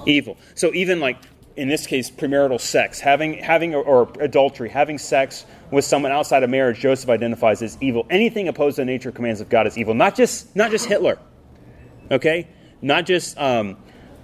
Evil. 0.05 0.37
So 0.55 0.73
even 0.73 0.99
like 0.99 1.17
in 1.57 1.67
this 1.67 1.87
case, 1.87 2.11
premarital 2.11 2.61
sex, 2.61 2.99
having 2.99 3.33
having 3.33 3.73
or 3.73 4.09
adultery, 4.21 4.69
having 4.69 4.99
sex 4.99 5.43
with 5.71 5.83
someone 5.83 6.11
outside 6.11 6.43
of 6.43 6.51
marriage, 6.51 6.79
Joseph 6.79 7.09
identifies 7.09 7.63
as 7.63 7.77
evil. 7.81 8.05
Anything 8.11 8.47
opposed 8.47 8.75
to 8.75 8.83
the 8.83 8.85
nature 8.85 9.11
commands 9.11 9.41
of 9.41 9.49
God 9.49 9.65
is 9.65 9.75
evil. 9.77 9.95
Not 9.95 10.15
just 10.15 10.55
not 10.55 10.69
just 10.69 10.85
Hitler. 10.85 11.17
Okay, 12.11 12.47
not 12.81 13.05
just. 13.05 13.37
Um, 13.37 13.77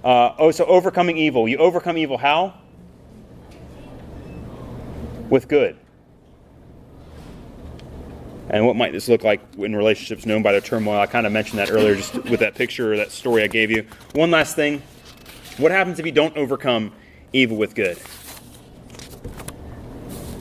uh, 0.04 0.34
oh, 0.38 0.50
so 0.50 0.66
overcoming 0.66 1.16
evil. 1.16 1.48
You 1.48 1.56
overcome 1.56 1.96
evil 1.96 2.18
how? 2.18 2.54
With 5.30 5.48
good. 5.48 5.78
And 8.50 8.66
what 8.66 8.76
might 8.76 8.92
this 8.92 9.08
look 9.08 9.24
like 9.24 9.40
in 9.56 9.74
relationships 9.74 10.26
known 10.26 10.42
by 10.42 10.52
their 10.52 10.60
turmoil? 10.60 11.00
I 11.00 11.06
kind 11.06 11.26
of 11.26 11.32
mentioned 11.32 11.58
that 11.58 11.70
earlier 11.70 11.96
just 11.96 12.14
with 12.24 12.40
that 12.40 12.54
picture 12.54 12.92
or 12.92 12.96
that 12.98 13.10
story 13.10 13.42
I 13.42 13.46
gave 13.46 13.70
you. 13.70 13.86
One 14.12 14.30
last 14.30 14.54
thing. 14.54 14.82
What 15.56 15.72
happens 15.72 15.98
if 15.98 16.04
you 16.04 16.12
don't 16.12 16.36
overcome 16.36 16.92
evil 17.32 17.56
with 17.56 17.74
good? 17.74 17.96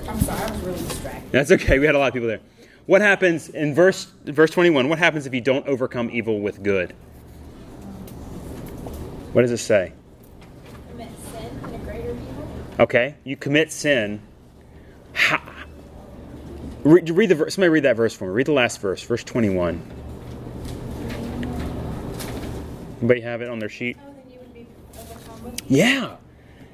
I'm 0.08 0.20
sorry, 0.20 0.42
I 0.42 0.52
was 0.52 0.60
really 0.62 0.80
distracted. 0.80 1.32
That's 1.32 1.52
okay. 1.52 1.80
We 1.80 1.86
had 1.86 1.96
a 1.96 2.00
lot 2.00 2.10
of 2.10 2.14
people 2.14 2.28
there. 2.28 2.42
What 2.86 3.00
happens 3.00 3.48
in 3.48 3.74
verse 3.74 4.12
verse 4.26 4.52
21? 4.52 4.90
What 4.90 5.00
happens 5.00 5.26
if 5.26 5.34
you 5.34 5.40
don't 5.40 5.66
overcome 5.68 6.10
evil 6.12 6.42
with 6.42 6.62
good? 6.62 6.94
What 9.34 9.42
does 9.42 9.52
it 9.52 9.58
say? 9.58 9.92
Commit 10.92 11.10
sin 11.32 11.60
and 11.64 11.76
a 11.76 11.78
greater 11.80 12.12
evil. 12.12 12.48
Okay, 12.80 13.16
you 13.24 13.36
commit 13.36 13.72
sin. 13.72 14.22
How? 15.14 15.42
Read, 16.84 17.10
read 17.10 17.30
the 17.30 17.36
verse. 17.36 17.56
Somebody 17.56 17.70
read 17.70 17.84
that 17.84 17.96
verse 17.96 18.14
for 18.14 18.26
me. 18.26 18.32
Read 18.32 18.46
the 18.46 18.54
last 18.54 18.80
verse, 18.80 19.04
verse 19.04 19.24
twenty-one. 19.24 19.82
Anybody 23.00 23.22
have 23.22 23.42
it 23.42 23.50
on 23.50 23.60
their 23.60 23.70
sheet? 23.70 23.98
Oh, 24.00 24.14
then 24.14 24.32
you 24.32 24.40
would 24.40 24.54
be 24.54 24.68
Yeah. 25.68 26.18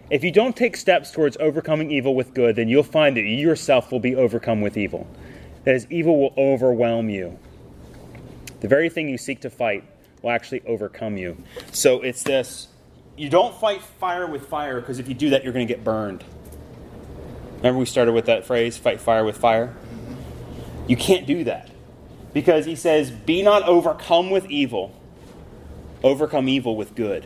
If 0.10 0.24
you 0.24 0.32
don't 0.32 0.56
take 0.56 0.76
steps 0.76 1.12
towards 1.12 1.38
overcoming 1.40 1.92
evil 1.92 2.16
with 2.16 2.34
good, 2.34 2.56
then 2.56 2.68
you'll 2.68 2.84
find 2.84 3.16
that 3.16 3.22
you 3.22 3.36
yourself 3.36 3.92
will 3.92 4.00
be 4.00 4.16
overcome 4.16 4.62
with 4.62 4.76
evil. 4.76 5.08
That 5.64 5.76
is, 5.76 5.88
evil 5.90 6.20
will 6.20 6.34
overwhelm 6.38 7.10
you. 7.10 7.38
The 8.62 8.68
very 8.68 8.90
thing 8.90 9.08
you 9.08 9.18
seek 9.18 9.42
to 9.42 9.50
fight 9.50 9.84
will 10.22 10.32
actually 10.32 10.62
overcome 10.66 11.18
you. 11.18 11.38
So 11.72 12.02
it's 12.02 12.24
this 12.24 12.68
you 13.18 13.30
don't 13.30 13.54
fight 13.54 13.82
fire 13.82 14.26
with 14.28 14.48
fire 14.48 14.80
because 14.80 14.98
if 14.98 15.10
you 15.10 15.14
do 15.14 15.32
that, 15.32 15.44
you're 15.44 15.52
going 15.52 15.68
to 15.68 15.74
get 15.74 15.84
burned. 15.84 16.24
Remember, 17.58 17.78
we 17.78 17.86
started 17.86 18.14
with 18.14 18.28
that 18.28 18.46
phrase 18.46 18.78
fight 18.78 19.02
fire 19.02 19.26
with 19.26 19.38
fire? 19.38 19.76
You 20.88 20.96
can't 20.96 21.28
do 21.28 21.44
that 21.44 21.70
because 22.34 22.66
he 22.66 22.76
says, 22.76 23.12
Be 23.12 23.42
not 23.42 23.64
overcome 23.64 24.30
with 24.30 24.50
evil, 24.50 24.96
overcome 26.02 26.48
evil 26.48 26.78
with 26.78 26.96
good. 26.96 27.26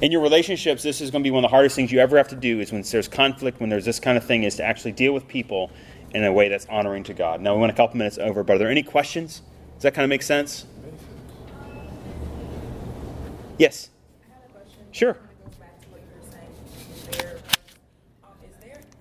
In 0.00 0.12
your 0.12 0.22
relationships, 0.22 0.82
this 0.82 1.00
is 1.00 1.10
going 1.10 1.22
to 1.22 1.26
be 1.26 1.32
one 1.32 1.44
of 1.44 1.50
the 1.50 1.54
hardest 1.54 1.76
things 1.76 1.92
you 1.92 1.98
ever 1.98 2.16
have 2.16 2.28
to 2.28 2.36
do 2.36 2.60
is 2.60 2.72
when 2.72 2.82
there's 2.82 3.08
conflict, 3.08 3.60
when 3.60 3.68
there's 3.68 3.84
this 3.84 4.00
kind 4.00 4.16
of 4.16 4.24
thing, 4.24 4.44
is 4.44 4.56
to 4.56 4.64
actually 4.64 4.92
deal 4.92 5.12
with 5.12 5.28
people 5.28 5.70
in 6.14 6.24
a 6.24 6.32
way 6.32 6.48
that's 6.48 6.64
honoring 6.66 7.04
to 7.04 7.12
God. 7.12 7.40
Now, 7.40 7.54
we 7.54 7.60
went 7.60 7.72
a 7.72 7.76
couple 7.76 7.98
minutes 7.98 8.16
over, 8.16 8.42
but 8.42 8.56
are 8.56 8.58
there 8.58 8.70
any 8.70 8.82
questions? 8.82 9.42
Does 9.74 9.82
that 9.82 9.94
kind 9.94 10.04
of 10.04 10.08
make 10.08 10.22
sense? 10.22 10.64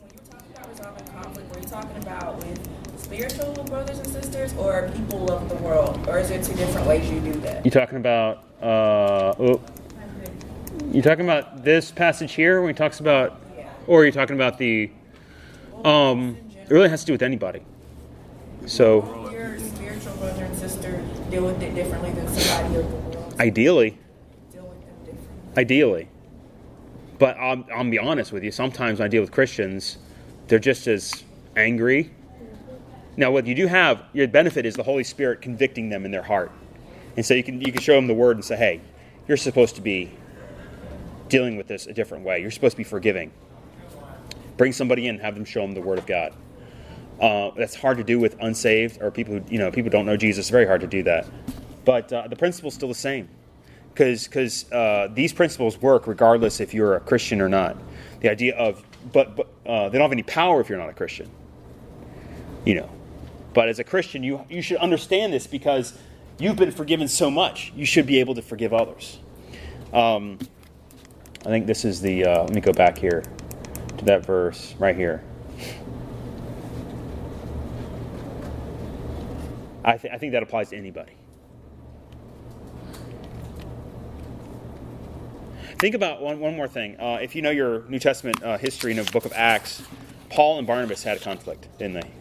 When 0.02 0.12
you're 0.14 0.24
talking 0.30 0.52
about 0.54 0.70
resolving 0.70 1.08
conflict, 1.08 1.56
were 1.56 1.62
you 1.62 1.68
talking 1.68 1.98
about 2.04 2.38
with 2.38 3.00
spiritual 3.00 3.54
brothers 3.66 4.00
and 4.00 4.08
sisters 4.08 4.54
or 4.58 4.90
people 4.94 5.32
of 5.32 5.48
the 5.50 5.56
world? 5.56 6.06
Or 6.08 6.20
is 6.20 6.30
there 6.30 6.44
two 6.44 6.54
different 6.56 6.88
ways 6.88 7.10
you 7.10 7.20
do 7.22 7.34
that? 7.42 7.64
You 7.66 7.72
talking 7.72 7.98
about? 7.98 8.44
Uh, 8.62 9.34
oh, 9.40 9.62
you 10.92 11.02
talking 11.02 11.24
about 11.26 11.64
this 11.64 11.92
passage 11.92 12.34
here 12.34 12.62
when 12.62 12.70
he 12.74 12.78
talks 12.78 13.00
about, 13.00 13.40
Yeah. 13.58 13.70
or 13.88 14.02
are 14.02 14.06
you 14.06 14.12
talking 14.12 14.36
about 14.36 14.58
the? 14.58 14.92
Um, 15.86 16.38
it 16.62 16.70
really 16.70 16.90
has 16.90 17.02
to 17.02 17.06
do 17.06 17.14
with 17.14 17.22
anybody. 17.22 17.62
So 18.66 19.30
Your 19.32 19.58
spiritual 19.58 20.14
brother 20.18 20.44
and 20.44 20.56
sister 20.58 21.02
deal 21.32 21.46
with 21.46 21.62
it 21.62 21.74
differently 21.74 22.12
than 22.12 22.28
somebody 22.28 22.76
of 22.76 22.92
the 22.92 22.98
world. 22.98 23.36
Ideally, 23.40 23.98
deal 24.52 24.64
with 24.64 24.82
them 24.82 24.96
differently. 25.06 25.49
Ideally. 25.60 26.08
But 27.20 27.38
I'll, 27.38 27.66
I'll 27.76 27.90
be 27.90 28.00
honest 28.00 28.32
with 28.32 28.44
you. 28.44 28.52
Sometimes 28.52 29.00
when 29.00 29.06
I 29.06 29.10
deal 29.10 29.22
with 29.22 29.32
Christians, 29.32 29.98
they're 30.48 30.58
just 30.58 30.88
as 30.88 31.24
angry. 31.58 32.12
Now, 33.18 33.32
what 33.32 33.46
you 33.46 33.54
do 33.54 33.68
have, 33.68 34.04
your 34.14 34.28
benefit 34.30 34.66
is 34.66 34.76
the 34.76 34.84
Holy 34.84 35.04
Spirit 35.04 35.42
convicting 35.42 35.90
them 35.90 36.06
in 36.06 36.12
their 36.12 36.24
heart, 36.24 36.52
and 37.18 37.26
so 37.26 37.34
you 37.34 37.44
can 37.44 37.60
you 37.60 37.74
can 37.74 37.82
show 37.82 37.96
them 37.96 38.08
the 38.08 38.14
Word 38.14 38.38
and 38.38 38.46
say, 38.46 38.56
"Hey, 38.56 38.80
you're 39.28 39.36
supposed 39.36 39.76
to 39.76 39.82
be 39.82 40.10
dealing 41.28 41.58
with 41.58 41.68
this 41.68 41.86
a 41.88 41.94
different 41.94 42.24
way. 42.24 42.40
You're 42.40 42.52
supposed 42.52 42.74
to 42.74 42.78
be 42.78 42.86
forgiving." 42.86 43.32
Bring 44.56 44.72
somebody 44.72 45.08
in, 45.08 45.20
have 45.20 45.36
them 45.36 45.44
show 45.44 45.62
them 45.62 45.74
the 45.74 45.82
Word 45.82 46.00
of 46.00 46.06
God. 46.06 46.34
Uh, 47.20 47.52
that's 47.58 47.76
hard 47.76 47.98
to 47.98 48.06
do 48.06 48.20
with 48.20 48.38
unsaved 48.40 49.02
or 49.02 49.12
people 49.12 49.34
who 49.34 49.44
you 49.50 49.60
know 49.60 49.70
people 49.70 49.92
don't 49.92 50.06
know 50.06 50.16
Jesus. 50.16 50.46
It's 50.46 50.50
very 50.50 50.66
hard 50.66 50.80
to 50.80 50.88
do 50.88 51.04
that, 51.04 51.28
but 51.84 52.14
uh, 52.14 52.28
the 52.30 52.38
principle's 52.38 52.76
still 52.76 52.88
the 52.88 52.96
same 52.96 53.28
because 53.94 54.72
uh, 54.72 55.10
these 55.14 55.34
principles 55.34 55.82
work 55.82 56.08
regardless 56.08 56.60
if 56.60 56.74
you're 56.74 56.96
a 56.96 57.00
Christian 57.00 57.42
or 57.42 57.50
not. 57.50 57.78
The 58.22 58.30
idea 58.30 58.56
of 58.56 58.84
but 59.12 59.36
but 59.36 59.48
uh, 59.66 59.90
they 59.90 59.98
don't 59.98 60.06
have 60.06 60.12
any 60.12 60.24
power 60.24 60.62
if 60.62 60.70
you're 60.70 60.78
not 60.78 60.90
a 60.90 60.94
Christian. 60.94 61.30
You 62.66 62.76
know, 62.76 62.90
but 63.54 63.70
as 63.70 63.80
a 63.80 63.84
Christian, 63.84 64.24
you 64.24 64.46
you 64.50 64.62
should 64.62 64.78
understand 64.78 65.34
this 65.34 65.48
because 65.48 65.98
you've 66.38 66.58
been 66.58 66.72
forgiven 66.72 67.08
so 67.08 67.32
much. 67.32 67.72
You 67.76 67.86
should 67.86 68.06
be 68.06 68.20
able 68.20 68.36
to 68.36 68.42
forgive 68.42 68.74
others. 68.74 69.20
Um, 69.94 70.38
I 71.42 71.50
think 71.50 71.68
this 71.68 71.86
is 71.86 72.02
the. 72.02 72.26
Uh, 72.26 72.44
let 72.44 72.54
me 72.54 72.62
go 72.62 72.74
back 72.74 72.98
here 72.98 73.24
to 73.98 74.06
that 74.06 74.26
verse 74.26 74.76
right 74.78 74.96
here. 74.96 75.24
I, 79.84 79.98
th- 79.98 80.14
I 80.14 80.18
think 80.18 80.34
that 80.34 80.44
applies 80.44 80.70
to 80.70 80.78
anybody. 80.78 81.14
Think 85.80 85.96
about 85.96 86.22
one, 86.22 86.42
one 86.42 86.58
more 86.58 86.68
thing. 86.68 87.00
Uh, 87.00 87.20
if 87.22 87.38
you 87.38 87.42
know 87.42 87.52
your 87.52 87.84
New 87.88 88.00
Testament 88.00 88.44
uh, 88.44 88.58
history 88.58 88.92
in 88.92 88.98
the 88.98 89.10
book 89.14 89.24
of 89.24 89.32
Acts, 89.32 89.82
Paul 90.30 90.58
and 90.58 90.68
Barnabas 90.68 91.04
had 91.04 91.16
a 91.16 91.22
conflict, 91.22 91.70
didn't 91.78 91.94
they? 91.94 92.12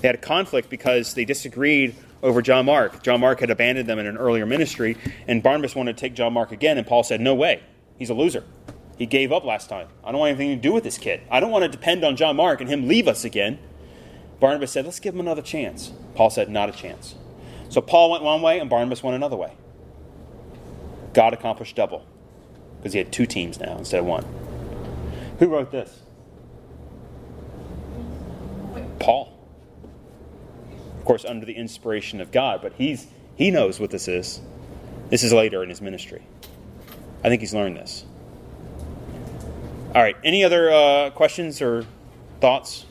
They 0.00 0.08
had 0.08 0.16
a 0.16 0.18
conflict 0.18 0.68
because 0.68 1.14
they 1.14 1.24
disagreed 1.24 1.94
over 2.24 2.42
John 2.42 2.66
Mark. 2.66 3.04
John 3.04 3.20
Mark 3.20 3.38
had 3.38 3.50
abandoned 3.50 3.88
them 3.88 4.00
in 4.00 4.06
an 4.06 4.16
earlier 4.16 4.46
ministry, 4.46 4.96
and 5.28 5.44
Barnabas 5.44 5.76
wanted 5.76 5.96
to 5.96 6.00
take 6.00 6.14
John 6.14 6.32
Mark 6.32 6.50
again, 6.50 6.76
and 6.76 6.84
Paul 6.84 7.04
said, 7.04 7.20
No 7.20 7.36
way. 7.36 7.62
He's 7.98 8.10
a 8.10 8.14
loser. 8.14 8.42
He 8.98 9.06
gave 9.06 9.30
up 9.30 9.44
last 9.44 9.68
time. 9.68 9.86
I 10.02 10.10
don't 10.10 10.18
want 10.18 10.30
anything 10.30 10.56
to 10.56 10.60
do 10.60 10.72
with 10.72 10.82
this 10.82 10.98
kid. 10.98 11.20
I 11.30 11.38
don't 11.38 11.52
want 11.52 11.62
to 11.62 11.68
depend 11.68 12.02
on 12.02 12.16
John 12.16 12.34
Mark 12.34 12.60
and 12.60 12.68
him 12.68 12.88
leave 12.88 13.06
us 13.06 13.24
again. 13.24 13.60
Barnabas 14.40 14.72
said, 14.72 14.86
Let's 14.86 14.98
give 14.98 15.14
him 15.14 15.20
another 15.20 15.40
chance. 15.40 15.92
Paul 16.16 16.30
said, 16.30 16.48
Not 16.48 16.68
a 16.68 16.72
chance. 16.72 17.14
So 17.68 17.80
Paul 17.80 18.10
went 18.10 18.24
one 18.24 18.42
way, 18.42 18.58
and 18.58 18.68
Barnabas 18.68 19.04
went 19.04 19.14
another 19.14 19.36
way. 19.36 19.52
God 21.14 21.32
accomplished 21.32 21.76
double 21.76 22.04
because 22.86 22.92
he 22.92 22.98
had 23.00 23.12
two 23.12 23.26
teams 23.26 23.58
now 23.58 23.76
instead 23.78 23.98
of 23.98 24.06
one. 24.06 24.24
Who 25.40 25.48
wrote 25.48 25.72
this? 25.72 26.02
Paul. 29.00 29.36
Of 31.00 31.04
course, 31.04 31.24
under 31.24 31.44
the 31.44 31.54
inspiration 31.54 32.20
of 32.20 32.30
God, 32.30 32.62
but 32.62 32.74
he's 32.74 33.08
he 33.34 33.50
knows 33.50 33.80
what 33.80 33.90
this 33.90 34.06
is. 34.06 34.40
This 35.10 35.24
is 35.24 35.32
later 35.32 35.64
in 35.64 35.68
his 35.68 35.80
ministry. 35.80 36.22
I 37.24 37.28
think 37.28 37.40
he's 37.40 37.52
learned 37.52 37.76
this. 37.76 38.04
All 39.92 40.02
right. 40.02 40.16
Any 40.22 40.44
other 40.44 40.70
uh, 40.70 41.10
questions 41.10 41.60
or 41.60 41.84
thoughts? 42.40 42.86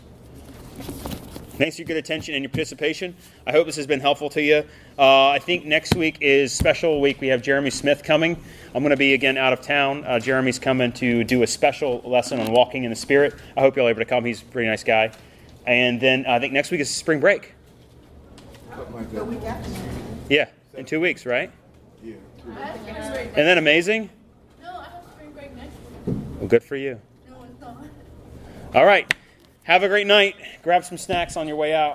Thanks 1.57 1.77
for 1.77 1.83
your 1.83 1.87
good 1.87 1.97
attention 1.97 2.35
and 2.35 2.43
your 2.43 2.49
participation. 2.49 3.15
I 3.47 3.53
hope 3.53 3.65
this 3.65 3.77
has 3.77 3.87
been 3.87 4.01
helpful 4.01 4.29
to 4.31 4.41
you. 4.41 4.65
Uh, 4.97 5.29
I 5.29 5.39
think 5.39 5.65
next 5.65 5.93
week 5.95 6.19
is 6.21 6.53
special 6.53 7.01
week. 7.01 7.19
We 7.19 7.27
have 7.27 7.41
Jeremy 7.41 7.69
Smith 7.69 8.03
coming. 8.03 8.41
I'm 8.73 8.81
going 8.81 8.91
to 8.91 8.97
be 8.97 9.13
again 9.13 9.37
out 9.37 9.51
of 9.51 9.61
town. 9.61 10.05
Uh, 10.05 10.19
Jeremy's 10.19 10.57
coming 10.57 10.93
to 10.93 11.23
do 11.25 11.43
a 11.43 11.47
special 11.47 12.01
lesson 12.05 12.39
on 12.39 12.51
walking 12.51 12.85
in 12.85 12.91
the 12.91 12.95
Spirit. 12.95 13.35
I 13.57 13.61
hope 13.61 13.75
you're 13.75 13.89
able 13.89 13.99
to 13.99 14.05
come. 14.05 14.23
He's 14.23 14.41
a 14.41 14.45
pretty 14.45 14.69
nice 14.69 14.83
guy. 14.85 15.11
And 15.67 15.99
then 15.99 16.25
I 16.25 16.39
think 16.39 16.53
next 16.53 16.71
week 16.71 16.79
is 16.79 16.89
spring 16.89 17.19
break. 17.19 17.53
Yeah, 20.29 20.47
in 20.75 20.85
two 20.85 21.01
weeks, 21.01 21.25
right? 21.25 21.51
Yeah. 22.01 22.15
Isn't 22.45 23.35
that 23.35 23.57
amazing? 23.57 24.09
No, 24.61 24.77
I 24.77 24.83
have 24.83 25.03
spring 25.13 25.31
break 25.31 25.55
next 25.55 25.75
week. 26.05 26.15
Well, 26.39 26.47
good 26.47 26.63
for 26.63 26.75
you. 26.75 27.01
No, 27.29 27.43
it's 27.43 27.59
not. 27.59 27.77
All 28.73 28.85
right. 28.85 29.11
Have 29.63 29.83
a 29.83 29.87
great 29.87 30.05
night. 30.07 30.35
Grab 30.61 30.85
some 30.85 30.97
snacks 30.97 31.35
on 31.37 31.47
your 31.47 31.57
way 31.57 31.73
out. 31.73 31.93